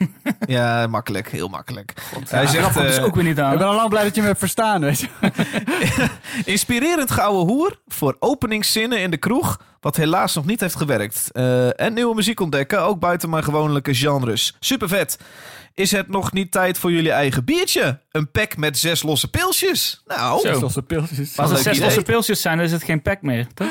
Ja, 0.47 0.87
makkelijk. 0.87 1.31
Heel 1.31 1.49
makkelijk. 1.49 1.93
Hij 2.29 2.43
Ja, 2.43 2.49
zegt, 2.49 2.77
eh, 2.77 3.05
ook 3.05 3.15
weer 3.15 3.25
niet 3.25 3.41
aan. 3.41 3.53
Ik 3.53 3.59
ben 3.59 3.67
al 3.67 3.75
lang 3.75 3.89
blij 3.89 4.03
dat 4.05 4.15
je 4.15 4.21
me 4.21 4.27
hebt 4.27 4.39
verstaan, 4.39 4.81
weet 4.81 5.01
je. 5.01 5.09
Inspirerend 6.45 7.11
gouden 7.11 7.55
hoer 7.55 7.79
voor 7.87 8.17
openingszinnen 8.19 9.01
in 9.01 9.11
de 9.11 9.17
kroeg, 9.17 9.61
wat 9.81 9.97
helaas 9.97 10.35
nog 10.35 10.45
niet 10.47 10.61
heeft 10.61 10.77
gewerkt. 10.77 11.29
Eh, 11.33 11.81
en 11.81 11.95
nieuwe 11.95 12.15
muziek 12.15 12.41
ontdekken, 12.41 12.83
ook 12.83 12.99
buiten 13.01 13.31
mijn 13.31 13.45
gewone 13.45 13.81
genres. 13.83 14.57
Super 14.61 14.89
vet. 14.89 15.19
Is 15.75 15.91
het 15.91 16.09
nog 16.09 16.33
niet 16.33 16.53
tijd 16.53 16.79
voor 16.79 16.93
jullie 16.93 17.13
eigen 17.13 17.45
biertje? 17.45 18.01
Een 18.11 18.31
pack 18.31 18.57
met 18.57 18.79
zes 18.79 19.03
losse 19.03 19.29
pilsjes? 19.31 20.03
Nou, 20.07 20.41
Zo. 20.41 20.81
Pilsjes. 20.87 21.37
Maar 21.37 21.47
als 21.47 21.55
er 21.57 21.63
zes 21.63 21.73
idee. 21.73 21.85
losse 21.85 22.03
pilsjes 22.03 22.41
zijn, 22.41 22.57
dan 22.57 22.67
is 22.67 22.73
het 22.73 22.83
geen 22.85 23.03
pack 23.03 23.23
meer. 23.23 23.47
Toch? 23.55 23.69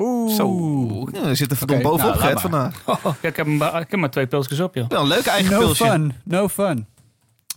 Oeh. 0.00 0.34
zo. 0.34 1.08
Ja, 1.12 1.22
er 1.22 1.36
zit 1.36 1.50
er 1.50 1.56
verdomd 1.56 1.80
Oké, 1.80 1.90
bovenop 1.90 2.14
nou, 2.14 2.26
Gert 2.26 2.40
vandaag. 2.40 2.82
Oh, 2.86 3.04
ja, 3.04 3.28
ik, 3.28 3.36
heb 3.36 3.46
maar, 3.46 3.80
ik 3.80 3.90
heb 3.90 4.00
maar 4.00 4.10
twee 4.10 4.26
pilsjes 4.26 4.60
op, 4.60 4.74
joh. 4.74 4.88
Wel 4.88 5.00
een 5.00 5.08
leuk 5.08 5.26
eigen 5.26 5.52
No 5.52 5.58
pilsje. 5.58 5.84
fun. 5.84 6.14
No 6.24 6.48
fun. 6.48 6.86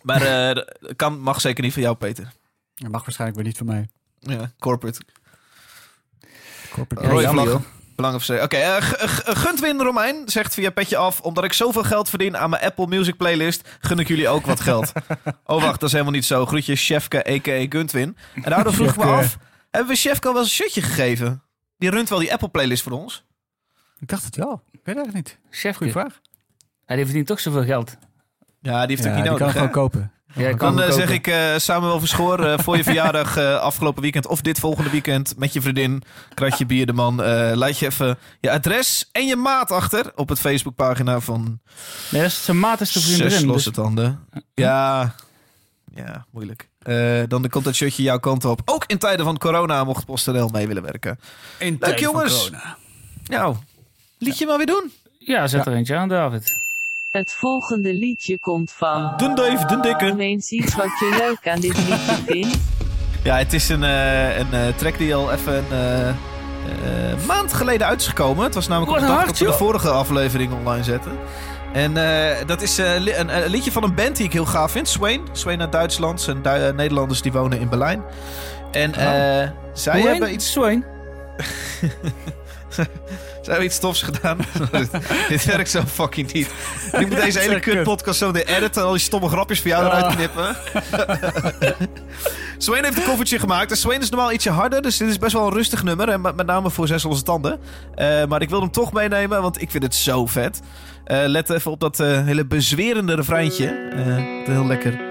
Maar 0.01 0.21
eh, 0.21 0.55
dat 0.55 0.95
kan, 0.95 1.19
mag 1.19 1.41
zeker 1.41 1.63
niet 1.63 1.73
van 1.73 1.81
jou, 1.81 1.95
Peter. 1.95 2.33
Dat 2.75 2.91
mag 2.91 3.01
waarschijnlijk 3.01 3.39
weer 3.39 3.47
niet 3.47 3.57
van 3.57 3.65
mij. 3.65 3.87
Ja, 4.19 4.51
corporate. 4.59 5.01
Corporate 6.71 7.21
jammer, 7.21 7.47
Vlag. 7.47 7.61
Belangen 7.95 8.21
voor 8.21 8.39
Oké, 8.39 8.57
eh, 8.57 8.77
Guntwin 9.23 9.81
Romein 9.81 10.21
zegt 10.25 10.53
via 10.53 10.69
Petje 10.69 10.97
Af... 10.97 11.19
omdat 11.21 11.43
ik 11.43 11.53
zoveel 11.53 11.83
geld 11.83 12.09
verdien 12.09 12.37
aan 12.37 12.49
mijn 12.49 12.63
Apple 12.63 12.87
Music 12.87 13.17
playlist... 13.17 13.69
gun 13.79 13.99
ik 13.99 14.07
jullie 14.07 14.27
ook 14.27 14.45
wat 14.45 14.59
geld. 14.59 14.91
oh, 15.45 15.61
wacht, 15.61 15.79
dat 15.79 15.83
is 15.83 15.91
helemaal 15.91 16.13
niet 16.13 16.25
zo. 16.25 16.45
Groetjes, 16.45 16.85
Chefke, 16.85 17.29
a.k.a. 17.29 17.65
Guntwin. 17.69 18.17
En 18.33 18.49
daardoor 18.49 18.73
vroeg 18.73 18.89
ik 18.89 18.97
me 18.97 19.03
af... 19.03 19.37
hebben 19.71 19.91
we 19.91 19.99
Chefke 19.99 20.27
al 20.27 20.33
wel 20.33 20.41
eens 20.41 20.51
een 20.51 20.55
shirtje 20.55 20.81
gegeven? 20.81 21.43
Die 21.83 21.91
runt 21.91 22.09
wel 22.09 22.19
die 22.19 22.33
Apple 22.33 22.49
playlist 22.49 22.83
voor 22.83 22.91
ons. 22.91 23.23
Ik 23.99 24.07
dacht 24.07 24.23
het 24.25 24.35
wel. 24.35 24.61
Ik 24.71 24.79
weet 24.83 24.95
het 24.95 25.05
eigenlijk 25.05 25.15
niet. 25.15 25.37
Chef, 25.49 25.75
Goeie 25.75 25.91
vraag. 25.93 26.19
ja, 26.87 26.95
die 26.95 27.05
verdient 27.05 27.27
toch 27.27 27.39
zoveel 27.39 27.63
geld. 27.63 27.97
Ja, 28.61 28.85
die 28.85 28.95
heeft 28.95 29.03
Ja, 29.03 29.09
het 29.09 29.15
niet 29.15 29.23
die 29.23 29.31
nodig, 29.31 29.37
kan 29.37 29.47
hè? 29.47 29.53
gewoon 29.53 29.69
kopen. 29.71 30.11
Ja, 30.33 30.49
kan 30.49 30.57
Dan 30.75 30.83
eh, 30.83 30.89
kopen. 30.89 31.07
zeg 31.07 31.15
ik 31.15 31.27
eh 31.27 31.57
Samuel 31.57 31.99
Verschoor 31.99 32.45
eh, 32.45 32.59
voor 32.59 32.77
je 32.77 32.83
verjaardag 32.83 33.37
eh, 33.37 33.55
afgelopen 33.59 34.01
weekend 34.01 34.27
of 34.27 34.41
dit 34.41 34.59
volgende 34.59 34.89
weekend 34.89 35.37
met 35.37 35.53
je 35.53 35.61
vriendin, 35.61 36.03
kratje 36.33 36.65
bier 36.65 36.85
de 36.85 36.93
man. 36.93 37.23
eh 37.23 37.51
laat 37.55 37.79
je 37.79 37.85
even 37.85 38.17
je 38.39 38.51
adres 38.51 39.09
en 39.11 39.25
je 39.25 39.35
maat 39.35 39.71
achter 39.71 40.11
op 40.15 40.29
het 40.29 40.39
Facebookpagina 40.39 41.19
van 41.19 41.59
Nee, 42.11 42.21
dat 42.21 42.31
is, 42.31 42.43
zijn 42.45 42.59
maat 42.59 42.81
is 42.81 42.91
de 42.91 42.99
Zes 42.99 43.15
vriendin. 43.15 43.45
losse 43.47 43.69
Dus, 43.71 43.77
tanden. 43.83 44.27
Ja, 44.53 45.15
ja, 45.95 46.25
moeilijk. 46.31 46.69
Eh, 46.83 47.21
dan 47.27 47.49
komt 47.49 47.63
dat 47.63 47.75
shirtje 47.75 48.03
jouw 48.03 48.19
kant 48.19 48.45
op. 48.45 48.61
Ook 48.65 48.83
in 48.87 48.97
tijden 48.97 49.25
van 49.25 49.37
corona 49.37 49.83
mocht 49.83 50.05
PostNL 50.05 50.49
mee 50.49 50.67
willen 50.67 50.83
werken. 50.83 51.19
In 51.59 51.77
Leuk, 51.79 51.99
jongens. 51.99 52.49
Nou, 53.25 53.55
liedje 54.17 54.45
maar 54.45 54.57
weer 54.57 54.65
doen. 54.65 54.91
ja, 55.19 55.47
zet 55.47 55.65
er 55.65 55.73
eentje 55.73 55.95
aan, 55.95 56.07
David. 56.09 56.61
Het 57.11 57.31
volgende 57.31 57.93
liedje 57.93 58.39
komt 58.39 58.71
van. 58.71 59.13
Dun 59.17 59.35
Dave, 59.35 59.65
dun 59.65 59.81
dikke. 59.81 60.05
Noem 60.05 60.19
eens 60.19 60.51
iets 60.51 60.75
wat 60.75 60.99
je 60.99 61.15
leuk 61.27 61.53
aan 61.53 61.59
dit 61.59 61.77
liedje 61.77 62.15
vindt. 62.25 62.57
Ja, 63.23 63.37
het 63.37 63.53
is 63.53 63.69
een, 63.69 63.83
eh, 63.83 64.37
een 64.37 64.53
eh, 64.53 64.67
track 64.75 64.97
die 64.97 65.15
al 65.15 65.31
even 65.31 65.53
een 65.57 65.71
eh, 65.71 66.09
eh, 66.09 67.25
maand 67.27 67.53
geleden 67.53 67.87
uit 67.87 68.01
is 68.01 68.07
gekomen. 68.07 68.43
Het 68.43 68.53
was 68.55 68.67
namelijk 68.67 68.91
op 68.91 68.99
de 68.99 69.05
dag 69.05 69.15
hard, 69.15 69.27
dat 69.27 69.37
we 69.37 69.43
de 69.45 69.49
joh. 69.49 69.59
vorige 69.59 69.89
aflevering 69.89 70.53
online 70.53 70.83
zetten. 70.83 71.11
En 71.73 71.97
eh, 71.97 72.45
dat 72.45 72.61
is 72.61 72.77
eh, 72.79 72.91
li- 72.99 73.13
een, 73.15 73.35
een 73.43 73.49
liedje 73.49 73.71
van 73.71 73.83
een 73.83 73.95
band 73.95 74.15
die 74.15 74.25
ik 74.25 74.33
heel 74.33 74.45
gaaf 74.45 74.71
vind. 74.71 74.87
Swain. 74.87 75.21
Swain 75.31 75.61
uit 75.61 75.71
Duitsland. 75.71 76.21
Zijn 76.21 76.41
Du- 76.41 76.49
eh, 76.49 76.73
Nederlanders 76.73 77.21
die 77.21 77.31
wonen 77.31 77.59
in 77.59 77.69
Berlijn. 77.69 78.01
En 78.71 78.93
eh, 78.95 79.49
zij 79.73 80.01
hebben 80.01 80.33
iets 80.33 80.51
Swain. 80.51 80.85
Ze 83.43 83.49
hebben 83.49 83.67
iets 83.67 83.79
tofs 83.79 84.01
gedaan. 84.01 84.37
dit, 85.29 85.45
werkt 85.45 85.69
zo 85.69 85.81
fucking 85.81 86.33
niet. 86.33 86.47
Ik 86.91 87.09
moet 87.09 87.21
deze 87.21 87.39
hele 87.39 87.59
kut 87.59 87.83
podcast 87.83 88.19
zo 88.19 88.31
weer 88.31 88.47
editen 88.47 88.81
en 88.81 88.87
al 88.87 88.93
die 88.93 89.01
stomme 89.01 89.27
grapjes 89.27 89.61
voor 89.61 89.69
jou 89.69 89.85
eruit 89.85 90.15
knippen. 90.15 90.55
Swain 92.57 92.83
heeft 92.83 92.97
een 92.97 93.03
koffertje 93.03 93.39
gemaakt. 93.39 93.71
En 93.71 93.77
Swain 93.77 94.01
is 94.01 94.09
normaal 94.09 94.31
ietsje 94.31 94.49
harder, 94.49 94.81
dus 94.81 94.97
dit 94.97 95.09
is 95.09 95.17
best 95.17 95.33
wel 95.33 95.47
een 95.47 95.53
rustig 95.53 95.83
nummer. 95.83 96.09
En 96.09 96.21
met 96.21 96.35
met 96.35 96.45
name 96.45 96.69
voor 96.69 96.87
zes 96.87 97.03
losse 97.03 97.23
tanden. 97.23 97.59
Eh, 97.95 98.25
maar 98.25 98.41
ik 98.41 98.49
wil 98.49 98.59
hem 98.59 98.71
toch 98.71 98.93
meenemen, 98.93 99.41
want 99.41 99.61
ik 99.61 99.71
vind 99.71 99.83
het 99.83 99.95
zo 99.95 100.25
vet. 100.25 100.59
Eh, 101.03 101.23
let 101.25 101.49
even 101.49 101.71
op 101.71 101.79
dat 101.79 101.99
eh, 101.99 102.25
hele 102.25 102.45
bezwerende 102.45 103.15
refreintje. 103.15 103.67
Eh, 103.67 104.07
een 104.07 104.43
heel 104.45 104.65
lekker 104.65 105.01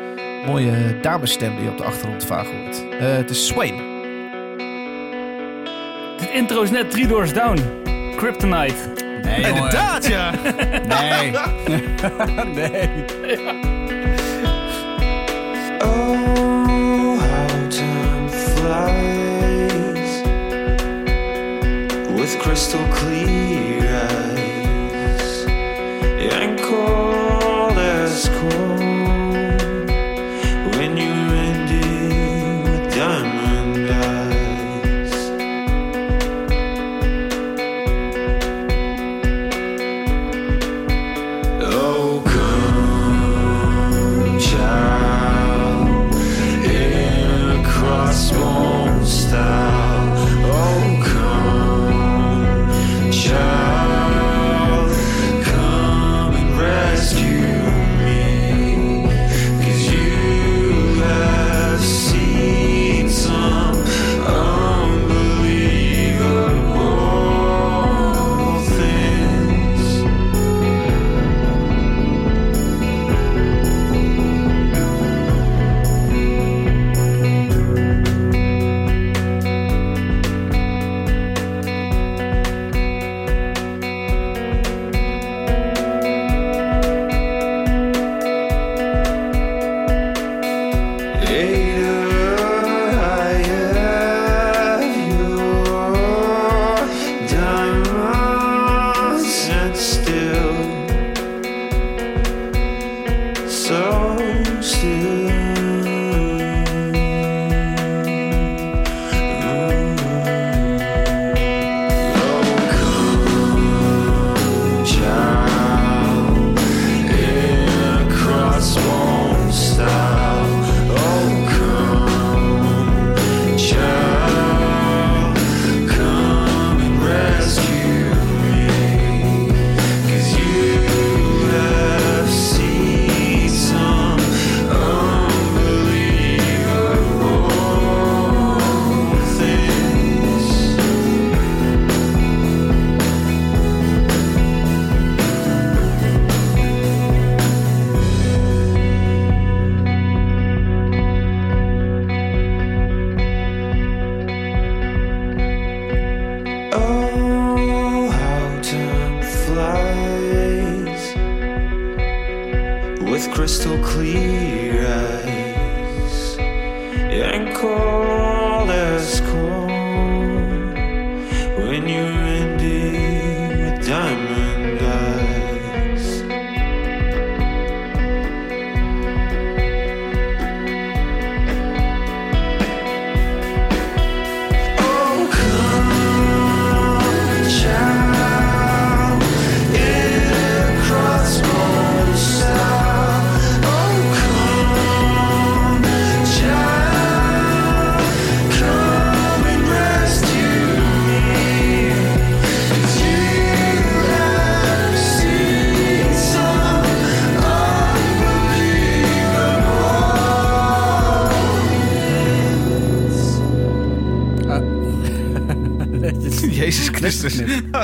mooie 0.46 0.98
damesstem 1.00 1.54
die 1.54 1.64
je 1.64 1.70
op 1.70 1.78
de 1.78 1.84
achtergrond 1.84 2.24
vaag 2.24 2.46
hoort. 2.46 2.84
Eh, 2.90 2.98
het 3.00 3.30
is 3.30 3.46
Swain. 3.46 3.74
Dit 6.18 6.30
intro 6.30 6.62
is 6.62 6.70
net 6.70 6.90
Three 6.90 7.06
Doors 7.06 7.32
Down. 7.32 7.81
Kryptonite. 8.22 8.74
Nee, 9.22 9.40
jongen. 9.40 9.56
Inderdaad, 9.56 10.08
ja! 10.08 10.30
Nee. 10.88 11.32
nee. 12.54 12.88
Oh, 15.84 17.18
how 17.18 17.68
time 17.68 18.28
flies 18.28 20.22
with 22.20 22.38
crystal 22.38 22.80
clear 22.92 23.41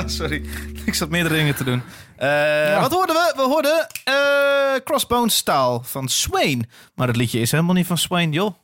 sorry, 0.19 0.45
ik 0.85 0.93
zat 0.93 1.09
meerdere 1.09 1.35
dingen 1.35 1.55
te 1.55 1.63
doen. 1.63 1.81
Eh, 2.15 2.81
Wat 2.81 2.91
hoorden 2.91 3.15
we? 3.15 3.33
We 3.35 3.41
hoorden 3.41 3.87
eh 4.03 4.83
Crossbones 4.83 5.35
Staal 5.35 5.83
van 5.83 6.07
Swain. 6.07 6.69
Maar 6.95 7.07
het 7.07 7.15
liedje 7.15 7.39
is 7.39 7.51
helemaal 7.51 7.73
niet 7.75 7.87
van 7.87 7.97
Swain, 7.97 8.31
joh. 8.31 8.55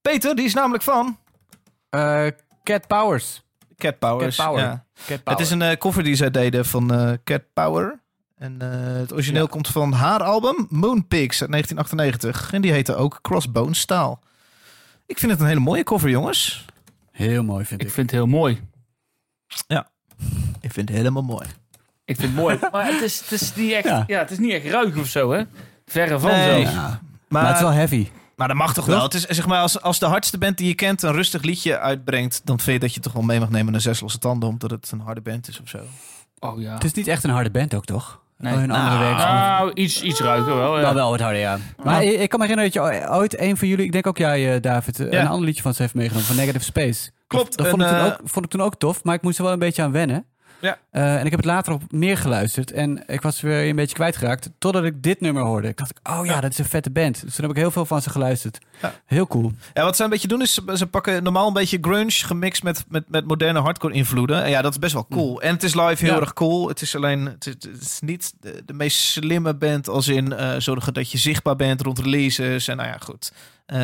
Peter, 0.00 0.34
die 0.36 0.44
is 0.44 0.54
namelijk 0.54 0.82
van 0.82 1.18
Eh, 1.90 2.26
Cat 2.62 2.86
Powers. 2.86 3.42
Cat 3.76 3.98
Powers. 3.98 4.36
Cat 4.36 4.46
Power. 4.46 4.62
Ja. 4.64 4.84
Cat 5.06 5.20
Het 5.24 5.40
is 5.40 5.50
een 5.50 5.78
cover 5.78 6.02
die 6.02 6.14
zij 6.14 6.30
deden 6.30 6.64
van 6.66 6.92
eh, 6.94 7.12
Cat 7.24 7.42
Power. 7.52 8.00
En 8.36 8.56
eh, 8.60 8.68
het 9.00 9.12
origineel 9.12 9.42
Ja. 9.42 9.48
komt 9.48 9.68
van 9.68 9.92
haar 9.92 10.22
album 10.22 10.66
Moonpigs 10.70 11.40
uit 11.40 11.50
1998. 11.50 12.52
En 12.52 12.60
die 12.62 12.72
heette 12.72 12.94
ook 12.94 13.18
Crossbones 13.22 13.78
Staal. 13.80 14.20
Ik 15.06 15.18
vind 15.18 15.32
het 15.32 15.40
een 15.40 15.46
hele 15.46 15.60
mooie 15.60 15.82
cover, 15.84 16.10
jongens. 16.10 16.64
Heel 17.10 17.42
mooi, 17.44 17.64
vind 17.64 17.80
Ik 17.80 17.86
ik. 17.86 17.92
vind 17.92 18.10
het 18.10 18.18
heel 18.20 18.28
mooi. 18.28 18.62
Ik 20.60 20.72
vind 20.72 20.88
het 20.88 20.96
helemaal 20.98 21.22
mooi. 21.22 21.46
Ik 22.04 22.16
vind 22.16 22.32
het 22.32 22.40
mooi. 22.40 22.58
Maar 22.72 22.86
het 22.86 23.02
is, 23.02 23.20
het 23.20 23.32
is 23.32 23.54
niet 23.54 23.72
echt, 23.72 23.84
Ja. 23.84 24.04
ja. 24.06 24.18
het 24.18 24.30
is 24.30 24.38
niet 24.38 24.52
echt 24.52 24.64
ruig 24.66 24.96
of 24.96 25.06
zo, 25.06 25.32
hè? 25.32 25.42
Verre 25.86 26.18
van 26.18 26.30
Nee. 26.30 26.62
zelfs. 26.62 26.74
Ja. 26.74 26.80
Maar, 26.80 26.98
Maar 27.28 27.46
het 27.46 27.54
is 27.56 27.62
wel 27.62 27.70
heavy. 27.72 28.08
maar 28.36 28.48
dat 28.48 28.56
mag 28.56 28.74
toch 28.74 28.86
wel? 28.86 29.02
Het 29.02 29.14
is 29.14 29.22
zeg 29.26 29.46
maar 29.46 29.60
als, 29.60 29.80
als 29.82 29.98
de 29.98 30.06
hardste 30.06 30.38
band 30.38 30.58
die 30.58 30.66
je 30.68 30.74
kent 30.74 31.02
een 31.02 31.12
rustig 31.12 31.42
liedje 31.42 31.78
uitbrengt, 31.78 32.40
dan 32.44 32.60
vind 32.60 32.74
je 32.76 32.86
dat 32.86 32.94
je 32.94 33.00
toch 33.00 33.12
wel 33.12 33.22
mee 33.22 33.40
mag 33.40 33.50
nemen 33.50 33.72
naar 33.72 33.80
zes 33.80 34.00
losse 34.00 34.18
tanden, 34.18 34.48
omdat 34.48 34.70
het 34.70 34.90
een 34.92 35.00
harde 35.00 35.20
band 35.20 35.48
is 35.48 35.60
of 35.60 35.68
zo. 35.68 35.78
Oh 36.38 36.60
ja. 36.60 36.74
Het 36.74 36.84
is 36.84 36.92
niet 36.92 37.06
echt 37.08 37.24
een 37.24 37.30
harde 37.30 37.50
band 37.50 37.74
ook, 37.74 37.84
toch? 37.84 38.22
Nee. 38.38 38.52
Oh, 38.52 38.58
hun 38.58 38.70
andere 38.70 38.98
werk. 38.98 39.16
Nou, 39.16 39.72
iets, 39.72 40.02
iets 40.02 40.20
ruiker 40.20 40.56
wel. 40.56 40.76
Ja. 40.76 40.82
Maar 40.82 40.94
wel 40.94 41.10
wat 41.10 41.20
harder, 41.20 41.40
ja. 41.40 41.58
Maar 41.84 42.02
ik, 42.04 42.20
ik 42.20 42.28
kan 42.28 42.38
me 42.40 42.46
herinneren 42.46 42.82
dat 42.82 43.00
je 43.02 43.10
ooit 43.10 43.38
een 43.40 43.56
van 43.56 43.68
jullie, 43.68 43.84
ik 43.84 43.92
denk 43.92 44.06
ook 44.06 44.18
jij, 44.18 44.54
eh, 44.54 44.60
David, 44.62 44.96
Ja. 44.98 45.04
een 45.20 45.26
ander 45.26 45.44
liedje 45.46 45.62
van 45.62 45.74
ze 45.74 45.82
heeft 45.82 45.94
meegenomen, 45.94 46.26
van 46.26 46.36
Negative 46.36 46.64
Space. 46.64 47.10
Klopt, 47.34 47.56
Dat 47.56 47.68
vond, 47.68 47.82
ik 47.82 47.88
toen 47.88 47.96
eh, 47.96 48.04
ook, 48.04 48.18
vond 48.24 48.44
ik 48.44 48.50
toen 48.50 48.62
ook 48.62 48.76
tof, 48.76 49.04
maar 49.04 49.14
ik 49.14 49.22
moest 49.22 49.38
er 49.38 49.44
wel 49.44 49.52
een 49.52 49.58
beetje 49.58 49.82
aan 49.82 49.92
wennen. 49.92 50.26
Ja. 50.64 50.78
Eh, 50.90 51.14
en 51.14 51.24
ik 51.24 51.30
heb 51.30 51.40
het 51.40 51.44
later 51.44 51.72
op 51.72 51.82
meer 51.92 52.16
geluisterd 52.16 52.72
en 52.72 53.02
ik 53.06 53.22
was 53.22 53.40
weer 53.40 53.68
een 53.68 53.76
beetje 53.76 53.94
kwijtgeraakt 53.94 54.50
totdat 54.58 54.84
ik 54.84 55.02
dit 55.02 55.20
nummer 55.20 55.42
hoorde. 55.42 55.68
Ik 55.68 55.76
dacht, 55.76 56.00
oh 56.02 56.26
ja, 56.26 56.40
dat 56.40 56.50
is 56.50 56.58
een 56.58 56.64
vette 56.64 56.90
band. 56.90 57.20
Dus 57.24 57.34
toen 57.34 57.44
heb 57.44 57.54
ik 57.54 57.60
heel 57.60 57.70
veel 57.70 57.86
van 57.86 58.02
ze 58.02 58.10
geluisterd. 58.10 58.58
Ja. 58.82 58.94
Heel 59.06 59.26
cool. 59.26 59.52
Ja, 59.74 59.84
wat 59.84 59.96
ze 59.96 60.04
een 60.04 60.10
beetje 60.10 60.28
doen 60.28 60.42
is, 60.42 60.60
ze, 60.74 60.86
pakken 60.86 61.22
normaal 61.22 61.46
een 61.46 61.52
beetje 61.52 61.78
grunge 61.80 62.10
gemixt 62.10 62.62
met, 62.62 62.84
met, 62.88 63.04
met 63.08 63.26
moderne 63.26 63.60
hardcore 63.60 63.94
invloeden. 63.94 64.44
En 64.44 64.50
ja, 64.50 64.62
dat 64.62 64.72
is 64.72 64.78
best 64.78 64.92
wel 64.92 65.06
cool. 65.10 65.42
En 65.42 65.54
het 65.54 65.62
is 65.62 65.74
live 65.74 66.04
heel 66.04 66.20
erg 66.20 66.32
cool. 66.32 66.68
Het 66.68 66.80
is 66.80 66.96
alleen, 66.96 67.26
het 67.26 67.46
is, 67.46 67.52
het 67.52 67.80
is 67.80 67.98
niet 68.00 68.32
de, 68.40 68.62
de 68.66 68.72
meest 68.72 68.98
slimme 68.98 69.54
band 69.54 69.88
als 69.88 70.08
in 70.08 70.32
eh, 70.32 70.54
zorgen 70.58 70.94
dat 70.94 71.10
je 71.10 71.18
zichtbaar 71.18 71.56
bent 71.56 71.80
rond 71.80 71.98
releases. 71.98 72.68
En 72.68 72.76
nou 72.76 72.88
ja, 72.88 72.98
goed. 72.98 73.32
Eh, 73.66 73.78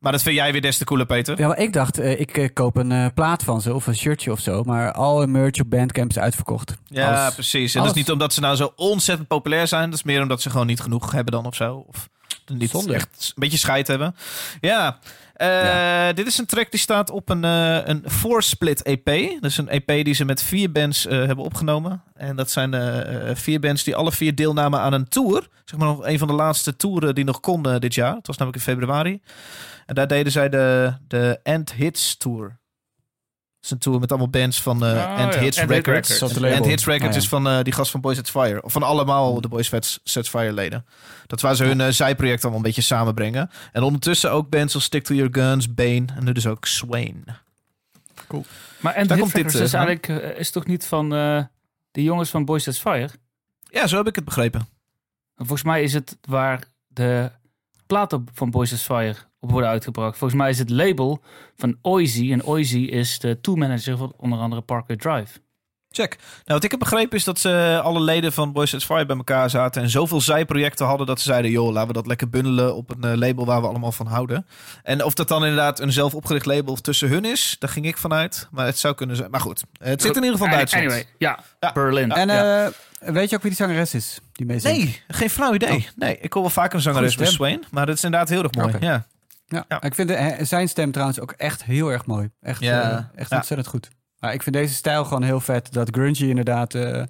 maar 0.00 0.12
dat 0.12 0.22
vind 0.22 0.36
jij 0.36 0.52
weer 0.52 0.60
des 0.60 0.78
te 0.78 0.84
cooler, 0.84 1.06
Peter. 1.06 1.38
Ja, 1.38 1.46
maar 1.48 1.58
ik 1.58 1.72
dacht, 1.72 1.98
eh, 1.98 2.20
ik 2.20 2.36
eh, 2.36 2.48
koop 2.52 2.76
een 2.76 3.12
plaat 3.14 3.42
van 3.42 3.60
ze 3.60 3.74
of 3.74 3.86
een 3.86 3.96
shirtje 3.96 4.32
of 4.32 4.40
zo. 4.40 4.62
Maar 4.62 4.92
al 4.92 5.20
hun 5.20 5.30
merch 5.30 5.60
op 5.60 5.70
Bandcamp 5.70 6.10
is 6.10 6.18
uitverkocht. 6.18 6.76
Ja, 6.86 7.20
Alles. 7.22 7.34
precies. 7.34 7.74
En 7.74 7.80
dat 7.80 7.90
is 7.90 7.96
niet 7.96 8.10
omdat 8.10 8.32
ze 8.32 8.40
nou 8.40 8.56
zo 8.56 8.72
ontzettend 8.76 9.28
populair 9.28 9.66
zijn. 9.66 9.90
Dat 9.90 9.98
is 9.98 10.04
meer 10.04 10.22
omdat 10.22 10.42
ze 10.42 10.50
gewoon 10.50 10.66
niet 10.66 10.80
genoeg 10.80 11.12
hebben 11.12 11.32
dan 11.32 11.46
of 11.46 11.54
zo. 11.54 11.84
Of 11.88 12.08
niet 12.46 12.70
Zonde. 12.70 12.94
echt 12.94 13.08
een 13.26 13.32
beetje 13.40 13.58
scheid 13.58 13.86
hebben. 13.86 14.14
Ja. 14.60 14.98
Eh, 15.34 16.14
Dit 16.14 16.26
is 16.26 16.38
een 16.38 16.46
track 16.46 16.70
die 16.70 16.80
staat 16.80 17.10
op 17.10 17.28
een, 17.28 17.44
eh 17.44 17.78
een 17.84 18.02
four-split 18.06 18.82
EP. 18.82 19.04
Dat 19.40 19.50
is 19.50 19.56
een 19.58 19.68
EP 19.68 19.86
die 20.04 20.14
ze 20.14 20.24
met 20.24 20.42
vier 20.42 20.72
bands 20.72 21.06
eh, 21.06 21.16
hebben 21.18 21.44
opgenomen. 21.44 22.02
En 22.14 22.36
dat 22.36 22.50
zijn 22.50 22.74
vier 23.36 23.60
bands 23.60 23.82
die 23.84 23.96
alle 23.96 24.12
vier 24.12 24.34
deelnamen 24.34 24.80
aan 24.80 24.92
een 24.92 25.08
tour. 25.08 25.48
Zeg 25.64 25.78
maar 25.78 25.88
nog 25.88 26.06
een 26.06 26.18
van 26.18 26.28
de 26.28 26.34
laatste 26.34 26.76
toeren 26.76 27.14
die 27.14 27.24
nog 27.24 27.40
konden 27.40 27.80
dit 27.80 27.94
jaar. 27.94 28.14
Het 28.14 28.26
was 28.26 28.36
namelijk 28.36 28.66
in 28.66 28.72
februari. 28.72 29.20
En 29.86 29.94
daar 29.94 30.06
deden 30.06 30.32
zij 30.32 30.48
de, 30.48 30.92
de 31.08 31.40
End 31.42 31.72
Hits 31.72 32.16
Tour. 32.16 32.60
Dat 33.62 33.70
is 33.70 33.76
een 33.76 33.82
tour 33.82 34.00
met 34.00 34.10
allemaal 34.10 34.28
bands 34.28 34.62
van 34.62 34.84
eh 34.84 34.90
Oh, 34.90 34.96
ja. 34.96 35.38
Hits 35.38 35.60
Hit 35.60 35.70
Records. 35.70 36.20
End 36.20 36.64
Hits 36.64 36.84
Records 36.84 37.14
ja. 37.14 37.20
is 37.20 37.28
van 37.28 37.48
eh, 37.48 37.62
die 37.62 37.72
gast 37.72 37.90
van 37.90 38.00
Boys 38.00 38.16
Sets 38.16 38.30
Fire. 38.30 38.62
Of 38.62 38.72
van 38.72 38.82
allemaal 38.82 39.40
de 39.40 39.48
Boys 39.48 39.66
Sets 39.66 40.00
Sets 40.04 40.28
Fire 40.28 40.52
leden. 40.52 40.86
Dat 41.26 41.40
waar 41.40 41.54
ze 41.54 41.64
hun 41.64 41.80
eh, 41.80 41.88
zijproject 41.88 42.42
allemaal 42.42 42.58
een 42.58 42.66
beetje 42.66 42.82
samenbrengen. 42.82 43.50
En 43.72 43.82
ondertussen 43.82 44.30
ook 44.30 44.50
bands 44.50 44.74
als 44.74 44.84
Stick 44.84 45.04
to 45.04 45.14
Your 45.14 45.34
Guns, 45.34 45.74
Bane 45.74 46.04
en 46.16 46.24
nu 46.24 46.32
dus 46.32 46.46
ook 46.46 46.66
Swain. 46.66 47.24
Maar 48.80 48.94
en 48.94 49.06
Daar 49.06 49.16
de 49.16 49.22
komt 49.22 49.34
dit, 49.34 49.54
is 49.54 49.72
eigenlijk 49.72 50.06
is 50.38 50.50
toch 50.50 50.66
niet 50.66 50.86
van 50.86 51.14
eh, 51.14 51.44
de 51.90 52.02
jongens 52.02 52.30
van 52.30 52.44
Boys 52.44 52.64
That's 52.64 52.78
Fire? 52.78 53.10
Ja, 53.70 53.86
zo 53.86 53.96
heb 53.96 54.06
ik 54.06 54.14
het 54.14 54.24
begrepen. 54.24 54.68
Volgens 55.36 55.62
mij 55.62 55.82
is 55.82 55.92
het 55.92 56.16
waar 56.28 56.64
de 56.86 57.30
platen 57.86 58.26
van 58.34 58.50
Boys 58.50 58.70
That's 58.70 58.82
Fire 58.84 59.16
op 59.42 59.50
worden 59.50 59.70
uitgebracht. 59.70 60.18
Volgens 60.18 60.40
mij 60.40 60.50
is 60.50 60.58
het 60.58 60.70
label 60.70 61.22
van 61.56 61.76
Oizy. 61.82 62.32
En 62.32 62.44
Oizy 62.44 62.78
is 62.78 63.18
de 63.18 63.40
tourmanager 63.40 63.96
van 63.96 64.12
onder 64.16 64.38
andere 64.38 64.62
Parkway 64.62 64.96
Drive. 64.96 65.38
Check. 65.94 66.16
Nou, 66.18 66.42
wat 66.44 66.64
ik 66.64 66.70
heb 66.70 66.80
begrepen 66.80 67.16
is 67.16 67.24
dat 67.24 67.38
ze 67.38 67.80
alle 67.82 68.00
leden 68.00 68.32
van 68.32 68.52
Boys 68.52 68.70
Sets 68.70 68.84
Fire 68.84 69.06
bij 69.06 69.16
elkaar 69.16 69.50
zaten 69.50 69.82
en 69.82 69.90
zoveel 69.90 70.20
zijprojecten 70.20 70.86
hadden 70.86 71.06
dat 71.06 71.18
ze 71.20 71.24
zeiden, 71.24 71.50
joh, 71.50 71.72
laten 71.72 71.86
we 71.88 71.92
dat 71.94 72.06
lekker 72.06 72.28
bundelen 72.30 72.74
op 72.76 72.90
een 72.90 73.10
eh, 73.10 73.16
label 73.18 73.44
waar 73.46 73.60
we 73.60 73.66
allemaal 73.66 73.92
van 73.92 74.06
houden. 74.06 74.46
En 74.82 75.04
of 75.04 75.14
dat 75.14 75.28
dan 75.28 75.42
inderdaad 75.42 75.80
een 75.80 75.92
zelf 75.92 76.14
opgericht 76.14 76.46
label 76.46 76.74
tussen 76.74 77.08
hun 77.08 77.24
is, 77.24 77.56
daar 77.58 77.70
ging 77.70 77.86
ik 77.86 77.96
vanuit. 77.96 78.48
Maar 78.50 78.66
het 78.66 78.78
zou 78.78 78.94
kunnen 78.94 79.16
zijn. 79.16 79.30
Maar 79.30 79.40
goed, 79.40 79.62
het 79.78 80.02
zit 80.02 80.16
in 80.16 80.22
ieder 80.22 80.38
geval 80.38 80.54
Duitsland. 80.54 80.84
Anyway, 80.84 81.06
ja, 81.18 81.38
Ja. 81.60 81.72
Berlin. 81.72 82.10
En 82.12 82.28
Ja. 82.28 82.64
eh, 82.66 82.72
weet 83.12 83.30
je 83.30 83.36
ook 83.36 83.42
wie 83.42 83.50
die 83.50 83.60
zangeres 83.60 83.94
is? 83.94 84.18
Die 84.32 84.46
mee 84.46 84.58
zingt? 84.58 84.78
Nee, 84.78 85.02
geen 85.08 85.30
flauw 85.30 85.54
idee. 85.54 85.88
Nee, 85.96 86.18
ik 86.20 86.32
hoor 86.32 86.42
wel 86.42 86.50
vaker 86.50 86.74
een 86.74 86.80
zangeres. 86.82 87.32
Swain, 87.32 87.64
maar 87.70 87.86
dat 87.86 87.96
is 87.96 88.04
inderdaad 88.04 88.28
heel 88.28 88.42
erg 88.42 88.54
mooi. 88.54 88.74
Ja. 88.80 89.06
Ja. 89.52 89.64
Ja. 89.68 89.82
Ik 89.82 89.94
vind 89.94 90.08
de- 90.08 90.38
zijn 90.40 90.68
stem 90.68 90.92
trouwens 90.92 91.20
ook 91.20 91.32
echt 91.32 91.64
heel 91.64 91.92
erg 91.92 92.06
mooi. 92.06 92.30
Echt, 92.40 92.60
Ja. 92.60 92.90
eh, 92.90 93.04
echt 93.14 93.30
Ja. 93.30 93.36
ontzettend 93.36 93.68
goed. 93.68 93.90
Maar 94.18 94.32
ik 94.32 94.42
vind 94.42 94.54
deze 94.56 94.74
stijl 94.74 95.04
gewoon 95.04 95.22
heel 95.22 95.40
vet. 95.40 95.72
Dat 95.72 95.88
grungy 95.90 96.24
inderdaad 96.28 96.74
eh, 96.74 97.02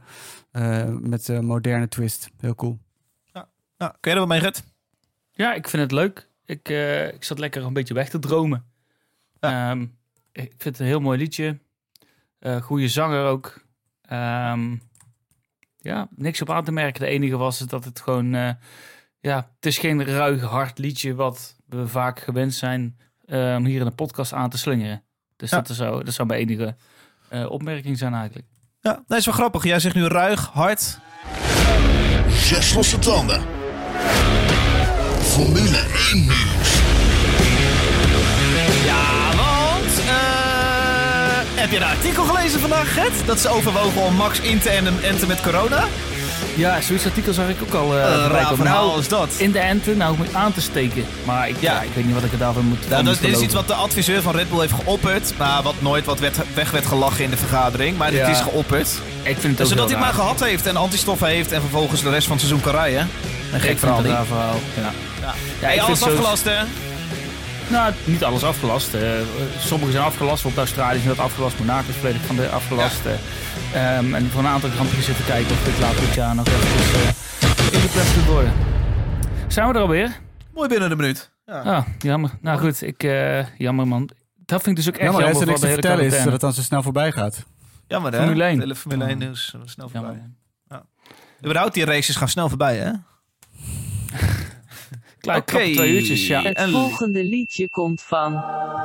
eh, 0.51 0.89
met 0.89 1.29
een 1.29 1.45
moderne 1.45 1.89
twist. 1.89 2.29
Heel 2.41 2.55
cool. 2.55 2.79
Nou, 3.79 3.95
kun 4.01 4.11
je 4.11 4.17
er 4.17 4.19
wat 4.27 4.29
mee, 4.29 4.41
Gert? 4.41 4.63
Ja, 5.31 5.55
ik 5.55 5.69
vind 5.69 5.83
het 5.83 5.93
leuk. 5.93 6.29
Ik, 6.45 6.69
eh, 6.69 7.07
ik 7.13 7.25
zat 7.25 7.39
lekker 7.39 7.65
een 7.65 7.73
beetje 7.73 7.95
weg 7.95 8.09
te 8.09 8.19
dromen. 8.19 8.65
Ehm, 9.41 9.83
ik 10.33 10.43
vind 10.59 10.65
het 10.65 10.79
een 10.79 10.87
heel 10.87 11.01
mooi 11.01 11.19
liedje. 11.19 11.59
Eh 12.39 12.63
goede 12.63 12.89
zanger 12.89 13.25
ook. 13.25 13.65
Ehm, 14.03 14.77
ja, 15.79 16.09
niks 16.17 16.43
op 16.43 16.51
aan 16.51 16.65
te 16.65 16.73
merken. 16.73 17.01
De 17.01 17.07
enige 17.07 17.37
was 17.37 17.59
het 17.59 17.71
dat 17.71 17.85
het 17.85 18.01
gewoon... 18.01 18.35
eh, 18.35 18.51
ja, 19.21 19.37
het 19.55 19.67
is 19.67 19.79
geen 19.79 20.05
ruig, 20.05 20.43
hard 20.43 20.79
liedje 20.79 21.15
wat 21.15 21.57
we 21.79 21.89
vaak 21.89 22.21
gewend 22.21 22.55
zijn 22.55 22.97
eh, 23.25 23.55
om 23.59 23.65
hier 23.65 23.79
in 23.79 23.85
de 23.85 23.91
podcast 23.91 24.33
aan 24.33 24.51
te 24.51 24.59
slingeren. 24.59 25.03
Dus 25.37 25.51
Ja. 25.51 25.57
dat, 25.57 25.69
is 25.69 25.77
zo, 25.77 26.03
dat 26.03 26.15
zou 26.15 26.29
mijn 26.29 26.41
enige 26.41 26.77
eh, 27.29 27.51
opmerking 27.51 27.99
zijn 27.99 28.15
eigenlijk. 28.15 28.47
Ja, 28.81 29.03
dat 29.07 29.19
is 29.19 29.25
wel 29.25 29.35
grappig. 29.35 29.65
Jij 29.65 29.79
zegt 29.81 29.95
nu 29.95 30.07
ruig, 30.07 30.51
hard. 30.53 30.99
Zes 32.29 32.75
losse 32.75 32.99
tanden. 32.99 33.41
Formule 35.21 35.79
1 36.13 36.21
nieuws. 36.21 36.81
Ja, 38.85 39.27
want... 39.37 39.99
eh, 39.99 41.61
heb 41.61 41.71
je 41.71 41.77
een 41.77 41.83
artikel 41.83 42.25
gelezen 42.25 42.61
vandaag, 42.61 42.95
Gert? 42.95 43.27
Dat 43.27 43.41
ze 43.41 43.49
overwogen 43.49 44.03
om 44.03 44.15
Max 44.15 44.41
in 44.41 44.59
te 44.61 44.71
enten 45.03 45.29
met 45.29 45.41
corona? 45.41 45.85
Ja, 46.55 46.81
zoiets 46.81 47.05
artikel 47.05 47.33
zag 47.33 47.49
ik 47.49 47.57
ook 47.63 47.75
al. 47.75 47.97
eh 47.99 48.03
Een 48.13 48.29
raar 48.29 48.55
verhaal 48.55 48.87
Nou, 48.87 49.01
is 49.01 49.09
dat. 49.09 49.29
in 49.37 49.53
de 49.53 49.59
enten, 49.59 49.97
nou 49.97 50.17
moet 50.17 50.35
aan 50.35 50.53
te 50.53 50.61
steken. 50.61 51.05
Maar 51.25 51.49
ik, 51.49 51.57
Ja. 51.59 51.73
ja. 51.73 51.81
ik 51.83 51.89
weet 51.95 52.05
niet 52.05 52.15
wat 52.15 52.25
ik 52.25 52.33
er 52.33 52.39
daarvan 52.39 52.65
moet 52.65 52.89
Nou, 52.89 53.05
dat, 53.05 53.19
dit 53.21 53.37
is 53.37 53.41
iets 53.43 53.55
wat 53.55 53.67
de 53.67 53.75
adviseur 53.75 54.23
van 54.23 54.35
Red 54.37 54.51
Bull 54.51 54.61
heeft 54.61 54.73
geopperd. 54.73 55.33
Maar 55.39 55.63
wat 55.63 55.75
nooit 55.79 56.05
wat 56.05 56.19
werd, 56.21 56.37
weg 56.55 56.71
werd 56.71 56.87
gelachen 56.87 57.25
in 57.25 57.31
de 57.31 57.37
vergadering. 57.37 57.97
Maar 57.97 58.13
Ja. 58.13 58.27
dit 58.27 58.37
is 58.37 58.43
geopperd. 58.43 58.89
Ik 59.23 59.37
vind 59.39 59.43
het 59.43 59.43
Dus 59.43 59.61
ook 59.61 59.67
zodat 59.73 59.89
hij 59.91 59.97
heel 59.99 60.07
het 60.07 60.17
maar 60.17 60.25
gehad 60.25 60.41
heeft 60.49 60.67
en 60.67 60.77
antistoffen 60.77 61.29
heeft. 61.29 61.53
En 61.53 61.61
vervolgens 61.61 62.03
de 62.03 62.11
rest 62.11 62.27
van 62.27 62.37
het 62.37 62.47
seizoen 62.47 62.65
kan 62.65 62.75
rijden. 62.81 63.09
Een 63.53 63.61
gek 63.61 63.79
verhaal. 63.79 64.05
een 64.05 64.27
verhaal. 64.27 64.61
Ja. 64.77 64.83
Ja. 64.83 64.93
Ja, 65.61 65.67
Hey, 65.67 65.75
ik 65.75 65.81
alles 65.83 66.03
afgelast, 66.03 66.45
hè? 66.45 66.57
Nou, 67.69 67.93
niet 68.05 68.25
alles 68.25 68.43
afgelast. 68.43 68.95
eh 68.95 69.01
sommige 69.67 69.93
zijn 69.93 70.05
afgelast. 70.05 70.45
Op 70.45 70.57
Australië 70.57 70.97
zijn 71.03 71.15
dat 71.17 71.25
afgelast. 71.25 71.59
Monaco 71.59 71.85
is 71.89 71.95
volledig 72.01 72.21
van 72.27 72.37
de 72.37 72.49
afgelast. 72.49 73.01
eh. 73.07 73.13
Ehm, 73.75 74.15
en 74.15 74.27
voor 74.31 74.41
een 74.41 74.47
aantal 74.47 74.71
Prix 74.71 75.05
zitten 75.05 75.25
kijken 75.25 75.51
of 75.51 75.65
dit 75.65 75.79
later 75.79 76.01
dit 76.01 76.15
jaar 76.15 76.35
nog 76.35 76.47
even 76.47 77.01
uh, 77.01 77.73
ingepland 77.73 78.17
moet 78.17 78.25
worden. 78.25 78.53
Zijn 79.49 79.69
we 79.69 79.75
er 79.75 79.81
alweer? 79.81 80.19
Mooi 80.55 80.69
binnen 80.69 80.89
de 80.89 80.97
minuut. 80.97 81.31
Ja. 81.47 81.61
Ah, 81.61 81.87
jammer. 81.99 82.31
Nou 82.41 82.59
goed, 82.59 82.83
ik, 82.83 83.03
eh, 83.03 83.47
jammer 83.59 83.87
man. 83.89 84.11
Dat 84.37 84.63
vind 84.63 84.79
ik 84.79 84.85
dus 84.85 84.95
ook 84.95 85.01
echt 85.01 85.03
Jammer, 85.13 85.21
jammer, 85.23 85.41
als 85.41 85.41
er 85.43 85.47
niks 85.47 85.61
de 85.61 85.67
te 85.67 85.73
hele 85.73 85.83
vertellen 85.83 86.19
is, 86.19 86.25
dat 86.25 86.33
het 86.33 86.41
dan 86.41 86.53
zo 86.53 86.63
snel 86.63 86.83
voorbij 86.83 87.13
gaat. 87.13 87.45
Jammer, 87.87 88.13
hè? 88.13 88.19
Formule 88.19 88.43
1. 88.45 88.51
Het 88.53 88.61
hele 88.61 88.75
Formule 88.75 89.05
1 89.05 89.19
nieuws. 89.19 89.53
eh, 89.55 89.61
Snel 89.65 89.89
voorbij. 89.89 90.11
Jammer. 90.11 90.87
Überhaupt, 91.45 91.75
die 91.75 91.85
races 91.85 92.17
gaan 92.17 92.29
snel 92.29 92.49
voorbij, 92.49 92.77
hè? 92.77 92.91
Oké. 92.93 93.01
knappe 95.21 95.53
twee 95.53 95.93
uurtjes, 95.95 96.27
ja. 96.27 96.43
Het 96.43 96.57
En- 96.57 96.71
volgende 96.71 97.25
liedje 97.25 97.69
komt 97.69 98.03
van. 98.03 98.33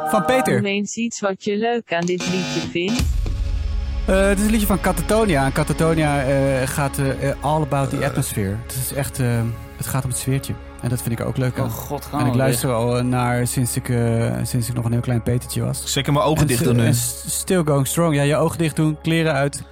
Van 0.09 0.25
Peter. 0.25 0.53
Noem 0.55 0.65
eens 0.65 0.95
iets 0.95 1.19
wat 1.19 1.43
je 1.43 1.57
leuk 1.57 1.93
aan 1.93 2.05
dit 2.05 2.19
liedje 2.29 2.59
vindt. 2.71 3.03
Eh, 4.07 4.27
het 4.27 4.37
is 4.39 4.45
een 4.45 4.51
liedje 4.51 4.67
van 4.67 4.79
Catatonia. 4.81 5.45
En 5.45 5.51
Catatonia 5.51 6.23
eh, 6.23 6.67
gaat 6.67 6.97
eh, 6.97 7.31
all 7.41 7.61
about 7.61 7.89
the 7.89 8.05
atmosphere. 8.05 8.55
Het 8.65 8.75
is 8.75 8.93
echt, 8.93 9.17
het 9.77 9.85
gaat 9.87 10.03
om 10.03 10.09
het 10.09 10.19
sfeertje. 10.19 10.53
En 10.81 10.89
dat 10.89 11.01
vind 11.01 11.19
ik 11.19 11.25
ook 11.25 11.37
leuk. 11.37 11.57
Oh 11.57 11.69
god, 11.71 12.05
gaan 12.05 12.19
en 12.19 12.25
ik 12.27 12.33
luister 12.33 12.73
al 12.73 13.03
naar 13.03 13.47
sinds 13.47 13.75
ik, 13.75 13.89
eh, 13.89 14.31
sinds 14.43 14.67
ik 14.69 14.73
nog 14.75 14.85
een 14.85 14.91
heel 14.91 15.01
klein 15.01 15.23
petertje 15.23 15.61
was. 15.63 15.81
Zeker 15.93 16.13
mijn 16.13 16.25
ogen 16.25 16.47
dicht 16.47 16.63
doen 16.63 16.75
nu. 16.75 16.93
Still 17.27 17.61
going 17.65 17.87
strong. 17.87 18.15
Ja, 18.15 18.21
je 18.21 18.35
ogen 18.35 18.57
dicht 18.57 18.75
doen, 18.75 18.97
kleren 19.01 19.33
uit, 19.33 19.63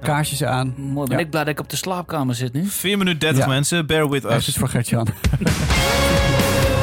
kaarsjes 0.00 0.44
aan. 0.44 0.74
Mooi, 0.76 1.08
ben 1.08 1.18
Ja. 1.18 1.24
ik 1.24 1.30
blij 1.30 1.44
dat 1.44 1.52
ik 1.52 1.60
op 1.60 1.70
de 1.70 1.76
slaapkamer 1.76 2.34
zit 2.34 2.52
nu. 2.52 2.66
4 2.66 2.98
minuten 2.98 3.20
30 3.20 3.44
Ja. 3.44 3.50
mensen. 3.50 3.86
Bear 3.86 4.08
with 4.08 4.24
us. 4.24 4.48
iets 4.48 4.56
voor 4.56 4.68
Gertjan. 4.68 5.06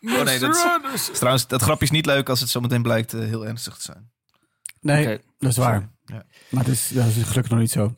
Oh 0.00 0.22
nee, 0.22 0.38
dat 0.38 0.56
is, 0.94 1.10
trouwens, 1.12 1.46
dat 1.46 1.62
grapje 1.62 1.84
is 1.84 1.90
niet 1.90 2.06
leuk 2.06 2.28
als 2.28 2.40
het 2.40 2.48
zometeen 2.48 2.82
blijkt 2.82 3.14
eh, 3.14 3.20
heel 3.20 3.46
ernstig 3.46 3.76
te 3.76 3.82
zijn. 3.82 4.10
Nee, 4.80 5.20
dat 5.38 5.50
is 5.50 5.56
waar. 5.56 5.90
Ja. 6.04 6.24
Maar 6.48 6.64
het 6.64 6.72
is, 6.72 6.88
dat 6.88 7.06
is 7.06 7.22
gelukkig 7.22 7.50
nog 7.50 7.60
niet 7.60 7.70
zo. 7.70 7.94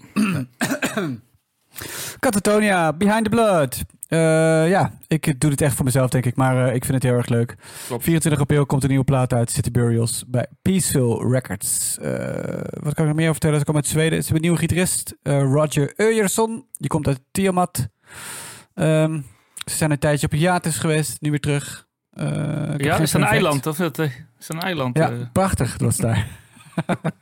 Catatonia, 2.19 2.93
Behind 2.93 3.25
the 3.25 3.31
Blood. 3.31 3.83
Eh, 4.07 4.69
ja, 4.69 4.99
ik 5.07 5.41
doe 5.41 5.51
dit 5.51 5.61
echt 5.61 5.75
voor 5.75 5.85
mezelf, 5.85 6.11
denk 6.11 6.27
ik. 6.27 6.37
Maar 6.37 6.67
eh, 6.67 6.75
ik 6.75 6.85
vind 6.85 6.95
het 6.95 7.03
heel 7.03 7.17
erg 7.17 7.29
leuk. 7.29 7.57
Klopt. 7.87 8.05
24 8.05 8.41
april 8.41 8.67
komt 8.67 8.83
een 8.83 8.89
nieuwe 8.89 9.05
plaat 9.05 9.33
uit 9.33 9.51
City 9.51 9.71
Burials 9.71 10.25
bij 10.27 10.47
Peaceful 10.63 11.33
Records. 11.33 11.99
Eh, 11.99 12.13
wat 12.83 12.95
kan 12.95 13.05
ik 13.05 13.11
nog 13.11 13.15
meer 13.15 13.29
over 13.29 13.33
vertellen? 13.33 13.59
Ze 13.59 13.65
komen 13.65 13.83
uit 13.83 13.91
Zweden. 13.91 14.19
Ze 14.19 14.33
hebben 14.33 14.35
een 14.35 14.41
nieuwe 14.41 14.59
gitarist, 14.59 15.17
eh, 15.23 15.43
Roger 15.43 15.93
Öjersson. 15.97 16.67
Die 16.73 16.89
komt 16.89 17.07
uit 17.07 17.21
Tiamat. 17.31 17.89
Ehm, 18.75 19.21
ze 19.65 19.77
zijn 19.77 19.91
een 19.91 19.99
tijdje 19.99 20.27
op 20.27 20.33
hiatus 20.33 20.79
geweest, 20.79 21.21
nu 21.21 21.31
weer 21.31 21.41
terug. 21.41 21.89
Eh, 22.11 22.77
Ja, 22.77 22.97
is 22.99 23.13
een 23.13 23.25
eiland? 23.25 23.67
Of 23.67 23.77
het, 23.79 23.99
eh, 23.99 24.11
is 24.39 24.49
een 24.49 24.61
eiland? 24.61 24.97
Ja, 24.97 25.11
eh? 25.11 25.17
prachtig 25.33 25.71
dat 25.71 25.81
was 25.81 25.97
daar. 25.97 26.27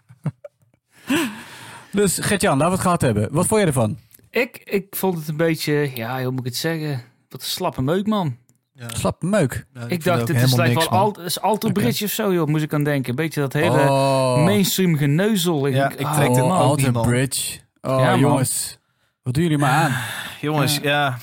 dus 1.93 2.19
Gert-Jan, 2.19 2.53
laten 2.53 2.67
we 2.67 2.73
het 2.73 2.83
gehad 2.83 3.01
hebben. 3.01 3.29
Wat 3.31 3.47
vond 3.47 3.61
je 3.61 3.67
ervan? 3.67 3.99
Ik, 4.31 4.61
ik 4.65 4.97
vond 4.97 5.19
het 5.19 5.29
een 5.29 5.37
beetje, 5.37 5.91
ja, 5.95 6.23
hoe 6.23 6.31
moet 6.31 6.39
ik 6.41 6.45
het 6.45 6.57
zeggen? 6.57 7.03
Wat 7.29 7.41
een 7.41 7.47
slappe 7.47 7.83
meuk, 7.83 8.07
man. 8.07 8.37
Slap 8.87 9.23
meuk. 9.23 9.67
ik 9.89 10.05
dacht, 10.05 10.29
het 10.29 10.43
is 10.43 10.55
lijkt 10.55 10.75
wel 10.75 10.89
al, 10.89 11.21
is 11.21 11.41
Alter 11.41 11.73
Bridge 11.73 12.05
of 12.05 12.11
zo, 12.11 12.33
joh, 12.33 12.47
moest 12.47 12.63
ik 12.65 12.73
aan 12.75 12.85
denken. 12.85 13.11
Een 13.11 13.17
beetje 13.17 13.41
dat 13.41 13.53
hele 13.53 13.81
oh, 13.81 14.45
mainstream 14.45 14.97
geneuzel. 14.97 15.67
Ik 15.67 15.75
Ja, 15.75 15.91
ik 15.91 16.01
oh, 16.07 16.15
trek 16.17 16.29
ook 16.29 16.51
Alter. 16.51 16.93
Bridge. 16.93 17.59
Oh, 17.81 18.01
Ja, 18.01 18.11
man. 18.11 18.19
jongens. 18.19 18.79
Wat 19.23 19.35
doen 19.35 19.43
jullie 19.43 19.59
maar 19.59 19.71
aan? 19.73 19.97
Jongens, 20.41 20.79
ja. 20.83 21.19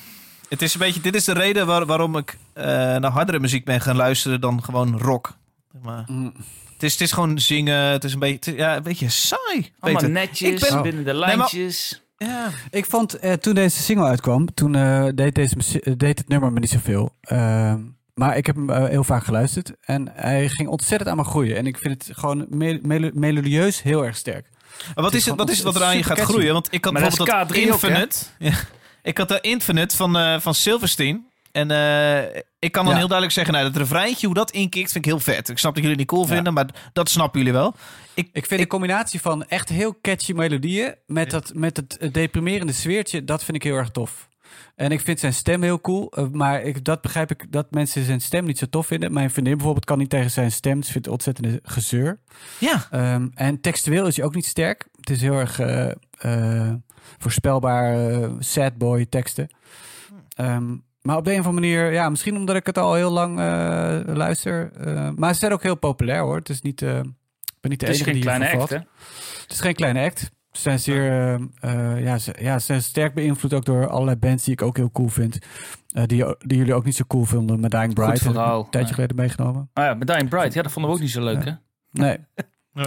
Het 0.49 0.61
is 0.61 0.73
een 0.73 0.79
beetje, 0.79 1.01
dit 1.01 1.15
is 1.15 1.23
de 1.23 1.33
reden 1.33 1.65
waar- 1.65 1.85
waarom 1.85 2.17
ik 2.17 2.37
naar 2.63 3.11
hardere 3.11 3.39
muziek 3.39 3.65
ben 3.65 3.81
gaan 3.81 3.95
luisteren 3.95 4.41
dan 4.41 4.63
gewoon 4.63 4.97
rock. 4.99 5.37
Zeg 5.71 5.81
Maar 5.81 6.03
Mm. 6.07 6.33
het, 6.73 6.83
is, 6.83 6.91
het 6.91 7.01
is 7.01 7.11
gewoon 7.11 7.39
zingen. 7.39 7.75
Het 7.79 8.03
is 8.03 8.13
een 8.13 8.19
beetje, 8.19 8.35
het 8.35 8.47
is- 8.47 8.53
ja, 8.55 8.75
een 8.75 8.83
beetje 8.83 9.09
saai. 9.09 9.71
Allemaal 9.79 10.01
Peter. 10.01 10.09
netjes, 10.13 10.61
Ik 10.63 10.69
ben- 10.69 10.81
binnen 10.81 11.03
de 11.05 11.13
maar- 11.13 11.19
lijntjes. 11.37 12.03
Ja. 12.17 12.49
Ik 12.71 12.85
vond, 12.85 13.13
eh, 13.19 13.33
toen 13.33 13.53
deze 13.53 13.79
single 13.81 14.05
uitkwam, 14.05 14.53
toen 14.53 14.75
eh, 14.75 15.07
deed, 15.15 15.35
deze, 15.35 15.55
eh, 15.81 15.93
deed 15.97 16.17
het 16.17 16.27
nummer 16.27 16.51
me 16.53 16.59
niet 16.59 16.69
zoveel. 16.69 17.11
Ehm, 17.21 17.79
maar 18.13 18.37
ik 18.37 18.45
heb 18.45 18.55
hem 18.55 18.69
eh, 18.69 18.85
heel 18.85 19.03
vaak 19.03 19.23
geluisterd. 19.25 19.71
En 19.81 20.11
hij 20.13 20.49
ging 20.49 20.69
ontzettend 20.69 21.09
aan 21.09 21.17
me 21.17 21.23
groeien. 21.23 21.57
En 21.57 21.67
ik 21.67 21.77
vind 21.77 22.07
het 22.07 22.17
gewoon 22.17 22.45
me- 22.49 22.79
melo- 22.81 23.09
melodieus 23.13 23.81
heel 23.81 24.05
erg 24.05 24.15
sterk. 24.17 24.49
Maar 24.95 25.03
wat 25.03 25.13
is 25.13 25.19
is 25.19 25.25
het, 25.25 25.35
wat 25.37 25.49
is 25.49 25.55
het 25.55 25.65
wat 25.65 25.73
het 25.73 25.83
er 25.83 25.89
aan 25.89 25.93
is 25.95 25.99
je 25.99 26.05
gaat 26.05 26.17
catchy. 26.17 26.31
groeien? 26.33 26.53
Want 26.53 26.67
ik 26.71 26.83
had 26.83 26.93
Maar 26.93 27.01
bijvoorbeeld 27.01 27.37
dat 27.37 27.57
K3 27.57 27.71
ook, 27.73 27.81
hè? 27.81 27.87
Infinite. 27.87 28.17
ja, 28.49 28.53
ik 29.03 29.17
had 29.17 29.27
de 29.27 29.41
Infinite 29.41 29.95
van, 29.95 30.17
eh, 30.17 30.39
van 30.39 30.53
Silverstein. 30.55 31.25
En 31.55 31.71
eh, 31.71 32.41
ik 32.59 32.71
kan 32.71 32.83
dan 32.83 32.93
Ja. 32.93 32.99
heel 32.99 33.07
duidelijk 33.07 33.31
zeggen, 33.31 33.53
nou, 33.53 33.65
dat 33.65 33.77
refreintje, 33.77 34.25
hoe 34.25 34.35
dat 34.35 34.51
inkikt, 34.51 34.91
vind 34.91 35.05
ik 35.05 35.11
heel 35.11 35.19
vet. 35.19 35.49
Ik 35.49 35.57
snap 35.57 35.73
dat 35.75 35.83
jullie 35.83 35.89
het 35.99 35.99
niet 35.99 36.07
cool 36.17 36.25
vinden, 36.35 36.53
maar 36.53 36.89
dat 36.93 37.09
snappen 37.09 37.39
jullie 37.39 37.53
wel. 37.53 37.75
Ik, 38.13 38.29
Ik 38.33 38.45
vind 38.45 38.61
de 38.61 38.67
combinatie 38.67 39.21
van 39.21 39.45
echt 39.45 39.69
heel 39.69 39.97
catchy 40.01 40.33
melodieën 40.33 40.95
met, 41.05 41.29
dat, 41.29 41.51
met 41.53 41.77
het 41.77 42.13
deprimerende 42.13 42.73
sfeertje, 42.73 43.23
dat 43.23 43.43
vind 43.43 43.57
ik 43.57 43.63
heel 43.63 43.75
erg 43.75 43.89
tof. 43.89 44.27
En 44.75 44.91
ik 44.91 45.01
vind 45.01 45.19
zijn 45.19 45.33
stem 45.33 45.61
heel 45.61 45.81
cool, 45.81 46.11
eh, 46.11 46.25
maar 46.31 46.61
ik, 46.61 46.83
dat 46.83 47.01
begrijp 47.01 47.31
ik 47.31 47.51
dat 47.51 47.71
mensen 47.71 48.05
zijn 48.05 48.21
stem 48.21 48.45
niet 48.45 48.57
zo 48.57 48.65
tof 48.69 48.87
vinden. 48.87 49.13
Mijn 49.13 49.31
vriendin 49.31 49.53
bijvoorbeeld 49.53 49.85
kan 49.85 49.97
niet 49.97 50.09
tegen 50.09 50.31
zijn 50.31 50.51
stem, 50.51 50.83
ze 50.83 50.91
vindt 50.91 51.05
het 51.07 51.15
ontzettende 51.15 51.59
gezeur. 51.63 52.19
ja, 52.59 52.87
Ehm, 52.91 53.27
en 53.33 53.61
textueel 53.61 54.07
is 54.07 54.15
hij 54.15 54.25
ook 54.25 54.35
niet 54.35 54.45
sterk. 54.45 54.87
Het 54.99 55.09
is 55.09 55.21
heel 55.21 55.33
erg 55.39 55.59
eh, 55.59 56.73
voorspelbaar, 57.17 57.97
sad 58.39 58.77
boy 58.77 59.05
teksten. 59.05 59.47
Ehm, 60.35 60.75
maar 61.05 61.17
op 61.17 61.25
de 61.25 61.33
een 61.33 61.39
of 61.39 61.45
andere 61.45 61.67
manier, 61.67 61.91
ja, 61.93 62.09
misschien 62.09 62.35
omdat 62.35 62.55
ik 62.55 62.65
het 62.65 62.77
al 62.77 62.93
heel 62.93 63.11
lang 63.11 63.39
eh, 63.39 63.99
luister. 64.15 64.71
eh, 64.71 65.09
maar 65.15 65.33
ze 65.33 65.39
zijn 65.39 65.51
ook 65.51 65.63
heel 65.63 65.75
populair 65.75 66.21
hoor. 66.21 66.35
Het 66.35 66.49
is 66.49 66.61
niet, 66.61 66.81
eh, 66.81 66.97
ik 66.97 67.03
ben 67.61 67.71
niet 67.71 67.79
de 67.79 67.85
Het 67.85 67.95
is 67.95 68.01
enige 68.01 68.03
geen 68.03 68.13
die 68.13 68.21
kleine 68.23 68.45
act, 68.45 68.55
valt. 68.55 68.69
hè? 68.69 68.77
Het 69.41 69.51
is 69.51 69.59
geen 69.59 69.75
kleine 69.75 70.03
act. 70.03 70.19
Ze 70.51 70.61
zijn 70.61 70.79
zeer, 70.79 71.39
ja, 71.99 72.17
ze, 72.17 72.35
ja, 72.39 72.59
ze 72.59 72.65
zijn 72.65 72.81
sterk 72.81 73.13
beïnvloed 73.13 73.53
ook 73.53 73.65
door 73.65 73.87
allerlei 73.87 74.17
bands 74.17 74.43
die 74.43 74.53
ik 74.53 74.61
ook 74.61 74.77
heel 74.77 74.91
cool 74.91 75.07
vind. 75.07 75.37
Eh, 75.93 76.03
die, 76.05 76.25
die 76.39 76.57
jullie 76.57 76.73
ook 76.73 76.85
niet 76.85 76.95
zo 76.95 77.03
cool 77.07 77.23
vonden. 77.23 77.59
Met 77.59 77.71
Dying 77.71 77.97
heb 77.97 78.13
ik 78.15 78.21
verhaal. 78.21 78.59
een 78.63 78.69
tijdje 78.69 78.89
Ja. 78.89 78.93
geleden 78.95 79.15
meegenomen. 79.15 79.69
Ah 79.73 79.83
ja, 79.85 79.93
met 79.93 80.07
Dying 80.07 80.29
Bright, 80.29 80.53
ja, 80.53 80.61
dat 80.61 80.71
vonden 80.71 80.91
we 80.91 80.97
ook 80.97 81.03
niet 81.03 81.11
zo 81.13 81.23
leuk, 81.23 81.43
hè? 81.45 81.51
Nee. 81.91 82.17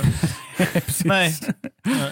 Nee. 1.05 1.35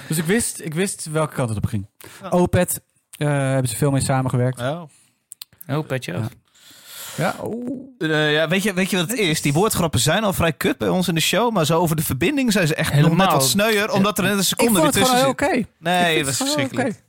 Dus 0.08 0.18
ik 0.18 0.24
wist, 0.24 0.60
ik 0.60 0.74
wist 0.74 1.04
welke 1.10 1.34
kant 1.34 1.48
het 1.48 1.58
op 1.58 1.66
ging. 1.66 1.86
Opet 2.30 2.82
eh, 3.10 3.28
hebben 3.28 3.68
ze 3.70 3.76
veel 3.76 3.90
mee 3.90 4.00
samengewerkt. 4.00 4.60
Oh. 4.60 4.82
Oh, 5.68 5.86
petje 5.86 6.14
af. 6.14 6.28
Ja, 7.16 7.34
oeh. 7.44 7.80
Eh, 7.98 8.32
ja, 8.32 8.48
weet, 8.48 8.62
je, 8.62 8.72
weet 8.74 8.90
je 8.90 8.96
wat 8.96 9.10
het 9.10 9.18
is? 9.18 9.42
Die 9.42 9.52
woordgrappen 9.52 10.00
zijn 10.00 10.24
al 10.24 10.32
vrij 10.32 10.52
kut 10.52 10.78
bij 10.78 10.88
ons 10.88 11.08
in 11.08 11.14
de 11.14 11.20
show, 11.20 11.52
maar 11.52 11.66
zo 11.66 11.78
over 11.78 11.96
de 11.96 12.02
verbinding 12.02 12.52
zijn 12.52 12.66
ze 12.66 12.74
echt 12.74 12.88
nog 12.92 13.00
net 13.02 13.10
Helemaal. 13.10 13.30
wat 13.32 13.44
sneuier, 13.44 13.92
omdat 13.92 14.18
er 14.18 14.24
net 14.24 14.32
een 14.32 14.38
Ik 14.38 14.44
seconde 14.44 14.80
vond 14.80 14.94
weer 14.94 15.02
het 15.04 15.10
tussen 15.12 15.18
gewoon 15.18 15.34
zit. 15.38 15.48
heel 15.48 15.58
oké. 15.62 15.68
Nee, 15.78 16.16
Ik 16.18 16.24
dat 16.24 16.32
is 16.32 16.38
het 16.38 16.48
gewoon 16.48 16.68
verschrikkelijk. 16.68 17.04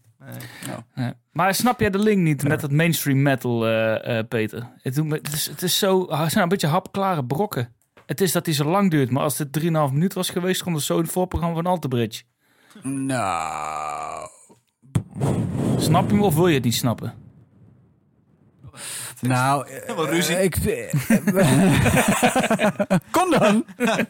Ja. 0.95 1.13
Maar 1.31 1.55
snap 1.55 1.79
jij 1.79 1.89
de 1.89 1.99
link 1.99 2.21
niet 2.21 2.43
met 2.43 2.61
dat 2.61 2.71
mainstream 2.71 3.21
metal, 3.21 3.65
eh, 3.67 4.17
eh, 4.19 4.27
Peter? 4.27 4.67
Het, 4.81 4.95
doet 4.95 5.05
me, 5.05 5.15
het, 5.15 5.33
is, 5.33 5.45
het 5.47 5.61
is 5.61 5.77
zo, 5.77 5.99
het 6.15 6.31
zijn 6.31 6.43
een 6.43 6.49
beetje 6.49 6.67
hapklare 6.67 7.25
brokken. 7.25 7.73
Het 8.05 8.21
is 8.21 8.31
dat 8.31 8.45
die 8.45 8.53
zo 8.53 8.63
lang 8.63 8.91
duurt, 8.91 9.09
maar 9.11 9.23
als 9.23 9.37
het 9.37 9.51
3,5 9.59 9.65
minuut 9.93 10.13
was 10.13 10.29
geweest, 10.29 10.63
kon 10.63 10.73
het 10.73 10.83
zo 10.83 10.95
in 10.97 11.03
het 11.03 11.11
voorprogramma 11.11 11.55
van 11.55 11.65
Alterbridge. 11.65 12.23
Nou. 12.83 14.27
Snap 15.77 16.07
je 16.09 16.15
hem 16.15 16.23
of 16.23 16.35
wil 16.35 16.47
je 16.47 16.53
het 16.55 16.63
niet 16.63 16.75
snappen? 16.75 17.13
Nou, 19.21 19.67
eh, 19.67 19.95
Wat 19.95 20.09
ruzie. 20.09 20.35
eh, 20.35 20.43
ik, 20.43 20.55
Kom 23.11 23.31
dan. 23.39 23.65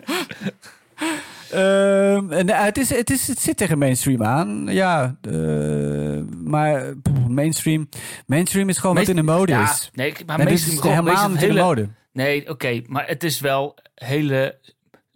Ehm, 1.51 2.31
en, 2.31 2.49
eh, 2.49 2.63
het, 2.63 2.77
is, 2.77 2.89
het, 2.89 3.09
is, 3.09 3.27
het 3.27 3.39
zit 3.39 3.57
tegen 3.57 3.77
mainstream 3.77 4.23
aan. 4.23 4.65
Ja, 4.69 5.15
eh, 5.21 6.19
maar 6.43 6.95
pff, 7.01 7.27
mainstream, 7.27 7.89
mainstream 8.25 8.69
is 8.69 8.77
gewoon 8.77 8.95
wat 8.95 9.07
in 9.07 9.15
de 9.15 9.23
mode 9.23 9.51
ja, 9.51 9.63
is. 9.63 9.89
Nee, 9.93 10.13
maar 10.25 10.39
En 10.39 10.45
mainstream 10.45 10.75
is 10.75 10.81
gewoon, 10.81 10.95
helemaal 10.97 11.29
niet 11.29 11.41
in 11.41 11.47
de 11.47 11.53
hele- 11.53 11.61
mode. 11.67 11.89
Nee, 12.13 12.49
oké, 12.49 12.81
maar 12.85 13.07
het 13.07 13.23
is 13.23 13.39
wel 13.39 13.77
hele, 13.95 14.59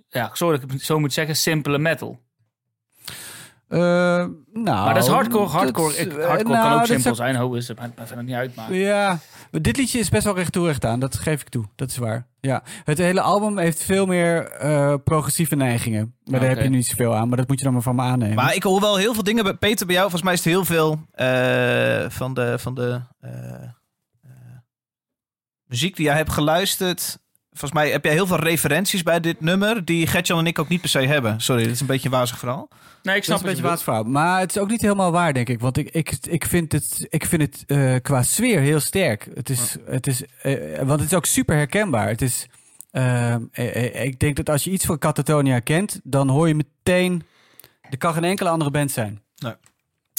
ja, 0.09 0.29
sorry 0.33 0.55
dat 0.55 0.63
ik 0.65 0.71
het 0.71 0.81
zo 0.83 0.99
moet 0.99 1.13
zeggen, 1.13 1.35
simpele 1.35 1.77
metal. 1.77 2.19
Eh, 3.67 3.79
nou, 3.79 4.35
maar 4.63 4.93
dat 4.93 5.03
is 5.03 5.09
hardcore, 5.09 5.45
hardcore. 5.49 5.89
dat- 5.95 5.99
ik, 6.05 6.17
eh, 6.17 6.27
hardcore 6.27 6.55
nou, 6.55 6.67
kan 6.69 6.77
ook 6.77 6.81
is 6.81 6.87
simpel 6.87 7.15
zijn, 7.15 7.35
ho, 7.35 7.53
is 7.53 7.67
het 7.67 7.79
maakt 7.79 7.95
maakt 7.95 8.07
verder 8.07 8.25
niet 8.25 8.35
uit, 8.35 8.55
maar... 8.55 8.73
Ja, 8.73 9.19
maar 9.51 9.61
dit 9.61 9.77
liedje 9.77 9.99
is 9.99 10.09
best 10.09 10.23
wel 10.23 10.35
recht 10.35 10.51
toe 10.51 10.65
recht 10.65 10.85
aan. 10.85 10.99
Dat 10.99 11.15
geef 11.15 11.41
ik 11.41 11.49
toe. 11.49 11.65
Dat 11.75 11.89
is 11.89 11.97
waar. 11.97 12.27
Ja. 12.39 12.63
Het 12.83 12.97
hele 12.97 13.21
album 13.21 13.57
heeft 13.57 13.83
veel 13.83 14.05
meer 14.05 14.47
eh, 14.47 14.95
progressieve 15.03 15.55
neigingen. 15.55 16.15
Maar 16.23 16.39
daar 16.39 16.49
heb 16.49 16.61
je 16.61 16.69
niet 16.69 16.87
zoveel 16.87 17.15
aan. 17.15 17.27
Maar 17.27 17.37
dat 17.37 17.47
moet 17.47 17.57
je 17.57 17.63
dan 17.63 17.73
maar 17.73 17.81
van 17.81 17.95
me 17.95 18.01
aannemen. 18.01 18.35
Maar 18.35 18.55
ik 18.55 18.63
hoor 18.63 18.79
wel 18.79 18.97
heel 18.97 19.13
veel 19.13 19.23
dingen 19.23 19.43
bij 19.43 19.53
Peter, 19.53 19.85
bij 19.85 19.95
jou. 19.95 20.09
Volgens 20.09 20.23
mij 20.23 20.33
is 20.33 20.43
het 20.43 20.53
heel 20.53 20.65
veel 20.65 21.05
eh, 21.11 22.09
van 22.09 22.33
de, 22.33 22.59
van 22.59 22.75
de 22.75 23.01
eh, 23.19 23.69
muziek 25.65 25.95
die 25.95 26.05
jij 26.05 26.15
hebt 26.15 26.31
geluisterd. 26.31 27.19
Volgens 27.61 27.81
mij 27.81 27.91
heb 27.91 28.03
jij 28.03 28.13
heel 28.13 28.27
veel 28.27 28.39
referenties 28.39 29.03
bij 29.03 29.19
dit 29.19 29.41
nummer 29.41 29.85
die 29.85 30.07
Gertjan 30.07 30.39
en 30.39 30.45
ik 30.45 30.59
ook 30.59 30.67
niet 30.67 30.81
per 30.81 30.89
se 30.89 30.99
hebben. 30.99 31.41
Sorry, 31.41 31.63
dit 31.63 31.71
is 31.71 31.79
een 31.79 31.85
beetje 31.85 32.09
een 32.09 32.15
wazig 32.15 32.37
verhaal. 32.37 32.67
Nee, 32.69 32.75
ik 32.75 33.03
dat 33.03 33.03
snap 33.03 33.15
is 33.23 33.27
een 33.27 33.31
wat 33.31 33.41
beetje 33.41 33.49
je 33.49 33.53
bedoelt. 33.55 33.85
waardverhaal. 33.85 34.03
Maar 34.03 34.39
het 34.39 34.49
is 34.55 34.61
ook 34.61 34.69
niet 34.69 34.81
helemaal 34.81 35.11
waar, 35.11 35.33
denk 35.33 35.49
ik. 35.49 35.59
Want 35.59 35.77
ik, 35.77 35.89
ik, 35.89 36.17
ik 36.21 36.45
vind 36.45 36.71
het, 36.71 37.05
ik 37.09 37.25
vind 37.25 37.41
het 37.41 37.63
eh, 37.67 37.95
qua 38.01 38.23
sfeer 38.23 38.59
heel 38.59 38.79
sterk. 38.79 39.27
Het 39.33 39.49
is, 39.49 39.75
het 39.85 40.07
is, 40.07 40.23
eh, 40.41 40.77
want 40.77 40.99
het 40.99 41.11
is 41.11 41.17
ook 41.17 41.25
super 41.25 41.55
herkenbaar. 41.55 42.07
Het 42.07 42.21
is, 42.21 42.47
eh, 42.91 43.35
ik 43.93 44.19
denk 44.19 44.35
dat 44.35 44.49
als 44.49 44.63
je 44.63 44.71
iets 44.71 44.85
van 44.85 44.97
Catatonia 44.97 45.59
kent, 45.59 45.99
dan 46.03 46.29
hoor 46.29 46.47
je 46.47 46.55
meteen... 46.55 47.23
Er 47.89 47.97
kan 47.97 48.13
geen 48.13 48.23
enkele 48.23 48.49
andere 48.49 48.71
band 48.71 48.91
zijn. 48.91 49.21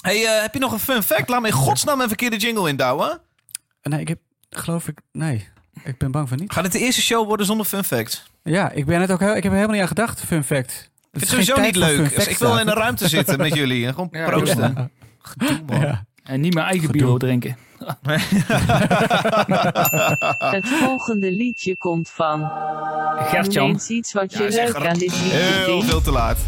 Hey, 0.02 0.24
eh, 0.24 0.42
heb 0.42 0.54
je 0.54 0.60
nog 0.60 0.72
een 0.72 0.78
fun 0.78 1.02
fact? 1.02 1.28
Laat 1.28 1.40
me 1.40 1.46
in 1.46 1.52
godsnaam 1.52 2.00
een 2.00 2.08
verkeerde 2.08 2.36
jingle 2.36 2.68
indouwen. 2.68 3.20
Nee, 3.82 4.00
ik 4.00 4.08
heb, 4.08 4.18
geloof 4.50 4.88
ik, 4.88 4.98
nee. 5.12 5.48
Ik 5.84 5.98
ben 5.98 6.10
bang 6.10 6.28
van 6.28 6.38
niet. 6.38 6.52
Gaat 6.52 6.64
het 6.64 6.72
de 6.72 6.78
eerste 6.78 7.02
show 7.02 7.26
worden 7.26 7.46
zonder 7.46 7.66
fun 7.66 7.84
fact? 7.84 8.30
Ja, 8.42 8.70
ik 8.70 8.86
ben 8.86 9.00
het 9.00 9.10
ook 9.10 9.20
heel, 9.20 9.28
ik 9.36 9.42
heb 9.42 9.44
er 9.44 9.50
helemaal 9.52 9.70
niet 9.72 9.80
aan 9.82 9.88
gedacht, 9.88 10.20
fun 10.24 10.44
fact. 10.44 10.90
Ik 11.12 11.18
vind 11.20 11.20
het 11.20 11.28
sowieso 11.46 11.60
niet 11.60 11.76
leuk. 11.76 12.14
Dus 12.14 12.26
ik 12.26 12.38
wil 12.38 12.58
in 12.58 12.68
een 12.68 12.74
ruimte 12.74 13.08
zitten 13.08 13.38
met 13.38 13.54
jullie 13.54 13.86
en 13.86 13.94
gewoon 13.94 14.08
Ja, 14.20 14.26
proosten. 14.26 14.90
Gedoe, 15.18 15.60
man. 15.66 15.80
Ja. 15.80 16.04
En 16.24 16.40
niet 16.40 16.54
mijn 16.54 16.66
eigen 16.66 16.90
bureau 16.90 17.18
drinken. 17.18 17.56
Het 20.38 20.68
volgende 20.68 21.32
liedje 21.32 21.76
komt 21.76 22.10
van. 22.10 22.50
Gertjan. 23.18 23.68
eens 23.68 23.88
iets 23.88 24.12
wat 24.12 24.32
je 24.32 24.42
Ja, 24.42 24.48
leuk 24.64 24.74
aan 24.74 24.98
dit 24.98 25.00
liedje 25.00 25.36
Heel 25.36 25.82
veel 25.82 26.00
te 26.00 26.10
laat. 26.10 26.38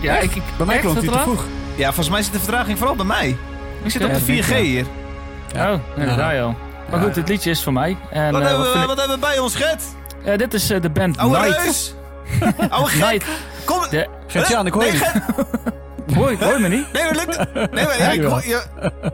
Ja, 0.00 0.18
ik, 0.18 0.34
ik, 0.34 0.42
Bij 0.56 0.66
mij 0.66 0.78
klonk 0.78 0.96
hij 0.96 1.04
dat 1.06 1.12
te 1.12 1.18
laat? 1.18 1.22
vroeg. 1.36 1.46
Ja, 1.76 1.84
volgens 1.86 2.08
mij 2.08 2.22
zit 2.22 2.32
de 2.32 2.38
vertraging 2.38 2.78
vooral 2.78 2.96
bij 2.96 3.04
mij. 3.04 3.36
Ik 3.82 3.90
zit 3.90 4.02
op 4.04 4.08
Ja, 4.10 4.14
de 4.14 4.18
dat 4.18 4.26
denk 4.26 4.42
4G 4.42 4.46
ik 4.46 4.52
wel. 4.52 4.62
hier. 4.62 4.86
Oh, 5.54 5.74
nee, 5.96 6.06
dat 6.06 6.16
daar 6.16 6.40
al. 6.42 6.56
Maar 6.92 7.00
goed, 7.00 7.16
het 7.16 7.28
liedje 7.28 7.50
is 7.50 7.60
van 7.60 7.72
mij. 7.72 7.96
En, 8.10 8.32
Wat, 8.32 8.40
eh, 8.42 8.48
hebben, 8.48 8.64
wat 8.66 8.72
we, 8.72 8.78
hebben 9.00 9.08
we 9.14 9.18
bij 9.26 9.38
ons, 9.38 9.54
Gert? 9.54 9.82
eh, 10.24 10.38
dit 10.38 10.54
is 10.54 10.70
eh, 10.70 10.80
de 10.80 10.90
band 10.90 11.18
Oude 11.18 11.38
Night. 11.38 11.62
reus! 11.64 11.94
Oude 12.70 12.90
gek! 12.90 13.10
Night. 13.10 13.26
Kom! 13.64 13.80
De, 13.90 14.08
Gert-Jan, 14.26 14.66
ik 14.66 14.72
hoor 14.72 14.82
Nee, 14.82 14.92
je. 14.92 15.10
Hoor, 16.14 16.34
hoor 16.40 16.52
je 16.52 16.58
me 16.58 16.68
niet? 16.68 16.92
Nee, 16.92 17.02
dat 17.12 17.16
lukt. 17.16 17.54
Nee, 17.54 17.84
maar 17.84 17.98
ja, 17.98 18.10
ik 18.10 18.22
hoor 18.22 18.42
je. 18.46 18.62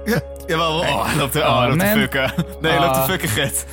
Ja, 0.04 0.20
jawel, 0.46 0.78
oh, 0.78 1.06
hij 1.06 1.16
loopt, 1.16 1.36
oh, 1.36 1.58
hij 1.58 1.68
loopt 1.68 1.80
te 1.80 1.86
fucken. 1.86 2.32
Nee, 2.60 2.72
hij 2.72 2.80
loopt 2.80 2.94
te 2.94 3.00
Ah. 3.00 3.08
fucken, 3.08 3.28
Gert. 3.28 3.64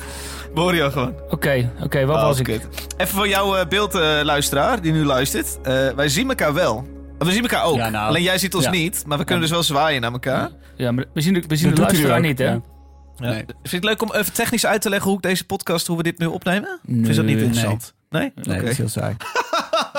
We 0.54 0.60
horen 0.60 0.76
jou 0.76 0.92
gewoon. 0.92 1.14
Oké, 1.30 1.70
oké, 1.82 2.04
wat 2.06 2.16
Oh, 2.16 2.22
was 2.22 2.38
ik? 2.38 2.44
kut. 2.44 2.68
Even 2.96 3.14
voor 3.14 3.28
jouw 3.28 3.56
eh, 3.56 3.66
beeldluisteraar 3.66 4.80
die 4.80 4.92
nu 4.92 5.04
luistert. 5.04 5.58
Eh, 5.62 5.72
wij 5.96 6.08
zien 6.08 6.28
elkaar 6.28 6.54
wel. 6.54 6.86
We 7.18 7.32
zien 7.32 7.42
elkaar 7.42 7.64
ook. 7.64 7.76
Ja, 7.76 7.88
nou, 7.88 8.08
Alleen 8.08 8.22
jij 8.22 8.38
ziet 8.38 8.54
ons 8.54 8.64
ja. 8.64 8.70
niet. 8.70 9.02
Maar 9.06 9.18
we 9.18 9.24
kunnen 9.24 9.42
dus 9.42 9.52
wel 9.52 9.62
zwaaien 9.62 10.00
naar 10.00 10.12
elkaar. 10.12 10.48
Ja, 10.76 10.92
maar 10.92 11.04
we 11.14 11.20
zien 11.20 11.34
de, 11.34 11.42
we 11.48 11.56
zien 11.56 11.74
de 11.74 11.80
luisteraar 11.80 12.20
niet, 12.20 12.38
hè? 12.38 12.56
Ja. 13.16 13.26
Nee. 13.30 13.44
Vind 13.46 13.58
je 13.62 13.76
het 13.76 13.84
leuk 13.84 14.02
om 14.02 14.12
even 14.12 14.32
technisch 14.32 14.66
uit 14.66 14.82
te 14.82 14.88
leggen 14.88 15.08
hoe 15.08 15.16
ik 15.16 15.22
deze 15.22 15.44
podcast, 15.46 15.86
hoe 15.86 15.96
we 15.96 16.02
dit 16.02 16.18
nu 16.18 16.26
opnemen? 16.26 16.80
Of 17.02 17.08
is 17.08 17.16
dat 17.16 17.24
niet 17.24 17.38
interessant? 17.38 17.94
Nee? 18.10 18.32
Nee, 18.34 18.60
dat 18.60 18.70
is 18.70 18.76
heel 18.78 18.88
saai. 18.88 19.16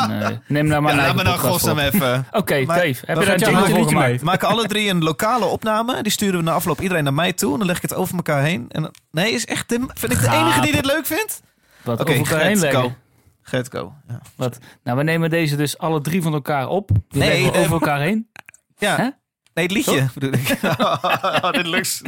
Nee. 0.07 0.39
Neem 0.47 0.67
nou 0.67 0.81
maar 0.81 0.95
Ja, 0.95 1.13
laat 1.13 1.15
me 1.23 1.37
godsnaam 1.37 1.77
op. 1.77 1.83
even. 1.93 2.25
Oké, 2.31 2.65
Maar- 2.65 2.77
Dave, 2.77 3.03
heb 3.05 3.19
je 3.19 3.25
daar 3.25 3.33
een 3.33 3.39
jingle 3.39 3.69
voor 3.75 3.87
gemaakt? 3.87 4.19
We 4.19 4.25
maken 4.25 4.47
alle 4.47 4.67
drie 4.67 4.89
een 4.89 5.03
lokale 5.03 5.45
opname. 5.55 6.01
Die 6.03 6.11
sturen 6.11 6.37
we 6.39 6.43
na 6.45 6.51
afloop 6.51 6.81
iedereen 6.81 7.03
naar 7.03 7.13
mij 7.13 7.33
toe. 7.33 7.51
En 7.51 7.57
dan 7.57 7.67
leg 7.67 7.75
ik 7.75 7.81
het 7.81 7.93
over 7.93 8.15
elkaar 8.15 8.43
heen. 8.43 8.65
En 8.69 8.81
dan- 8.81 8.93
nee, 9.11 9.31
is 9.31 9.45
echt 9.45 9.67
Tim. 9.67 9.89
Vind 9.93 10.11
ik 10.11 10.19
de 10.19 10.23
Gaap. 10.25 10.41
enige 10.45 10.61
die 10.61 10.71
dit 10.71 10.85
leuk 10.85 11.05
vindt? 11.05 11.41
Wat 11.83 11.99
over 12.01 12.15
elkaar 12.15 12.39
heen 12.39 12.57
Gert, 12.57 12.73
leggen. 12.73 13.71
go. 13.81 13.93
Ja. 14.07 14.21
Wat? 14.35 14.57
Nou, 14.83 14.97
we 14.97 15.03
nemen 15.03 15.29
deze 15.29 15.55
dus 15.55 15.77
alle 15.77 16.01
drie 16.01 16.21
van 16.21 16.33
elkaar 16.33 16.67
op. 16.67 16.87
Die 16.87 17.19
Nee, 17.21 17.29
leggen 17.29 17.47
we 17.51 17.53
eh, 17.57 17.59
over 17.59 17.73
elkaar 17.73 17.99
heen. 17.99 18.27
Ja. 18.77 18.97
Nee, 19.53 19.65
het 19.65 19.71
liedje 19.71 20.07
bedoel 20.13 20.31
ik. 20.33 20.57
oh, 20.79 21.51
dit 21.51 21.67
lukt. 21.67 22.01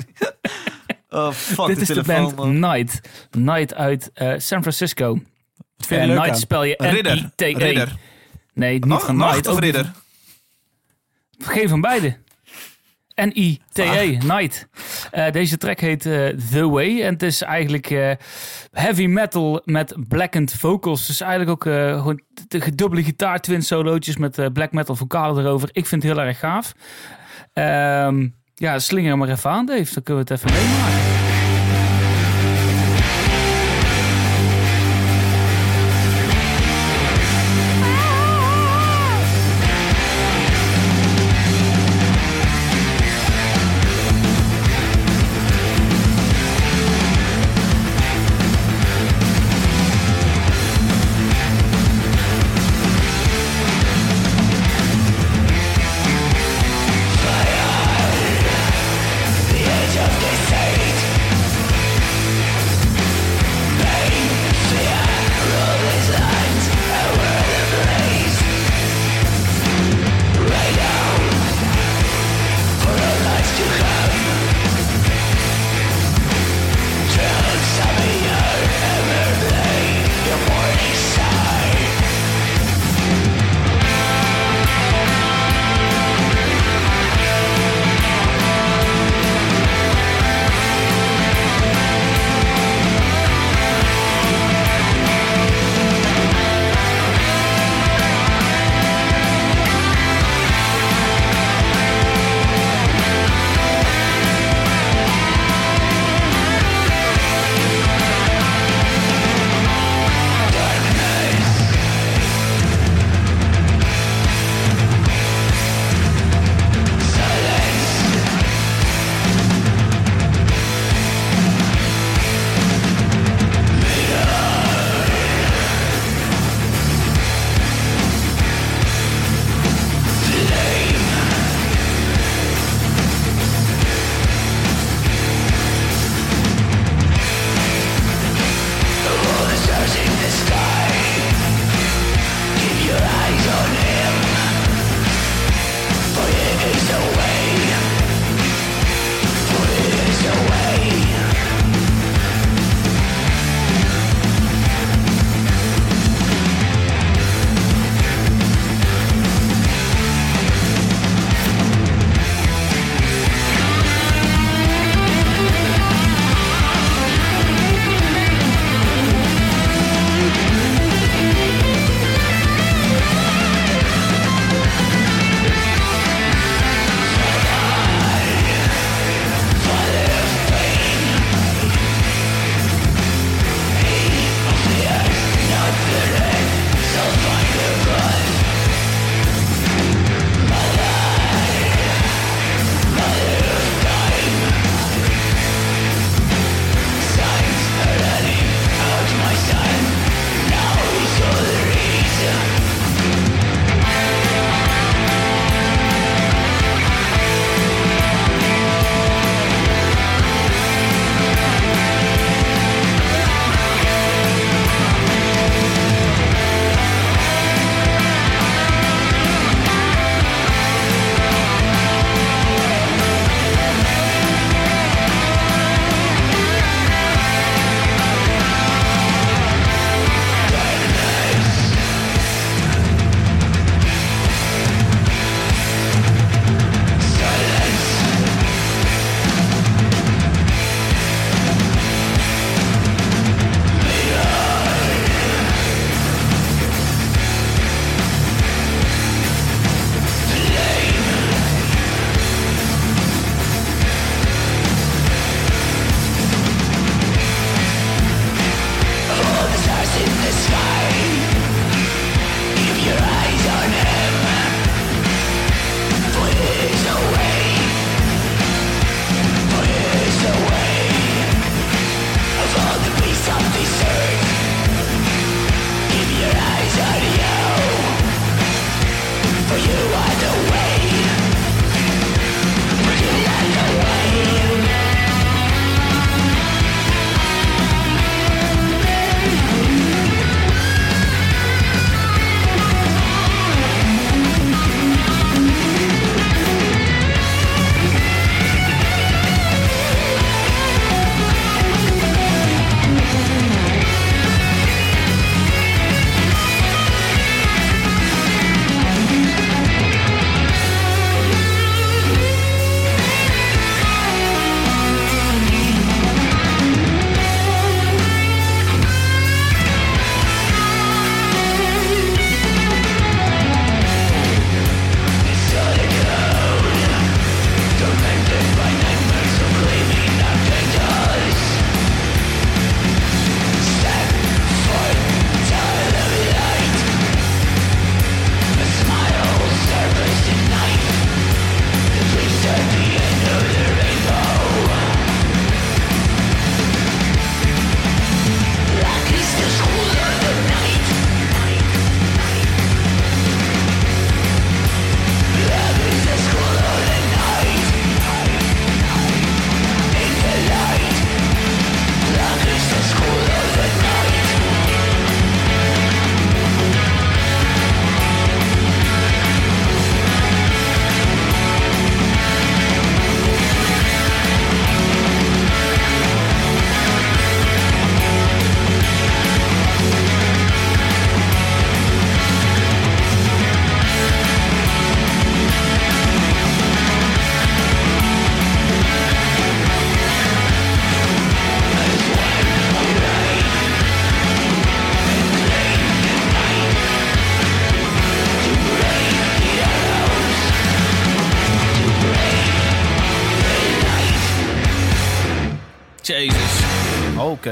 Oh, 1.09 1.31
fuck 1.55 1.65
Dit 1.67 1.75
de 1.75 1.81
is 1.81 1.87
de 1.87 2.03
band 2.03 2.35
man. 2.35 2.59
Night. 2.59 3.01
Night 3.31 3.73
uit 3.73 4.11
eh, 4.13 4.33
San 4.37 4.61
Francisco. 4.61 5.13
Wat 5.77 5.87
vind 5.87 5.89
je 5.89 5.95
En 5.95 6.07
leuk 6.07 6.15
Night 6.17 6.31
aan? 6.31 6.37
spel 6.37 6.63
je 6.63 6.75
Ridder. 6.77 7.15
N-I-T-E. 7.15 7.53
Ridder. 7.57 7.95
Nee, 8.53 8.73
niet 8.73 8.85
Nacht, 8.85 9.05
van 9.05 9.17
Night. 9.17 9.47
of 9.47 9.59
ridder? 9.59 9.91
Geen 11.37 11.69
van 11.69 11.81
beide. 11.81 12.17
N-I-T-E, 13.15 14.17
Night. 14.25 14.67
Eh, 15.11 15.31
deze 15.31 15.57
track 15.57 15.79
heet 15.79 16.05
eh, 16.05 16.27
The 16.51 16.69
Way. 16.69 17.01
En 17.01 17.13
het 17.13 17.23
is 17.23 17.41
eigenlijk 17.41 17.89
eh, 17.89 18.11
heavy 18.71 19.05
metal 19.05 19.61
met 19.65 19.95
blackened 20.07 20.53
vocals. 20.53 21.07
Dus 21.07 21.21
eigenlijk 21.21 21.51
ook 21.51 21.65
eh, 21.73 21.97
gewoon 21.97 22.21
de 22.47 22.75
dubbele 22.75 23.03
gitaar, 23.03 23.39
twin 23.41 23.61
solootjes 23.63 24.17
met 24.17 24.37
eh, 24.37 24.45
black 24.53 24.71
metal 24.71 24.95
vocalen 24.95 25.45
erover. 25.45 25.69
Ik 25.71 25.85
vind 25.85 26.03
het 26.03 26.11
heel 26.11 26.21
erg 26.21 26.39
gaaf. 26.39 26.73
Ehm, 27.53 28.27
ja, 28.59 28.79
slinger 28.79 29.17
maar 29.17 29.29
even 29.29 29.49
aan, 29.49 29.65
Dave. 29.65 29.93
Dan 29.93 30.03
kunnen 30.03 30.25
we 30.25 30.33
het 30.33 30.41
even 30.41 30.51
meemaken. 30.53 31.18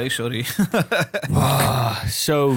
Sorry. 0.09 0.45
Ah, 1.33 2.05
zo, 2.05 2.55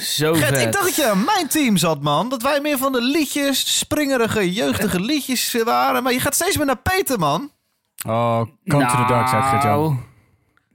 zo 0.00 0.32
Gert, 0.34 0.48
vet. 0.56 0.60
ik 0.66 0.72
dacht 0.72 0.84
dat 0.84 0.96
je 0.96 1.10
aan 1.10 1.24
mijn 1.24 1.48
team 1.48 1.76
zat, 1.76 2.02
man. 2.02 2.28
Dat 2.28 2.42
wij 2.42 2.60
meer 2.60 2.78
van 2.78 2.92
de 2.92 3.02
liedjes, 3.02 3.78
springerige, 3.78 4.52
jeugdige 4.52 5.00
liedjes 5.00 5.56
waren. 5.64 6.02
Maar 6.02 6.12
je 6.12 6.20
gaat 6.20 6.34
steeds 6.34 6.56
meer 6.56 6.66
naar 6.66 6.82
Peter, 6.82 7.18
man. 7.18 7.50
Oh, 8.06 8.40
come 8.66 8.86
to 8.86 8.96
the 8.96 9.04
dark 9.08 9.28
side, 9.28 9.42
Gert-Jan. 9.42 10.04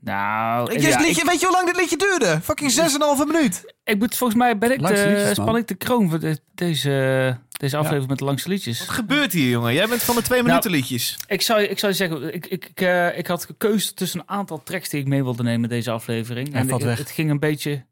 Nou, 0.08 0.72
Ik, 0.74 0.80
ja, 0.82 1.00
liedje, 1.00 1.22
ik, 1.22 1.28
weet 1.30 1.40
je 1.40 1.46
hoe 1.46 1.56
lang 1.56 1.66
dit 1.66 1.76
liedje 1.76 1.98
duurde? 1.98 2.40
Fucking 2.44 2.72
6,5 2.72 3.26
minuut. 3.28 3.74
ik 3.84 3.98
moet, 4.00 4.16
volgens 4.18 4.40
mij 4.40 4.58
ben 4.58 4.72
ik 4.72 4.78
de, 4.80 4.88
liedjes, 4.88 5.24
man. 5.38 5.46
span 5.46 5.58
ik 5.58 5.68
de 5.68 5.76
kroon 5.76 6.10
voor 6.10 6.20
de- 6.20 6.40
deze, 6.56 7.38
deze 7.52 7.76
aflevering 7.78 8.10
met 8.10 8.18
de 8.18 8.24
langste 8.26 8.50
liedjes. 8.50 8.80
Wat 8.80 8.90
gebeurt 8.90 9.32
hier, 9.34 9.50
jongen? 9.50 9.74
Jij 9.74 9.88
bent 9.88 10.04
van 10.04 10.16
de 10.16 10.22
twee 10.22 10.44
minuten 10.44 10.72
liedjes. 10.72 11.18
Ik 11.28 11.42
zou, 11.42 11.62
ik 11.62 11.80
zou 11.80 11.94
zeggen, 11.94 12.34
ik, 12.34 12.46
ik, 12.48 12.66
ik, 12.66 12.82
eh, 12.82 13.18
ik 13.18 13.28
had 13.28 13.46
gekeuze 13.46 13.94
tussen 13.94 14.20
een 14.20 14.30
aantal 14.30 14.64
tracks 14.64 14.90
die 14.90 15.00
ik 15.02 15.08
mee 15.08 15.24
wilde 15.24 15.44
nemen 15.44 15.64
in 15.64 15.70
deze 15.70 15.92
aflevering. 15.92 16.52
Hij 16.52 16.62
en 16.62 16.68
valt 16.70 16.82
ik- 16.82 16.88
weg. 16.88 16.98
het 16.98 17.12
ging 17.12 17.30
een 17.30 17.40
beetje... 17.40 17.86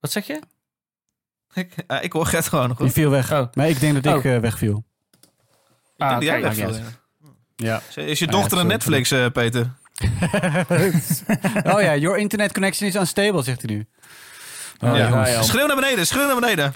Wat 0.00 0.12
zeg 0.12 0.26
je? 0.26 0.40
Ik, 1.54 1.72
eh, 1.86 2.02
ik 2.02 2.12
hoor 2.12 2.26
Gert 2.26 2.48
gewoon 2.48 2.68
nog 2.68 2.76
Die 2.76 2.86
goed. 2.86 2.94
viel 2.94 3.10
weg. 3.10 3.32
Oh. 3.32 3.46
Maar 3.54 3.68
ik 3.68 3.80
denk 3.80 4.02
dat 4.02 4.14
ik 4.18 4.24
Oh. 4.24 4.34
eh, 4.34 4.40
wegviel. 4.40 4.84
Ik 5.16 5.20
denk 5.96 6.10
dat 6.10 6.22
jij 6.22 6.40
wegviel, 6.42 6.74
ja. 7.56 7.82
Is 7.94 8.18
je 8.18 8.26
Ah, 8.26 8.32
dochter 8.32 8.56
ja, 8.56 8.62
een. 8.62 8.68
Netflix, 8.68 9.10
eh, 9.10 9.26
Peter? 9.32 9.70
oh 11.74 11.80
ja, 11.82 11.96
your 11.96 12.18
internet 12.18 12.52
connection 12.52 12.88
is 12.88 12.94
unstable, 12.94 13.42
zegt 13.42 13.62
hij 13.62 13.74
nu. 13.74 13.86
Oh, 14.80 14.96
Ja. 14.96 15.42
Schreeuw 15.42 15.66
naar 15.66 15.76
beneden, 15.76 16.06
schreeuw 16.06 16.26
naar 16.26 16.40
beneden. 16.40 16.74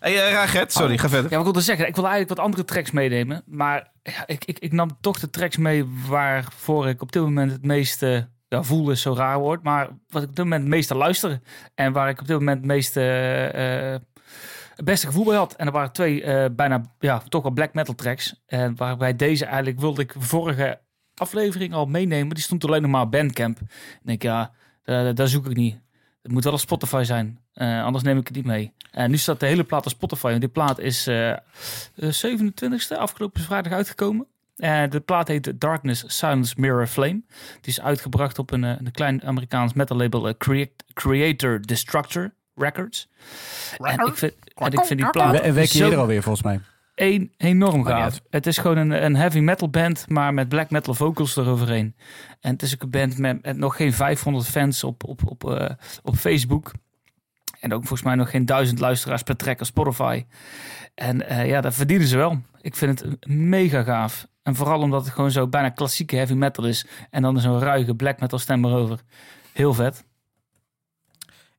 Hey, 0.00 0.32
uh, 0.32 0.48
Gert, 0.48 0.72
sorry, 0.72 0.98
ga 0.98 1.08
verder. 1.08 1.30
Ja, 1.30 1.36
wat 1.36 1.46
ik 1.46 1.52
wilde 1.52 1.60
zeggen, 1.60 1.86
ik 1.86 1.94
wil 1.94 2.04
eigenlijk 2.04 2.36
wat 2.36 2.46
andere 2.46 2.64
tracks 2.64 2.90
meenemen. 2.90 3.42
Maar 3.46 3.92
ja, 4.02 4.26
ik, 4.26 4.44
ik, 4.44 4.58
ik 4.58 4.72
nam 4.72 4.98
toch 5.00 5.18
de 5.18 5.30
tracks 5.30 5.56
mee 5.56 5.84
waarvoor 6.08 6.88
ik 6.88 7.02
op 7.02 7.12
dit 7.12 7.22
moment 7.22 7.52
het 7.52 7.64
meeste 7.64 8.28
ja, 8.48 8.62
voel 8.62 8.90
is 8.90 9.00
zo 9.00 9.14
raar 9.14 9.38
woord. 9.38 9.62
Maar 9.62 9.88
wat 10.08 10.22
ik 10.22 10.28
op 10.28 10.36
dit 10.36 10.44
moment 10.44 10.62
het 10.62 10.70
meeste 10.70 10.94
luister. 10.94 11.40
En 11.74 11.92
waar 11.92 12.08
ik 12.08 12.20
op 12.20 12.26
dit 12.26 12.38
moment 12.38 12.56
het 12.56 12.66
meeste 12.66 13.00
eh, 13.54 13.94
het 14.74 14.84
beste 14.84 15.06
gevoel 15.06 15.24
bij 15.24 15.36
had. 15.36 15.54
En 15.54 15.66
er 15.66 15.72
waren 15.72 15.92
twee 15.92 16.22
eh, 16.22 16.50
bijna 16.52 16.82
ja, 16.98 17.18
toch 17.28 17.42
wel 17.42 17.52
black 17.52 17.74
metal 17.74 17.94
tracks. 17.94 18.42
En 18.46 18.76
waarbij 18.76 19.16
deze 19.16 19.44
eigenlijk 19.44 19.80
wilde 19.80 20.02
ik 20.02 20.14
vorige 20.18 20.80
aflevering 21.14 21.72
al 21.72 21.86
meenemen. 21.86 22.34
Die 22.34 22.44
stond 22.44 22.64
alleen 22.64 22.82
nog 22.82 22.90
maar 22.90 23.08
Bandcamp. 23.08 23.60
Ik 23.60 24.00
denk, 24.02 24.22
ja, 24.22 24.52
daar, 25.14 25.28
zoek 25.28 25.46
ik 25.46 25.56
niet. 25.56 25.80
Het 26.22 26.32
moet 26.32 26.44
wel 26.44 26.52
op 26.52 26.58
Spotify 26.58 27.02
zijn. 27.02 27.38
Eh, 27.52 27.84
anders 27.84 28.04
neem 28.04 28.18
ik 28.18 28.26
het 28.26 28.36
niet 28.36 28.44
mee. 28.44 28.72
En 28.90 29.10
nu 29.10 29.16
staat 29.16 29.40
de 29.40 29.46
hele 29.46 29.64
plaat 29.64 29.84
op 29.84 29.92
Spotify. 29.92 30.26
En 30.26 30.40
die 30.40 30.48
plaat 30.48 30.78
is 30.78 31.06
eh 31.06 31.30
eh, 31.30 31.38
27e, 31.96 32.96
afgelopen 32.96 33.42
vrijdag 33.42 33.72
uitgekomen. 33.72 34.26
En 34.56 34.90
de 34.90 35.00
plaat 35.00 35.28
heet 35.28 35.60
Darkness, 35.60 36.04
Silence, 36.06 36.54
Mirror, 36.56 36.86
Flame. 36.86 37.22
Die 37.60 37.72
is 37.72 37.80
uitgebracht 37.80 38.38
op 38.38 38.50
een, 38.50 38.62
een 38.62 38.90
klein 38.90 39.22
Amerikaans 39.24 39.72
metal 39.72 39.96
label, 39.96 40.36
Creat- 40.36 40.84
Creator 40.92 41.62
Destructor 41.62 42.34
Records. 42.54 43.08
En 43.78 44.06
ik, 44.06 44.16
vind, 44.16 44.32
en 44.54 44.72
ik 44.72 44.84
vind 44.84 45.00
die 45.00 45.10
plaat 45.10 45.44
Een 45.44 45.54
weekje 45.54 45.78
zo 45.78 45.84
eerder 45.84 45.98
alweer, 45.98 46.22
volgens 46.22 46.44
mij. 46.44 46.60
een, 46.94 47.32
enorm 47.36 47.84
gaaf. 47.84 48.20
Het 48.30 48.46
is 48.46 48.58
gewoon 48.58 48.76
een, 48.76 49.04
een 49.04 49.16
heavy 49.16 49.38
metal 49.38 49.70
band, 49.70 50.08
maar 50.08 50.34
met 50.34 50.48
black 50.48 50.70
metal 50.70 50.94
vocals 50.94 51.36
eroverheen. 51.36 51.94
En 52.40 52.52
het 52.52 52.62
is 52.62 52.74
ook 52.74 52.82
een 52.82 52.90
band 52.90 53.18
met, 53.18 53.42
met 53.42 53.56
nog 53.56 53.76
geen 53.76 53.92
500 53.92 54.46
fans 54.46 54.84
op, 54.84 55.04
op, 55.04 55.20
op, 55.26 55.50
eh, 55.50 55.70
op 56.02 56.16
Facebook. 56.16 56.72
En 57.60 57.72
ook 57.72 57.80
volgens 57.80 58.02
mij 58.02 58.14
nog 58.14 58.30
geen 58.30 58.46
duizend 58.46 58.78
luisteraars 58.78 59.22
per 59.22 59.36
track 59.36 59.60
op 59.60 59.66
Spotify. 59.66 60.24
En 60.94 61.28
eh, 61.28 61.46
ja, 61.48 61.60
dat 61.60 61.74
verdienen 61.74 62.06
ze 62.06 62.16
wel. 62.16 62.40
Ik 62.60 62.74
vind 62.74 63.00
het 63.00 63.26
mega 63.26 63.82
gaaf. 63.82 64.26
En 64.42 64.54
vooral 64.54 64.80
omdat 64.80 65.04
het 65.04 65.14
gewoon 65.14 65.30
zo 65.30 65.48
bijna 65.48 65.68
klassieke 65.68 66.16
heavy 66.16 66.32
metal 66.32 66.64
is. 66.64 66.86
En 67.10 67.22
dan 67.22 67.40
zo'n 67.40 67.58
ruige 67.58 67.94
black 67.94 68.20
metal 68.20 68.38
stem 68.38 68.64
erover. 68.64 69.00
Heel 69.52 69.74
vet. 69.74 70.04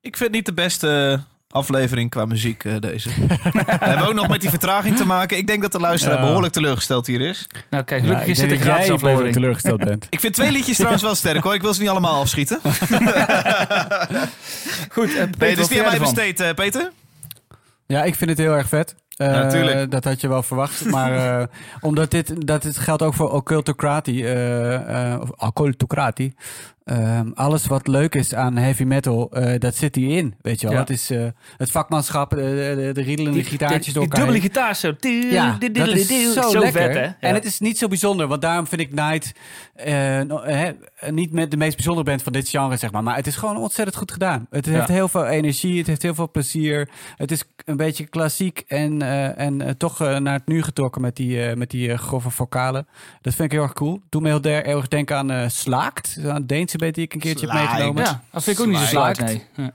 Ik 0.06 0.18
vind 0.18 0.32
niet 0.32 0.46
de 0.46 0.54
beste 0.54 1.20
aflevering 1.50 2.10
qua 2.10 2.26
muziek, 2.26 2.64
eh, 2.64 2.74
deze. 2.80 3.10
We 3.20 3.64
hebben 3.80 4.08
ook 4.08 4.14
nog 4.14 4.28
met 4.28 4.42
die 4.42 4.50
vertraging 4.50 4.98
te 4.98 5.06
maken. 5.06 5.38
Ik 5.38 5.48
denk 5.48 5.62
dat 5.62 5.72
de 5.72 5.80
luisteraar 5.80 6.18
Ja. 6.20 6.24
behoorlijk 6.26 6.54
teleurgelijk 6.54 7.08
hier 7.08 7.22
is. 7.22 7.48
Nou 7.70 7.84
kijk, 7.84 8.02
gelukkig 8.02 8.26
ik 8.26 8.32
is 8.32 8.38
dit 8.40 8.52
een 8.52 8.60
gratis 8.60 8.90
aflevering. 8.90 9.34
teleurgesteld 9.34 9.84
bent. 9.84 10.08
Ik 10.16 10.20
vind 10.20 10.34
twee 10.34 10.52
liedjes 10.52 10.76
trouwens 10.76 11.04
wel 11.04 11.16
sterk 11.16 11.44
hoor. 11.44 11.54
Ik 11.54 11.62
wil 11.62 11.74
ze 11.74 11.82
niet 11.82 11.90
allemaal 11.90 12.22
afschieten. 12.22 12.60
Goed, 14.96 15.10
eh, 15.16 15.24
Peter, 15.24 15.38
Nee, 15.38 15.56
dus 15.56 15.68
die 15.68 15.78
jij 15.78 15.86
ervan? 15.86 16.00
besteed, 16.00 16.40
eh, 16.40 16.54
Peter. 16.54 16.92
Ja, 17.86 18.04
ik 18.04 18.16
vind 18.16 18.30
het 18.30 18.40
heel 18.40 18.54
erg 18.54 18.68
vet. 18.68 18.96
Eh, 19.18 19.28
Ja, 19.28 19.48
tuurlijk. 19.50 19.92
dat 19.92 20.04
had 20.04 20.22
je 20.22 20.28
wel 20.28 20.44
verwacht. 20.44 20.86
Maar 20.86 21.40
eh, 21.42 21.48
omdat 21.82 22.12
dit, 22.12 22.48
dat 22.48 22.62
dit 22.62 22.78
geldt 22.78 23.02
ook 23.02 23.14
voor 23.14 23.32
occultocratie. 23.32 24.26
eh 24.28 25.14
eh, 25.14 25.22
of 25.22 25.30
occultocratie. 25.30 26.36
Ehm, 26.86 27.32
alles 27.34 27.66
wat 27.68 27.88
leuk 27.88 28.16
is 28.16 28.34
aan 28.34 28.58
heavy 28.58 28.84
metal, 28.84 29.32
eh, 29.32 29.60
dat 29.60 29.76
zit 29.76 29.96
hierin. 29.96 30.36
Weet 30.42 30.62
je 30.62 30.68
wel. 30.68 30.76
Ja. 30.78 30.88
Is 30.88 31.10
eh, 31.10 31.26
het 31.58 31.72
vakmanschap, 31.72 32.30
de, 32.30 32.36
de, 32.36 32.82
de, 32.86 32.92
de 32.94 33.02
riedelende 33.02 33.44
gitaartjes 33.44 33.84
die, 33.86 33.94
door 33.94 34.04
die 34.04 34.12
elkaar 34.12 34.26
dubbele 34.26 34.40
heen. 34.40 34.50
gitaar 34.50 34.76
zo. 34.76 34.88
Ja, 35.32 35.58
dat 35.60 35.88
is 35.96 36.34
zo, 36.34 36.60
lekker. 36.60 36.82
vet, 36.82 36.94
hè? 36.94 37.02
Ja. 37.02 37.16
En 37.20 37.34
het 37.34 37.46
is 37.46 37.60
niet 37.60 37.78
zo 37.78 37.88
bijzonder, 37.88 38.28
want 38.28 38.42
daarom 38.42 38.68
vind 38.68 38.82
ik 38.82 38.94
Night 38.94 39.32
eh, 39.76 40.20
no- 40.22 40.44
hè, 40.44 40.72
niet 41.10 41.32
met 41.32 41.52
de 41.52 41.58
meest 41.58 41.76
bijzondere 41.76 42.06
band 42.08 42.24
van 42.24 42.34
dit 42.34 42.50
genre, 42.50 42.78
zeg 42.78 42.92
maar. 42.92 43.04
Maar 43.04 43.16
het 43.16 43.28
is 43.28 43.36
gewoon 43.36 43.58
ontzettend 43.58 43.98
goed 43.98 44.12
gedaan. 44.12 44.48
Het 44.50 44.66
heeft 44.66 44.88
heel 44.88 45.08
veel 45.08 45.26
energie, 45.26 45.78
het 45.78 45.88
heeft 45.88 46.02
heel 46.02 46.16
veel 46.16 46.32
plezier. 46.32 46.90
Het 47.16 47.32
is 47.32 47.44
een 47.66 47.78
beetje 47.78 48.06
klassiek 48.08 48.64
en, 48.68 49.02
eh, 49.02 49.40
en 49.40 49.62
eh, 49.62 49.70
toch 49.70 50.02
eh, 50.02 50.18
naar 50.18 50.34
het 50.34 50.48
nu 50.48 50.64
getrokken 50.64 51.02
met 51.02 51.16
die, 51.16 51.44
eh, 51.46 51.56
met 51.56 51.70
die 51.70 51.92
eh, 51.92 51.98
grove 51.98 52.30
vocalen. 52.30 52.88
Dat 53.22 53.34
vind 53.34 53.46
ik 53.52 53.52
heel 53.58 53.64
erg 53.68 53.74
cool. 53.74 54.02
Doe 54.10 54.22
me 54.22 54.28
heel, 54.28 54.42
erg 54.44 54.88
denken 54.88 55.18
aan 55.18 55.32
eh, 55.32 55.48
Slaakt, 55.50 56.18
aan 56.26 56.42
de 56.42 56.46
Deense 56.46 56.75
band 56.78 56.96
die 56.96 57.04
ik 57.04 57.14
een 57.14 57.20
keertje 57.20 57.48
heb 57.48 57.56
meegenomen. 57.56 58.04
Ja, 58.04 58.24
dat 58.32 58.44
vind 58.44 58.58
ik 58.60 58.64
ook 58.66 58.70
niet 58.72 58.80
zo 58.80 58.86
slaak, 58.86 59.20
nee. 59.20 59.44
Ja. 59.56 59.74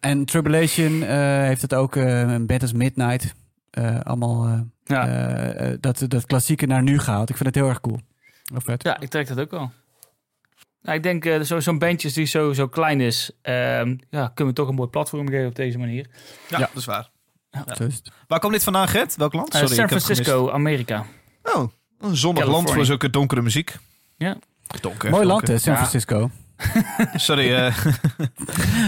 En 0.00 0.24
Tribulation 0.24 1.02
eh, 1.02 1.16
heeft 1.42 1.62
het 1.62 1.74
ook, 1.74 1.96
eh, 1.96 2.20
een 2.20 2.46
band 2.46 2.62
als 2.62 2.72
Midnight. 2.72 3.34
Eh, 3.70 4.00
allemaal 4.00 4.46
eh, 4.46 4.60
Ja. 4.84 5.76
dat, 5.80 6.04
dat 6.08 6.26
klassieke 6.26 6.66
naar 6.66 6.82
nu 6.82 6.98
gehaald. 6.98 7.28
Ik 7.30 7.36
vind 7.36 7.46
het 7.48 7.54
heel 7.56 7.68
erg 7.68 7.80
cool. 7.80 8.00
Heel 8.44 8.60
vet. 8.60 8.82
ja, 8.82 9.00
ik 9.00 9.08
trek 9.08 9.26
dat 9.28 9.40
ook 9.40 9.50
wel. 9.50 9.70
Nou, 10.82 10.96
ik 10.96 11.02
denk 11.02 11.24
eh, 11.24 11.40
zo- 11.40 11.60
zo'n 11.60 11.78
bandjes 11.78 12.12
die 12.12 12.24
zo, 12.26 12.52
zo 12.52 12.68
klein 12.68 13.00
is, 13.00 13.30
ehm, 13.42 13.96
ja, 14.10 14.28
kunnen 14.34 14.54
we 14.54 14.60
toch 14.60 14.68
een 14.68 14.74
mooi 14.74 14.88
platform 14.88 15.28
geven 15.28 15.46
op 15.46 15.54
deze 15.54 15.78
manier. 15.78 16.06
Ja, 16.48 16.58
dat 16.58 16.70
is 16.74 16.84
waar. 16.84 17.10
Dus, 17.78 18.02
Waar 18.26 18.38
komt 18.40 18.52
dit 18.52 18.64
vandaan, 18.64 18.88
Gert? 18.88 19.16
Welk 19.16 19.32
land? 19.32 19.52
Sorry, 19.52 19.66
San 19.66 19.74
ik 19.84 19.90
heb 19.90 19.90
het 19.90 20.04
Francisco, 20.04 20.50
Amerika. 20.50 21.04
Oh, 21.42 21.70
een 21.98 22.16
zonnig 22.16 22.46
land 22.46 22.70
voor 22.72 22.84
zulke 22.84 23.10
donkere 23.10 23.42
muziek. 23.42 23.76
Ja. 24.16 24.36
Donker. 24.80 25.10
mooi 25.10 25.26
land, 25.26 25.48
hè, 25.48 25.58
San 25.58 25.72
Ja. 25.72 25.78
Francisco. 25.78 26.30
Sorry, 27.14 27.54
eh 27.54 27.74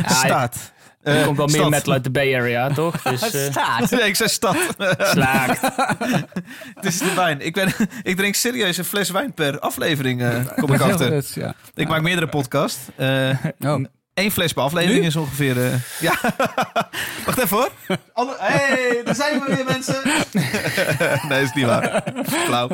staat. 0.07 0.73
Er 1.03 1.17
Eh, 1.17 1.25
komt 1.25 1.37
wel 1.37 1.47
meer 1.47 1.69
metal 1.69 1.93
uit 1.93 2.05
de 2.05 2.11
Bay 2.11 2.35
Area, 2.37 2.69
toch? 2.71 3.03
Dus, 3.03 3.33
eh 3.35 3.81
Nee, 3.91 4.01
ik 4.09 4.17
zei 4.17 4.29
stad. 4.29 4.57
slaakt. 4.99 5.61
Het 6.75 6.85
is 6.85 6.99
de 6.99 7.13
wijn. 7.15 7.41
Ik, 7.41 7.55
ben, 7.55 7.73
ik 8.03 8.17
drink 8.17 8.35
serieus 8.35 8.77
een 8.77 8.85
fles 8.85 9.11
wijn 9.11 9.33
per 9.35 9.59
aflevering, 9.59 10.23
eh, 10.23 10.47
kom 10.57 10.73
ik 10.73 10.81
achter. 10.81 11.25
Ja. 11.35 11.55
Ik 11.75 11.89
maak 11.89 12.03
meerdere 12.03 12.27
podcasts. 12.29 12.79
Eh 12.97 13.31
Oh. 13.59 13.85
Eén 14.21 14.31
fles 14.31 14.53
per 14.53 14.63
aflevering 14.63 15.01
Nu? 15.01 15.07
is 15.07 15.17
ongeveer... 15.17 15.65
eh, 15.65 15.73
ja. 16.01 16.19
Wacht 17.27 17.39
even 17.39 17.57
hoor. 17.57 17.71
Alle, 18.13 18.37
hey, 18.39 19.01
daar 19.05 19.15
zijn 19.15 19.41
we 19.41 19.55
weer 19.55 19.65
mensen. 19.65 20.03
nee, 21.29 21.43
is 21.43 21.53
niet 21.53 21.65
waar. 21.67 22.03
Flauw. 22.27 22.69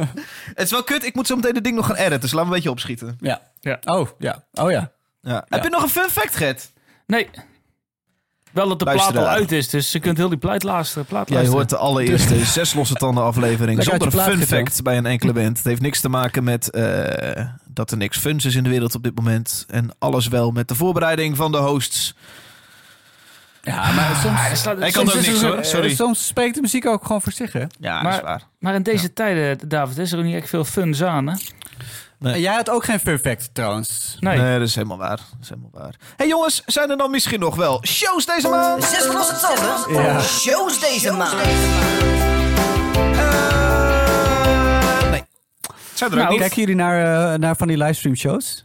Het 0.55 0.65
is 0.65 0.71
wel 0.71 0.83
kut. 0.83 1.05
Ik 1.05 1.15
moet 1.15 1.27
zo 1.27 1.37
meteen 1.37 1.55
dit 1.55 1.65
ding 1.65 1.77
nog 1.77 1.87
gaan 1.87 1.97
editen. 1.97 2.21
Dus 2.21 2.33
laten 2.33 2.39
we 2.49 2.55
een 2.55 2.55
beetje 2.63 2.71
opschieten. 2.71 3.17
Ja. 3.21 3.41
Ja. 3.61 3.79
Oh, 3.85 4.09
ja. 4.19 4.45
Oh, 4.53 4.71
ja. 4.71 4.93
Ja. 5.21 5.45
Heb 5.49 5.63
je 5.63 5.69
nog 5.71 5.83
een 5.83 5.89
fun 5.89 6.11
fact, 6.11 6.37
Gert? 6.37 6.73
Nee. 7.07 7.29
Wel 8.57 8.69
dat 8.69 8.79
de 8.79 8.85
Luister 8.85 9.13
plaat 9.13 9.25
al 9.25 9.31
uit 9.31 9.53
is, 9.53 9.69
dus 9.69 9.93
je 9.93 9.99
kunt 9.99 10.17
heel 10.17 10.29
die 10.29 10.39
plaat 10.39 10.63
luisteren. 10.63 11.05
Plaat 11.07 11.29
Jij 11.29 11.37
luisteren. 11.37 11.59
hoort 11.61 11.71
de 11.71 11.77
allereerste 11.87 12.45
zes 12.45 12.75
losse 12.75 12.95
tanden 12.95 13.25
aflevering. 13.25 13.79
Lekker 13.85 14.11
Zonder 14.11 14.23
fun 14.23 14.47
fact 14.47 14.83
bij 14.83 14.97
een 14.97 15.07
enkele 15.07 15.33
band. 15.33 15.57
Het 15.57 15.67
heeft 15.67 15.81
niks 15.81 16.01
te 16.01 16.09
maken 16.09 16.45
met 16.45 16.71
eh, 16.71 17.45
dat 17.65 17.91
er 17.91 17.97
niks 17.97 18.19
funs 18.19 18.45
is 18.45 18.55
in 18.55 18.63
de 18.63 18.69
wereld 18.71 18.95
op 18.95 19.03
dit 19.03 19.17
moment. 19.17 19.65
En 19.69 19.91
alles 19.99 20.29
wel 20.29 20.51
met 20.51 20.69
de 20.69 20.75
voorbereiding 20.75 21.37
van 21.37 21.53
de 21.53 21.59
hosts. 21.59 22.15
Ja, 23.63 23.93
maar 23.93 24.17
soms, 24.23 24.39
Ah, 24.85 24.89
soms 24.93 25.15
niks 25.27 25.43
hoor. 25.43 25.55
eh, 25.57 25.63
Sorry. 25.65 25.95
soms 25.95 26.27
spreekt 26.27 26.55
de 26.55 26.61
muziek 26.61 26.87
ook 26.87 27.03
gewoon 27.07 27.23
voor 27.23 27.33
zich, 27.33 27.53
hè? 27.53 27.65
Ja, 27.81 28.03
Maar- 28.03 28.05
dat 28.05 28.13
is 28.15 28.21
waar. 28.21 28.43
Maar 28.59 28.75
in 28.75 28.83
deze 28.83 29.13
tijden, 29.13 29.69
David, 29.69 29.99
is 29.99 30.13
er 30.13 30.19
ook 30.19 30.25
niet 30.25 30.35
echt 30.35 30.49
veel 30.49 30.65
funs 30.65 31.03
aan, 31.03 31.27
hè? 31.27 31.35
Nee. 32.19 32.33
En 32.35 32.41
jij 32.41 32.55
had 32.55 32.71
ook 32.71 32.85
geen 32.85 32.99
fact, 33.19 33.49
trouwens. 33.55 34.17
Nee. 34.21 34.39
Nee, 34.39 34.59
dat 34.59 34.69
is 34.69 34.75
helemaal 34.75 34.99
waar. 34.99 35.17
Dat 35.17 35.39
is 35.43 35.49
helemaal 35.49 35.71
waar. 35.73 35.95
hey 36.17 36.27
jongens, 36.29 36.63
zijn 36.67 36.91
er 36.91 36.97
dan 36.97 37.11
misschien 37.11 37.41
nog 37.41 37.55
wel 37.57 37.85
shows 37.87 38.27
deze 38.27 38.49
maand? 38.49 38.85
Zes 38.85 39.07
losse 39.07 39.37
tanden. 39.41 40.03
Ja. 40.05 40.21
Shows 40.21 40.81
deze 40.81 41.13
maand. 41.13 41.43
Nee. 45.11 45.25
Zijn 45.95 46.11
er 46.11 46.17
ook 46.17 46.23
Nou, 46.23 46.31
niet? 46.31 46.39
Kijken 46.41 46.57
jullie 46.61 46.75
naar, 46.75 47.33
eh, 47.33 47.39
naar 47.39 47.57
van 47.57 47.69
die 47.69 47.77
livestream 47.77 48.17
shows? 48.17 48.63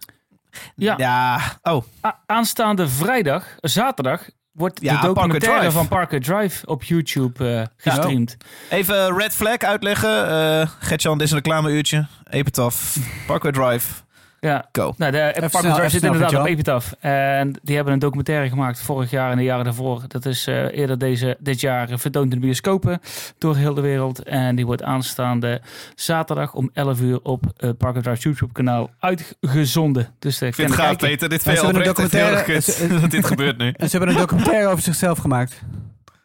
Ja, 0.76 0.94
Ja, 0.98 1.40
oh. 1.64 1.84
a- 2.06 2.20
aanstaande 2.26 2.88
vrijdag, 2.90 3.46
zaterdag, 3.60 4.30
wordt 4.52 4.82
Ja, 4.82 5.02
de 5.02 5.08
documentaire 5.08 5.52
Parker 5.52 5.72
van 5.72 5.88
Parker 5.88 6.22
Drive 6.22 6.66
op 6.66 6.84
YouTube 6.84 7.56
eh, 7.60 7.66
gestreamd. 7.78 8.38
Even 8.70 9.18
Red 9.18 9.34
Flag 9.36 9.58
uitleggen. 9.58 10.30
Eh 10.30 10.70
Gertjan, 10.80 11.18
dit 11.18 11.28
is 11.28 11.34
een 11.34 11.38
reclameuurtje. 11.38 12.06
Epitaph, 12.30 12.98
Parkway 13.28 13.52
Drive, 13.52 13.94
Ja. 14.44 14.70
go. 14.72 14.94
Nou, 14.98 15.12
de 15.12 15.32
Parker 15.34 15.50
snel, 15.60 15.74
Drive 15.74 15.90
zit 15.90 16.00
snel, 16.00 16.14
inderdaad 16.14 16.40
op. 16.42 16.46
Epitaph. 16.48 16.94
En 17.00 17.60
die 17.64 17.76
hebben 17.76 17.94
een 17.94 18.00
documentaire 18.00 18.50
gemaakt 18.50 18.82
vorig 18.82 19.10
jaar 19.10 19.32
en 19.32 19.38
de 19.38 19.44
jaren 19.44 19.64
daarvoor. 19.66 20.02
Dat 20.08 20.26
is 20.26 20.48
eh, 20.48 20.78
eerder 20.78 20.98
deze, 20.98 21.38
dit 21.40 21.60
jaar 21.62 21.90
eh, 21.90 21.98
vertoond 21.98 22.34
in 22.34 22.40
de 22.40 22.46
bioscopen 22.46 23.00
door 23.38 23.56
heel 23.56 23.74
de 23.74 23.82
wereld. 23.82 24.24
En 24.24 24.56
die 24.56 24.66
wordt 24.66 24.84
aanstaande 24.84 25.62
zaterdag 25.96 26.54
om 26.54 26.70
11 26.74 27.02
uur 27.02 27.20
op 27.24 27.44
eh 27.58 27.70
Parker 27.78 28.02
Drive 28.02 28.22
YouTube 28.22 28.54
kanaal 28.54 28.90
uitgezonden. 29.00 30.16
Dus 30.20 30.42
eh, 30.42 30.48
Ik 30.48 30.56
vind 30.56 30.70
het 30.70 30.80
gaaf, 30.80 30.96
Peter. 30.98 31.30
Dit 31.30 31.44
hebben 31.44 31.64
een 31.64 31.70
oprecht 31.70 31.98
heel 31.98 32.10
documentaire- 32.10 32.44
kut 32.44 32.90
dat 33.02 33.12
dit 33.12 33.26
gebeurt 33.26 33.58
nu. 33.58 33.68
En 33.78 33.90
ze 33.90 33.98
hebben 33.98 34.16
een 34.16 34.22
documentaire 34.22 34.68
over 34.68 34.84
zichzelf 34.84 35.18
gemaakt. 35.18 35.62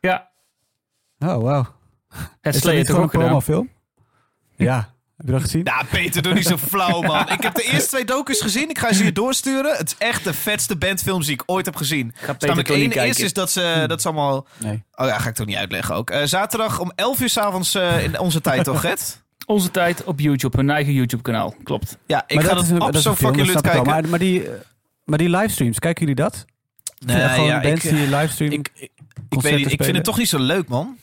Ja, 0.01 0.29
Oh, 1.19 1.43
wauw. 1.43 1.67
het 2.41 2.55
Is 2.55 2.91
ook 2.91 3.03
een 3.03 3.09
promofilm? 3.09 3.71
Ja. 4.57 4.95
Heb 5.17 5.27
je 5.27 5.33
dat 5.33 5.41
gezien? 5.41 5.65
Nou, 5.65 5.85
Peter, 5.85 6.23
doe 6.23 6.35
niet 6.35 6.47
zo 6.47 6.57
flauw, 6.57 7.01
man. 7.01 7.29
Ik 7.29 7.43
heb 7.43 7.55
de 7.55 7.63
eerste 7.63 7.89
twee 7.89 8.05
docus 8.05 8.41
gezien. 8.41 8.71
Ik 8.71 8.79
ga 8.79 8.93
ze 8.93 9.05
je 9.05 9.13
doorsturen. 9.13 9.77
Het 9.77 9.87
is 9.87 10.07
echt 10.07 10.25
de 10.25 10.35
vetste 10.35 10.77
bandfilm 10.77 11.23
die 11.23 11.33
ik 11.33 11.43
ooit 11.47 11.67
heb 11.67 11.77
gezien. 11.77 12.13
Ga 12.15 12.33
Dus 12.33 12.49
toch 12.49 12.57
niet 12.57 12.71
één 12.71 12.79
kijken. 12.79 13.03
eerste 13.03 13.25
is 13.25 13.33
dat 13.33 13.51
ze, 13.51 13.85
dat 13.87 14.03
ze 14.03 14.09
allemaal... 14.09 14.47
Nee. 14.59 14.85
Oh 14.95 15.07
ja, 15.07 15.19
ga 15.19 15.29
ik 15.29 15.35
toch 15.35 15.47
niet 15.47 15.57
uitleggen 15.57 15.95
ook. 15.95 16.11
Eh, 16.11 16.23
zaterdag 16.25 16.81
om 16.81 16.93
11 16.95 17.21
uur 17.21 17.29
s'avonds 17.29 17.77
avonds 17.77 18.05
in 18.05 18.19
onze 18.19 18.41
tijd, 18.41 18.65
toch, 18.65 18.81
Gert? 18.81 19.25
Onze 19.47 19.71
tijd 19.71 20.05
op 20.05 20.21
YouTube, 20.21 20.57
hun 20.57 20.71
eigen 20.71 20.93
YouTube 20.93 21.23
kanaal. 21.23 21.55
Klopt. 21.63 21.99
Ja, 22.07 22.25
ik 22.27 22.35
maar 22.35 22.45
ga 22.45 22.55
dat 22.55 22.67
dat 22.69 22.73
op 22.73 22.87
dat 22.87 22.95
is 22.95 23.03
zo 23.03 23.11
een 23.11 23.17
film, 23.17 23.31
fucking 23.35 23.53
dat 23.53 23.63
lut 23.63 23.73
kijken. 23.73 23.91
Maar, 23.91 24.09
maar, 24.09 24.19
die, 24.19 24.43
eh, 24.43 24.61
maar 25.05 25.19
die 25.19 25.31
livestreams, 25.31 25.79
kijken 25.79 26.01
jullie 26.01 26.23
dat? 26.23 26.45
Nee, 26.99 27.29
gewoon 27.29 27.47
ja, 27.47 27.61
bands 27.61 27.85
ik, 27.85 27.91
die 27.91 28.09
livestreamen? 28.09 28.59
ik, 28.59 28.71
ik, 28.75 28.83
ik 28.83 28.93
concerten 29.29 29.59
weet 29.59 29.69
niet, 29.69 29.73
ik 29.73 29.85
vind 29.85 29.97
het 29.97 30.05
toch 30.05 30.19
niet 30.19 30.29
zo 30.29 30.39
leuk, 30.39 30.69
man. 30.69 30.97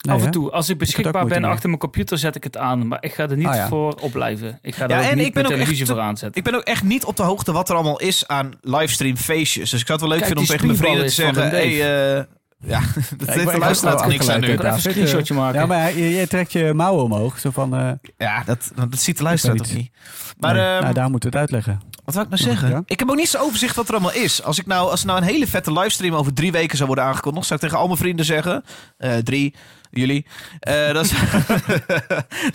Nee, 0.00 0.16
Af 0.16 0.24
en 0.24 0.30
toe, 0.30 0.50
als 0.50 0.68
ik 0.68 0.78
beschikbaar 0.78 1.26
ben 1.26 1.44
achter 1.44 1.68
mijn 1.68 1.80
computer, 1.80 2.18
zet 2.18 2.36
ik 2.36 2.44
het 2.44 2.56
aan. 2.56 2.88
Maar 2.88 2.98
ik 3.02 3.12
ga 3.14 3.28
er 3.28 3.36
niet 3.36 3.46
Ah, 3.46 3.54
ja. 3.54 3.68
voor 3.68 3.94
opblijven. 3.94 4.58
Ik 4.62 4.74
ga 4.74 4.84
Ja, 4.88 4.94
er 4.94 5.04
ook 5.04 5.10
en 5.10 5.16
niet 5.16 5.26
ik 5.26 5.34
ben 5.34 5.44
ook 5.44 5.50
televisie 5.50 5.80
echt- 5.80 5.90
voor 5.90 6.00
aanzetten. 6.00 6.38
Ik 6.38 6.50
ben 6.50 6.54
ook 6.60 6.66
echt 6.66 6.82
niet 6.82 7.04
op 7.04 7.16
de 7.16 7.22
hoogte 7.22 7.52
wat 7.52 7.68
er 7.68 7.74
allemaal 7.74 8.00
is 8.00 8.26
aan 8.28 8.50
livestream 8.60 9.16
feestjes. 9.16 9.70
Dus 9.70 9.80
ik 9.80 9.86
zou 9.86 9.98
het 10.00 10.08
wel 10.08 10.18
leuk 10.18 10.26
Kijk, 10.26 10.38
vinden 10.38 10.44
om 10.44 10.50
tegen 10.50 10.66
mijn 10.66 10.78
vrienden 10.78 11.06
te 11.06 11.12
zeggen... 11.12 11.44
is 11.44 11.78
Hey, 11.80 12.16
eh, 12.18 12.24
ja, 12.64 12.80
dat 13.18 13.28
ik 13.28 13.34
heeft 13.34 13.50
de 13.52 13.58
luisteraar 13.58 14.08
niks 14.08 14.28
aan 14.28 14.40
nu. 14.40 14.46
Ik 14.46 14.58
even 14.58 14.72
een 14.72 14.80
screenshotje 14.80 15.34
maken. 15.34 15.60
Ja, 15.60 15.66
maar 15.66 15.96
je 15.98 16.26
trekt 16.26 16.52
je 16.52 16.72
mouwen 16.74 17.04
omhoog. 17.04 17.38
Zo 17.38 17.50
van, 17.50 17.74
eh, 17.76 17.90
Ja, 18.16 18.42
dat, 18.44 18.70
dat 18.74 18.98
ziet 19.00 19.16
de 19.16 19.22
luisteraar 19.22 19.56
toch 19.56 19.72
niet. 19.74 19.90
Maar 20.38 20.54
nee, 20.54 20.62
ehm, 20.64 20.82
nou, 20.82 20.94
daar 20.94 21.10
moeten 21.10 21.30
we 21.30 21.38
het 21.38 21.50
uitleggen. 21.50 21.80
wat 22.04 22.14
wil 22.14 22.22
ik 22.22 22.28
nou 22.30 22.42
zeggen? 22.42 22.68
Ja? 22.70 22.82
Ik 22.86 22.98
heb 22.98 23.10
ook 23.10 23.16
niet 23.16 23.28
zo 23.28 23.38
overzicht 23.38 23.76
wat 23.76 23.88
er 23.88 23.92
allemaal 23.94 24.12
is. 24.12 24.42
Als, 24.42 24.58
ik 24.58 24.66
nou, 24.66 24.90
als 24.90 25.00
er 25.00 25.06
nou 25.06 25.18
een 25.20 25.26
hele 25.26 25.46
vette 25.46 25.72
livestream 25.72 26.14
over 26.14 26.32
drie 26.34 26.52
weken 26.52 26.76
zou 26.76 26.86
worden 26.86 27.04
aangekondigd... 27.04 27.46
zou 27.46 27.58
ik 27.60 27.64
tegen 27.66 27.80
al 27.80 27.86
mijn 27.86 27.98
vrienden 27.98 28.24
zeggen... 28.24 28.64
eh, 28.98 29.16
drie, 29.16 29.54
jullie. 29.90 30.26
eh, 30.60 30.74
zou, 30.92 31.04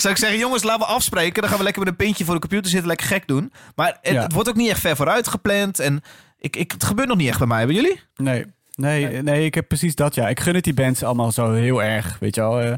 zou 0.02 0.14
ik 0.14 0.18
zeggen, 0.18 0.38
jongens, 0.38 0.64
laten 0.64 0.88
we 0.88 0.94
afspreken. 0.94 1.40
Dan 1.42 1.50
gaan 1.50 1.58
we 1.58 1.64
lekker 1.64 1.82
met 1.84 1.92
een 1.92 1.98
pintje 2.06 2.26
voor 2.26 2.34
de 2.34 2.40
computer 2.40 2.70
zitten, 2.70 2.88
lekker 2.88 3.08
gek 3.08 3.28
doen. 3.28 3.52
Maar 3.76 3.98
het, 4.02 4.14
Ja. 4.14 4.22
het 4.22 4.34
wordt 4.34 4.50
ook 4.50 4.56
niet 4.56 4.70
echt 4.70 4.80
ver 4.80 4.96
vooruit 4.96 5.28
gepland. 5.28 5.80
En 5.80 6.02
ik, 6.40 6.56
ik, 6.56 6.72
het 6.72 6.84
gebeurt 6.84 7.08
nog 7.08 7.18
niet 7.18 7.28
echt 7.30 7.38
bij 7.38 7.48
mij. 7.48 7.58
Hebben 7.58 7.76
jullie? 7.76 8.02
Nee, 8.16 8.46
nee, 8.76 9.22
nee, 9.22 9.46
ik 9.46 9.54
heb 9.56 9.68
precies 9.68 9.96
dat, 9.96 10.16
ja. 10.16 10.28
Ik 10.30 10.40
gun 10.40 10.56
het 10.56 10.64
die 10.64 10.74
bands 10.74 11.04
allemaal 11.04 11.32
zo 11.32 11.54
heel 11.54 11.84
erg, 11.84 12.18
weet 12.20 12.36
je 12.36 12.42
wel. 12.42 12.62
Eh, 12.62 12.74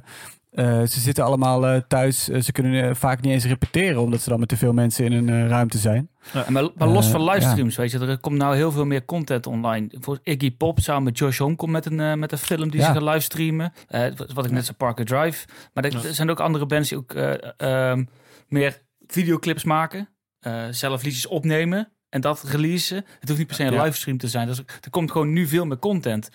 eh, 0.51 0.81
ze 0.81 0.99
zitten 0.99 1.23
allemaal 1.23 1.67
eh, 1.67 1.81
thuis. 1.87 2.29
Eh, 2.29 2.41
ze 2.41 2.51
kunnen 2.51 2.95
vaak 2.95 3.21
niet 3.21 3.31
eens 3.33 3.45
repeteren... 3.45 4.01
omdat 4.01 4.21
ze 4.21 4.29
dan 4.29 4.39
met 4.39 4.49
te 4.49 4.57
veel 4.57 4.73
mensen 4.73 5.05
in 5.05 5.11
een 5.13 5.29
eh, 5.43 5.47
ruimte 5.49 5.77
zijn. 5.77 6.09
Ja, 6.33 6.45
maar, 6.49 6.69
maar 6.75 6.87
los 6.87 7.07
van 7.07 7.23
livestreams, 7.23 7.75
weet 7.75 7.91
je, 7.91 7.99
er 7.99 8.17
komt 8.19 8.37
nou 8.37 8.55
heel 8.55 8.71
veel 8.71 8.85
meer 8.85 9.05
content 9.05 9.47
online. 9.47 9.87
Voor 9.99 10.19
Iggy 10.23 10.51
Pop 10.57 10.79
samen 10.79 11.03
met 11.03 11.17
Josh 11.17 11.37
Home 11.39 11.55
komt 11.55 11.71
met 11.71 11.85
een, 11.85 12.19
met 12.19 12.31
een 12.31 12.37
film 12.37 12.69
die 12.69 12.79
Ja. 12.79 12.85
ze 12.87 12.93
gaan 12.93 13.03
livestreamen. 13.03 13.73
Eh, 13.87 14.11
wat 14.33 14.45
ik 14.45 14.51
net 14.51 14.65
zei, 14.65 14.77
Parker 14.77 15.05
Drive. 15.05 15.47
Maar 15.73 15.83
er, 15.85 16.05
er 16.05 16.13
zijn 16.13 16.29
ook 16.29 16.39
andere 16.39 16.65
bands 16.65 16.89
die 16.89 16.97
ook 16.97 17.13
eh, 17.13 17.33
ehm, 17.89 18.03
meer 18.47 18.81
videoclips 19.07 19.63
maken. 19.63 20.09
eh, 20.39 20.63
zelf 20.71 21.03
liedjes 21.03 21.27
opnemen 21.27 21.91
en 22.09 22.21
dat 22.21 22.43
releasen. 22.43 22.95
Het 23.19 23.27
hoeft 23.27 23.37
niet 23.37 23.47
per 23.47 23.55
se 23.55 23.63
een 23.63 23.73
Ja. 23.73 23.83
livestream 23.83 24.17
te 24.17 24.27
zijn. 24.27 24.47
Dus 24.47 24.57
er 24.57 24.89
komt 24.89 25.11
gewoon 25.11 25.33
nu 25.33 25.47
veel 25.47 25.65
meer 25.65 25.79
content. 25.79 26.29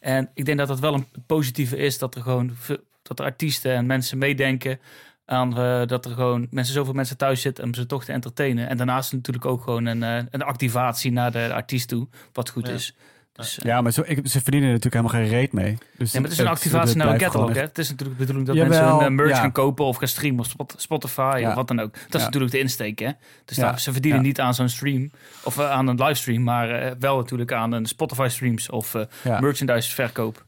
En 0.00 0.30
ik 0.34 0.44
denk 0.44 0.58
dat 0.58 0.68
dat 0.68 0.80
wel 0.80 0.94
een 0.94 1.06
positieve 1.26 1.76
is, 1.76 1.98
dat 1.98 2.14
er 2.14 2.22
gewoon 2.22 2.50
veel- 2.54 2.80
dat 3.08 3.18
er 3.18 3.24
artiesten 3.24 3.72
en 3.74 3.86
mensen 3.86 4.18
meedenken 4.18 4.78
aan 5.26 5.58
eh, 5.58 5.86
dat 5.86 6.04
er 6.04 6.10
gewoon 6.10 6.46
mensen 6.50 6.74
zoveel 6.74 6.92
mensen 6.94 7.16
thuis 7.16 7.40
zitten 7.40 7.64
om 7.64 7.74
ze 7.74 7.86
toch 7.86 8.04
te 8.04 8.12
entertainen. 8.12 8.68
En 8.68 8.76
daarnaast 8.76 9.12
natuurlijk 9.12 9.46
ook 9.46 9.62
gewoon 9.62 9.86
een, 9.86 10.02
eh, 10.02 10.24
een 10.30 10.42
activatie 10.42 11.12
naar 11.12 11.32
de 11.32 11.52
artiest 11.54 11.88
toe, 11.88 12.08
wat 12.32 12.48
goed 12.50 12.66
Ja. 12.66 12.72
is. 12.72 12.94
Dus, 13.32 13.58
eh, 13.58 13.64
Ja, 13.64 13.80
maar 13.80 13.92
zo, 13.92 14.02
ik, 14.06 14.20
ze 14.28 14.40
verdienen 14.42 14.68
er 14.68 14.74
natuurlijk 14.74 15.04
helemaal 15.04 15.28
geen 15.28 15.38
reet 15.38 15.52
mee. 15.52 15.78
Dus 15.98 16.12
ja, 16.12 16.20
maar 16.20 16.28
het 16.28 16.38
is 16.38 16.44
een 16.44 16.50
activatie 16.50 16.96
naar 16.96 17.08
een 17.08 17.18
catalog. 17.18 17.54
Hè? 17.54 17.60
Het 17.60 17.78
is 17.78 17.90
natuurlijk 17.90 18.18
de 18.18 18.24
bedoeling 18.24 18.46
dat 18.46 18.56
Jawel, 18.56 18.78
mensen 18.78 18.96
hun 18.98 19.06
eh, 19.06 19.14
merch 19.24 19.30
ja. 19.30 19.36
gaan 19.40 19.52
kopen 19.52 19.84
of 19.84 19.96
gaan 19.96 20.08
streamen 20.08 20.38
op 20.40 20.46
Spot- 20.46 20.74
Spotify 20.76 21.36
Ja. 21.40 21.48
of 21.48 21.54
wat 21.54 21.68
dan 21.68 21.80
ook. 21.80 21.92
Dat 21.92 22.02
is 22.14 22.18
Ja. 22.20 22.24
natuurlijk 22.24 22.52
de 22.52 22.58
insteek. 22.58 22.98
Hè? 22.98 23.10
Dus 23.44 23.56
Ja. 23.56 23.62
daar, 23.62 23.80
ze 23.80 23.92
verdienen 23.92 24.20
Ja. 24.20 24.26
niet 24.26 24.40
aan 24.40 24.54
zo'n 24.54 24.68
stream 24.68 25.10
of 25.44 25.60
aan 25.60 25.86
een 25.88 25.96
livestream, 26.04 26.42
maar 26.42 26.94
wel 26.98 27.16
natuurlijk 27.16 27.52
aan 27.52 27.72
een 27.72 27.86
Spotify 27.86 28.26
streams 28.30 28.70
of 28.70 28.94
eh, 28.94 29.02
Ja. 29.24 29.40
merchandise 29.40 29.94
verkoop. 29.94 30.44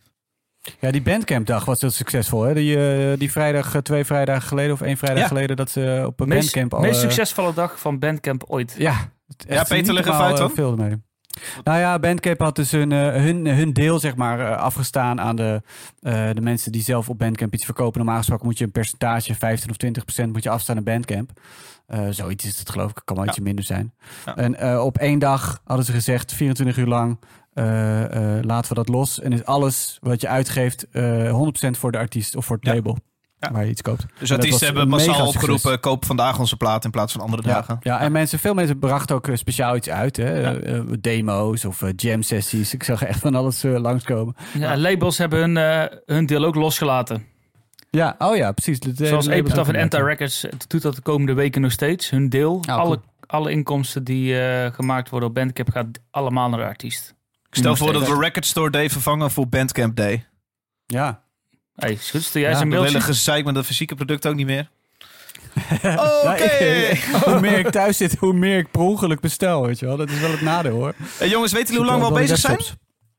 Ja, 0.81 0.91
die 0.91 1.03
Bandcamp-dag 1.03 1.65
was 1.65 1.81
heel 1.81 1.91
succesvol. 1.91 2.43
Hè? 2.43 2.55
Die, 2.55 2.77
eh, 3.13 3.19
die 3.19 3.31
vrijdag, 3.33 3.75
eh, 3.75 3.81
twee 3.81 4.05
vrijdagen 4.05 4.49
geleden 4.49 4.73
of 4.73 4.81
één 4.81 4.97
vrijdag 4.97 5.21
Ja. 5.23 5.27
geleden... 5.29 5.57
dat 5.57 5.71
ze 5.71 6.03
op 6.07 6.21
een 6.21 6.29
Meest, 6.29 6.41
Bandcamp 6.55 6.75
al... 6.75 6.81
meest 6.81 6.95
eh, 7.03 7.09
succesvolle 7.11 7.55
dag 7.55 7.81
van 7.81 7.99
Bandcamp 7.99 8.45
ooit. 8.47 8.75
Ja, 8.79 9.11
Ja, 9.49 9.63
Peter, 9.65 9.93
leg 9.95 10.03
even 10.03 10.13
normaal, 10.13 10.29
uit 10.29 10.37
dan. 10.37 10.51
veel 10.51 10.71
ermee. 10.79 10.97
Nou 11.65 11.79
ja, 11.79 11.99
Bandcamp 11.99 12.41
had 12.41 12.57
dus 12.57 12.71
hun, 12.71 12.91
hun, 12.93 13.47
hun 13.47 13.73
deel 13.73 13.99
zeg 13.99 14.17
maar 14.17 14.57
afgestaan 14.57 15.21
aan 15.21 15.37
de, 15.37 15.63
eh, 16.01 16.29
de 16.33 16.41
mensen 16.41 16.73
die 16.73 16.83
zelf 16.83 17.09
op 17.09 17.19
Bandcamp 17.19 17.55
iets 17.55 17.65
verkopen. 17.65 17.99
Normaal 17.99 18.19
gesproken 18.19 18.47
moet 18.47 18.59
je 18.59 18.65
een 18.65 18.71
percentage, 18.73 19.35
15 19.35 19.71
of 19.71 19.77
20 19.77 20.05
procent, 20.05 20.33
moet 20.33 20.43
je 20.43 20.51
afstaan 20.51 20.77
aan 20.77 20.85
Bandcamp. 20.85 21.31
Eh, 21.87 22.01
zoiets 22.11 22.45
is 22.45 22.59
het 22.59 22.71
geloof 22.71 22.91
ik, 22.91 23.01
kan 23.05 23.17
wel 23.17 23.25
Ja. 23.25 23.31
ietsje 23.31 23.43
minder 23.45 23.65
zijn. 23.65 23.95
Ja. 24.27 24.37
En 24.37 24.57
eh, 24.59 24.85
op 24.85 24.99
één 24.99 25.19
dag 25.19 25.61
hadden 25.65 25.87
ze 25.87 25.93
gezegd, 25.93 26.33
24 26.33 26.77
uur 26.77 26.87
lang, 26.87 27.19
laten 28.43 28.69
we 28.69 28.75
dat 28.75 28.89
los. 28.89 29.21
En 29.21 29.33
is 29.33 29.45
alles 29.45 29.99
wat 30.01 30.21
je 30.21 30.29
uitgeeft 30.29 30.87
eh 30.91 31.31
100% 31.67 31.71
voor 31.79 31.93
de 31.93 31.99
artiest 31.99 32.37
of 32.37 32.45
voor 32.47 32.57
het 32.57 32.67
Ja. 32.67 32.75
label. 32.75 32.99
Ja. 33.41 33.53
Waar 33.53 33.65
je 33.65 33.71
iets 33.71 33.83
koopt. 33.83 34.07
Dus 34.19 34.33
artiesten 34.33 34.67
hebben 34.67 34.89
massaal 34.89 35.15
succes. 35.15 35.35
opgeroepen... 35.35 35.81
koop 35.81 36.05
vandaag 36.05 36.39
onze 36.39 36.57
plaat 36.57 36.85
in 36.85 36.91
plaats 36.91 37.13
van 37.13 37.21
andere 37.21 37.43
Ja, 37.43 37.49
dagen. 37.55 37.77
ja, 37.81 38.01
en 38.01 38.13
mensen, 38.13 38.39
veel 38.39 38.55
mensen 38.55 38.79
brachten 38.79 39.17
ook 39.17 39.29
eh, 39.29 39.35
speciaal 39.37 39.77
iets 39.77 39.89
uit. 39.91 40.17
Hè? 40.17 40.43
Eh, 40.43 40.77
eh, 40.77 40.85
demo's 41.01 41.65
of 41.65 41.83
eh, 41.83 41.89
jam 41.97 42.23
sessies. 42.23 42.75
Ik 42.75 42.83
zag 42.83 43.03
echt 43.03 43.21
van 43.21 43.35
alles 43.35 43.65
eh, 43.65 43.79
langskomen. 43.81 44.35
Ja, 44.59 44.77
labels 44.77 45.19
hebben 45.19 45.39
hun, 45.39 45.57
eh, 45.57 45.97
hun 46.07 46.27
deel 46.27 46.45
ook 46.45 46.55
losgelaten. 46.55 47.27
Ja, 47.91 48.15
oh 48.19 48.37
ja, 48.37 48.53
precies. 48.53 48.81
De- 48.81 49.07
Zoals 49.07 49.27
Epitaph 49.27 49.69
en 49.69 49.75
de- 49.75 49.81
Anti 49.81 49.97
Records 50.03 50.47
doet 50.67 50.83
dat 50.83 50.95
de 50.95 51.03
komende 51.03 51.33
weken 51.33 51.61
nog 51.61 51.73
steeds. 51.73 52.11
Hun 52.11 52.29
deel, 52.29 52.55
Oh, 52.55 52.77
alle, 52.77 52.85
cool. 52.85 53.03
alle 53.27 53.51
inkomsten 53.51 54.05
die 54.05 54.41
eh, 54.41 54.73
gemaakt 54.73 55.09
worden 55.11 55.29
op 55.29 55.35
Bandcamp 55.35 55.71
gaat 55.71 55.87
allemaal 56.11 56.49
naar 56.49 56.59
de 56.59 56.65
artiest. 56.67 57.15
Ik 57.59 57.65
stel 57.65 57.77
voor 57.77 57.93
dat 57.93 58.09
we 58.09 58.19
Record 58.19 58.47
Store 58.47 58.71
Day 58.71 58.91
vervangen 58.91 59.31
voor 59.31 59.49
Bandcamp 59.49 59.97
Day. 59.97 60.27
Ja. 60.87 61.23
Hey, 61.75 61.97
stuur 62.01 62.43
jij 62.43 62.51
Ja, 62.51 62.59
we 62.59 62.65
mailtje? 62.65 62.87
willen 62.87 63.03
gezeik 63.03 63.45
met 63.45 63.55
dat 63.55 63.67
fysieke 63.67 63.95
product 63.95 64.27
ook 64.27 64.35
niet 64.35 64.47
meer. 64.47 64.69
Oké. 66.25 66.89
Hoe 67.25 67.41
meer 67.41 67.59
ik 67.59 67.71
thuis 67.71 67.97
zit, 67.97 68.17
hoe 68.19 68.33
meer 68.33 68.59
ik 68.59 68.71
per 68.71 68.81
ongeluk 68.81 69.21
bestel. 69.21 69.67
Weet 69.67 69.79
je 69.79 69.87
wel? 69.87 69.97
Dat 69.97 70.11
is 70.11 70.21
wel 70.21 70.31
het 70.31 70.41
nadeel 70.41 70.73
hoor. 70.75 70.95
Hey, 71.19 71.29
jongens, 71.29 71.53
weten 71.53 71.75
jullie 71.75 71.83
hoe 71.91 71.91
lang 71.99 72.01
we 72.09 72.15
al 72.15 72.21
bezig 72.21 72.39
zijn? 72.39 72.59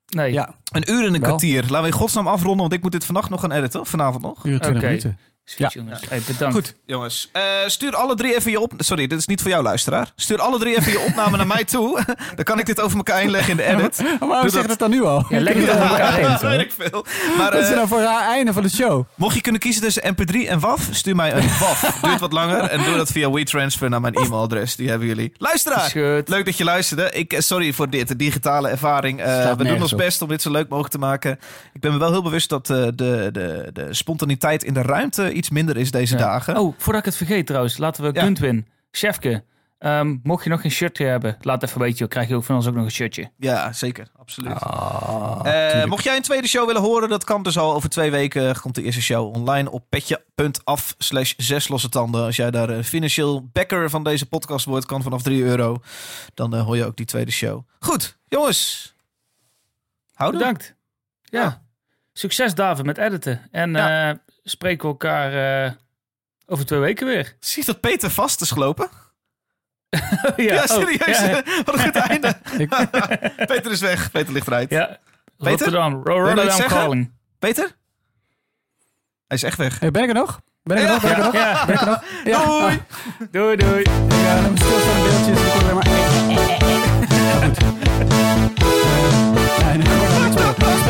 Nee. 0.07 0.31
Ja, 0.33 0.55
Een 0.71 0.91
uur 0.91 0.99
en 0.99 1.05
een 1.05 1.11
Wel. 1.11 1.19
kwartier. 1.21 1.61
Laten 1.61 1.81
we 1.81 1.87
in 1.87 1.91
godsnaam 1.93 2.27
afronden, 2.27 2.59
want 2.59 2.73
ik 2.73 2.81
moet 2.81 2.91
dit 2.91 3.05
vannacht 3.05 3.29
nog 3.29 3.41
gaan 3.41 3.51
editen. 3.51 3.85
Vanavond 3.85 4.23
nog. 4.23 4.45
uur 4.45 4.53
en 4.53 4.59
20 4.61 4.77
Oké. 4.81 4.85
minuten. 4.85 5.19
Sweet, 5.49 5.73
Ja. 5.73 5.79
jongens. 5.81 6.01
Hey, 6.09 6.21
bedankt. 6.27 6.55
Goed, 6.55 6.75
jongens. 6.85 7.29
Eh, 7.31 7.41
stuur 7.67 7.95
alle 7.95 8.15
drie 8.15 8.35
even 8.35 8.51
je 8.51 8.59
op... 8.59 8.73
Sorry, 8.77 9.07
dit 9.07 9.19
is 9.19 9.25
niet 9.25 9.41
voor 9.41 9.49
jou, 9.51 9.63
luisteraar. 9.63 10.11
Stuur 10.15 10.41
alle 10.41 10.59
drie 10.59 10.77
even 10.77 10.91
je 10.91 10.99
opname 10.99 11.37
naar 11.37 11.47
mij 11.47 11.63
toe. 11.63 12.03
Dan 12.35 12.43
kan 12.45 12.59
ik 12.59 12.65
dit 12.65 12.81
over 12.81 12.97
elkaar 12.97 13.21
inleggen 13.23 13.51
in 13.51 13.57
de 13.57 13.63
edit. 13.63 13.97
Maar 14.19 14.27
waarom 14.29 14.49
zeg 14.49 14.61
je 14.61 14.67
dat- 14.67 14.79
dat 14.79 14.79
dan 14.79 14.89
nu 14.89 15.03
al? 15.03 15.25
Ja, 15.29 15.39
leg 15.39 15.53
het 15.53 15.69
over 15.69 15.81
elkaar 15.81 16.13
heen. 16.13 16.21
Ja, 16.23 16.39
weet 16.41 16.59
ik 16.61 16.71
veel. 16.77 17.05
Maar 17.37 17.51
Wat 17.51 17.59
is 17.61 17.65
er 17.65 17.69
eh, 17.71 17.75
nou 17.75 17.87
voor 17.87 18.01
raar 18.01 18.27
einde 18.29 18.53
van 18.53 18.63
de 18.63 18.69
show? 18.69 19.03
mocht 19.15 19.35
je 19.35 19.41
kunnen 19.41 19.61
kiezen 19.61 19.81
tussen 19.81 20.03
MP3 20.15 20.47
en 20.47 20.59
WAF, 20.59 20.87
stuur 20.91 21.15
mij 21.15 21.33
een 21.33 21.47
WAF. 21.59 21.99
Duurt 22.01 22.19
wat 22.19 22.31
langer 22.33 22.61
en 22.63 22.83
doe 22.83 22.95
dat 22.95 23.11
via 23.11 23.31
WeTransfer 23.31 23.89
naar 23.89 24.01
mijn 24.01 24.13
e-mailadres. 24.13 24.75
Die 24.75 24.89
hebben 24.89 25.07
jullie. 25.07 25.31
Luisteraar! 25.37 25.91
Leuk 26.25 26.45
dat 26.45 26.57
je 26.57 26.63
luisterde. 26.63 27.11
Ik, 27.11 27.33
eh, 27.33 27.39
sorry 27.39 27.73
voor 27.73 27.89
dit, 27.89 28.07
de 28.07 28.15
digitale 28.15 28.67
ervaring. 28.69 29.21
Eh, 29.21 29.53
we 29.55 29.63
doen 29.63 29.81
ons 29.81 29.91
op. 29.91 29.97
best 29.97 30.21
om 30.21 30.27
dit 30.27 30.41
zo 30.41 30.51
leuk 30.51 30.67
mogelijk 30.69 30.93
te 30.93 30.99
maken. 30.99 31.39
Ik 31.73 31.81
ben 31.81 31.91
me 31.91 31.97
wel 31.99 32.11
heel 32.11 32.23
bewust 32.23 32.49
dat 32.49 32.69
eh, 32.69 32.77
de, 32.95 33.29
de, 33.31 33.69
de 33.73 33.87
spontaniteit 33.91 34.63
in 34.63 34.73
de 34.73 34.81
ruimte 34.81 35.33
iets 35.39 35.49
minder 35.49 35.77
is 35.77 35.91
deze 35.91 36.17
Ja. 36.17 36.21
dagen. 36.23 36.57
Oh, 36.57 36.73
voordat 36.77 37.01
ik 37.01 37.07
het 37.07 37.17
vergeet 37.17 37.45
trouwens, 37.45 37.77
laten 37.77 38.03
we 38.03 38.09
Ja. 38.13 38.21
Guntwin, 38.23 38.67
Chefke, 38.91 39.43
ehm, 39.77 40.17
mocht 40.23 40.43
je 40.43 40.49
nog 40.49 40.61
geen 40.61 40.71
shirtje 40.71 41.05
hebben, 41.05 41.37
laat 41.41 41.63
even 41.63 41.79
weten, 41.79 41.97
joh, 41.97 42.07
krijg 42.09 42.27
je 42.27 42.35
ook 42.35 42.43
van 42.43 42.55
ons 42.55 42.67
ook 42.67 42.73
nog 42.75 42.83
een 42.85 42.91
shirtje. 42.91 43.31
Ja, 43.37 43.73
zeker. 43.73 44.07
Absoluut. 44.17 44.53
Ah, 44.53 45.17
Eh, 45.43 45.85
mocht 45.85 46.03
jij 46.03 46.15
een 46.15 46.21
tweede 46.21 46.47
show 46.47 46.65
willen 46.65 46.81
horen, 46.81 47.09
dat 47.09 47.23
kan 47.23 47.43
dus 47.43 47.57
al 47.57 47.73
over 47.73 47.89
twee 47.89 48.11
weken. 48.11 48.59
Komt 48.61 48.75
de 48.75 48.83
eerste 48.83 49.01
show 49.01 49.35
online 49.35 49.71
op 49.71 49.85
petje.af 49.89 50.95
slash 50.97 51.33
zes 51.37 51.67
losse 51.67 51.89
tanden. 51.89 52.23
Als 52.25 52.35
jij 52.35 52.51
daar 52.51 52.69
eh, 52.69 52.83
financieel 52.83 53.49
backer 53.51 53.89
van 53.89 54.03
deze 54.03 54.25
podcast 54.25 54.65
wordt, 54.65 54.85
kan 54.85 55.03
vanaf 55.03 55.21
3 55.21 55.43
euro. 55.43 55.77
Dan 56.33 56.55
eh, 56.55 56.63
hoor 56.65 56.75
je 56.77 56.85
ook 56.85 56.95
die 56.97 57.05
tweede 57.05 57.31
show. 57.31 57.67
Goed, 57.79 58.17
jongens. 58.27 58.93
Houden? 60.13 60.39
Bedankt. 60.39 60.75
Ja. 61.23 61.61
Succes 62.13 62.53
David 62.55 62.85
met 62.85 62.97
editen. 62.97 63.41
En 63.51 63.71
Ja. 63.71 64.19
Spreken 64.43 64.81
we 64.83 64.87
elkaar 64.91 65.63
eh, 65.65 65.71
over 66.45 66.65
twee 66.65 66.79
weken 66.79 67.05
weer. 67.07 67.35
Zie 67.39 67.61
je 67.65 67.71
dat 67.71 67.79
Peter 67.79 68.09
vast 68.09 68.41
is 68.41 68.51
gelopen? 68.51 68.89
ja, 69.89 70.33
Ja, 70.37 70.55
oh, 70.61 70.65
serieus. 70.65 71.19
ja, 71.19 71.43
Wat 71.65 71.75
een 71.75 71.81
goed 71.81 71.95
einde. 72.09 72.37
Peter 73.51 73.71
is 73.71 73.81
weg. 73.81 74.11
Peter 74.11 74.33
ligt 74.33 74.47
eruit. 74.47 74.69
ja. 74.69 74.97
Rotterdam. 75.37 75.91
Je 76.03 76.09
Rotterdam 76.11 76.45
zeggen? 76.55 76.77
calling. 76.77 77.11
Peter? 77.39 77.75
Hij 79.27 79.37
is 79.37 79.43
echt 79.43 79.57
weg. 79.57 79.79
Hey, 79.79 79.91
ben 79.91 80.01
ik 80.03 80.07
er 80.09 80.15
nog? 80.15 80.41
Ben 80.63 80.77
ik 80.77 80.83
er 80.83 80.89
nog? 80.89 81.01
Ben 81.01 81.11
ik 81.11 81.17
er 81.17 81.23
nog? 81.23 81.33
Ja. 81.33 81.65
Ben 81.65 81.75
ik 81.75 81.81
er 81.81 81.87
nog? 81.87 82.03
Ja. 82.23 82.45
Doei. 82.45 82.81
Ah, 83.19 83.27
Doei, 83.31 83.55
doei. 83.55 83.79
ik 83.79 83.87
ga 83.87 84.33
naar 84.33 84.41
mijn 84.41 84.57
stilstaande 84.57 85.09
beeldjes. 85.09 85.39
Ik 85.39 85.51
hoor 85.51 85.61
alleen 85.61 85.75
maar... 85.75 85.88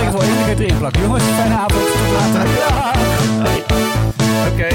Ik 0.02 0.10
voor 0.12 0.22
eeuwigheid 0.22 0.60
erin 0.60 0.78
plakken. 0.78 1.02
Jongens, 1.02 1.24
fijne 1.24 1.56
avond. 1.56 1.88
Oké. 4.54 4.68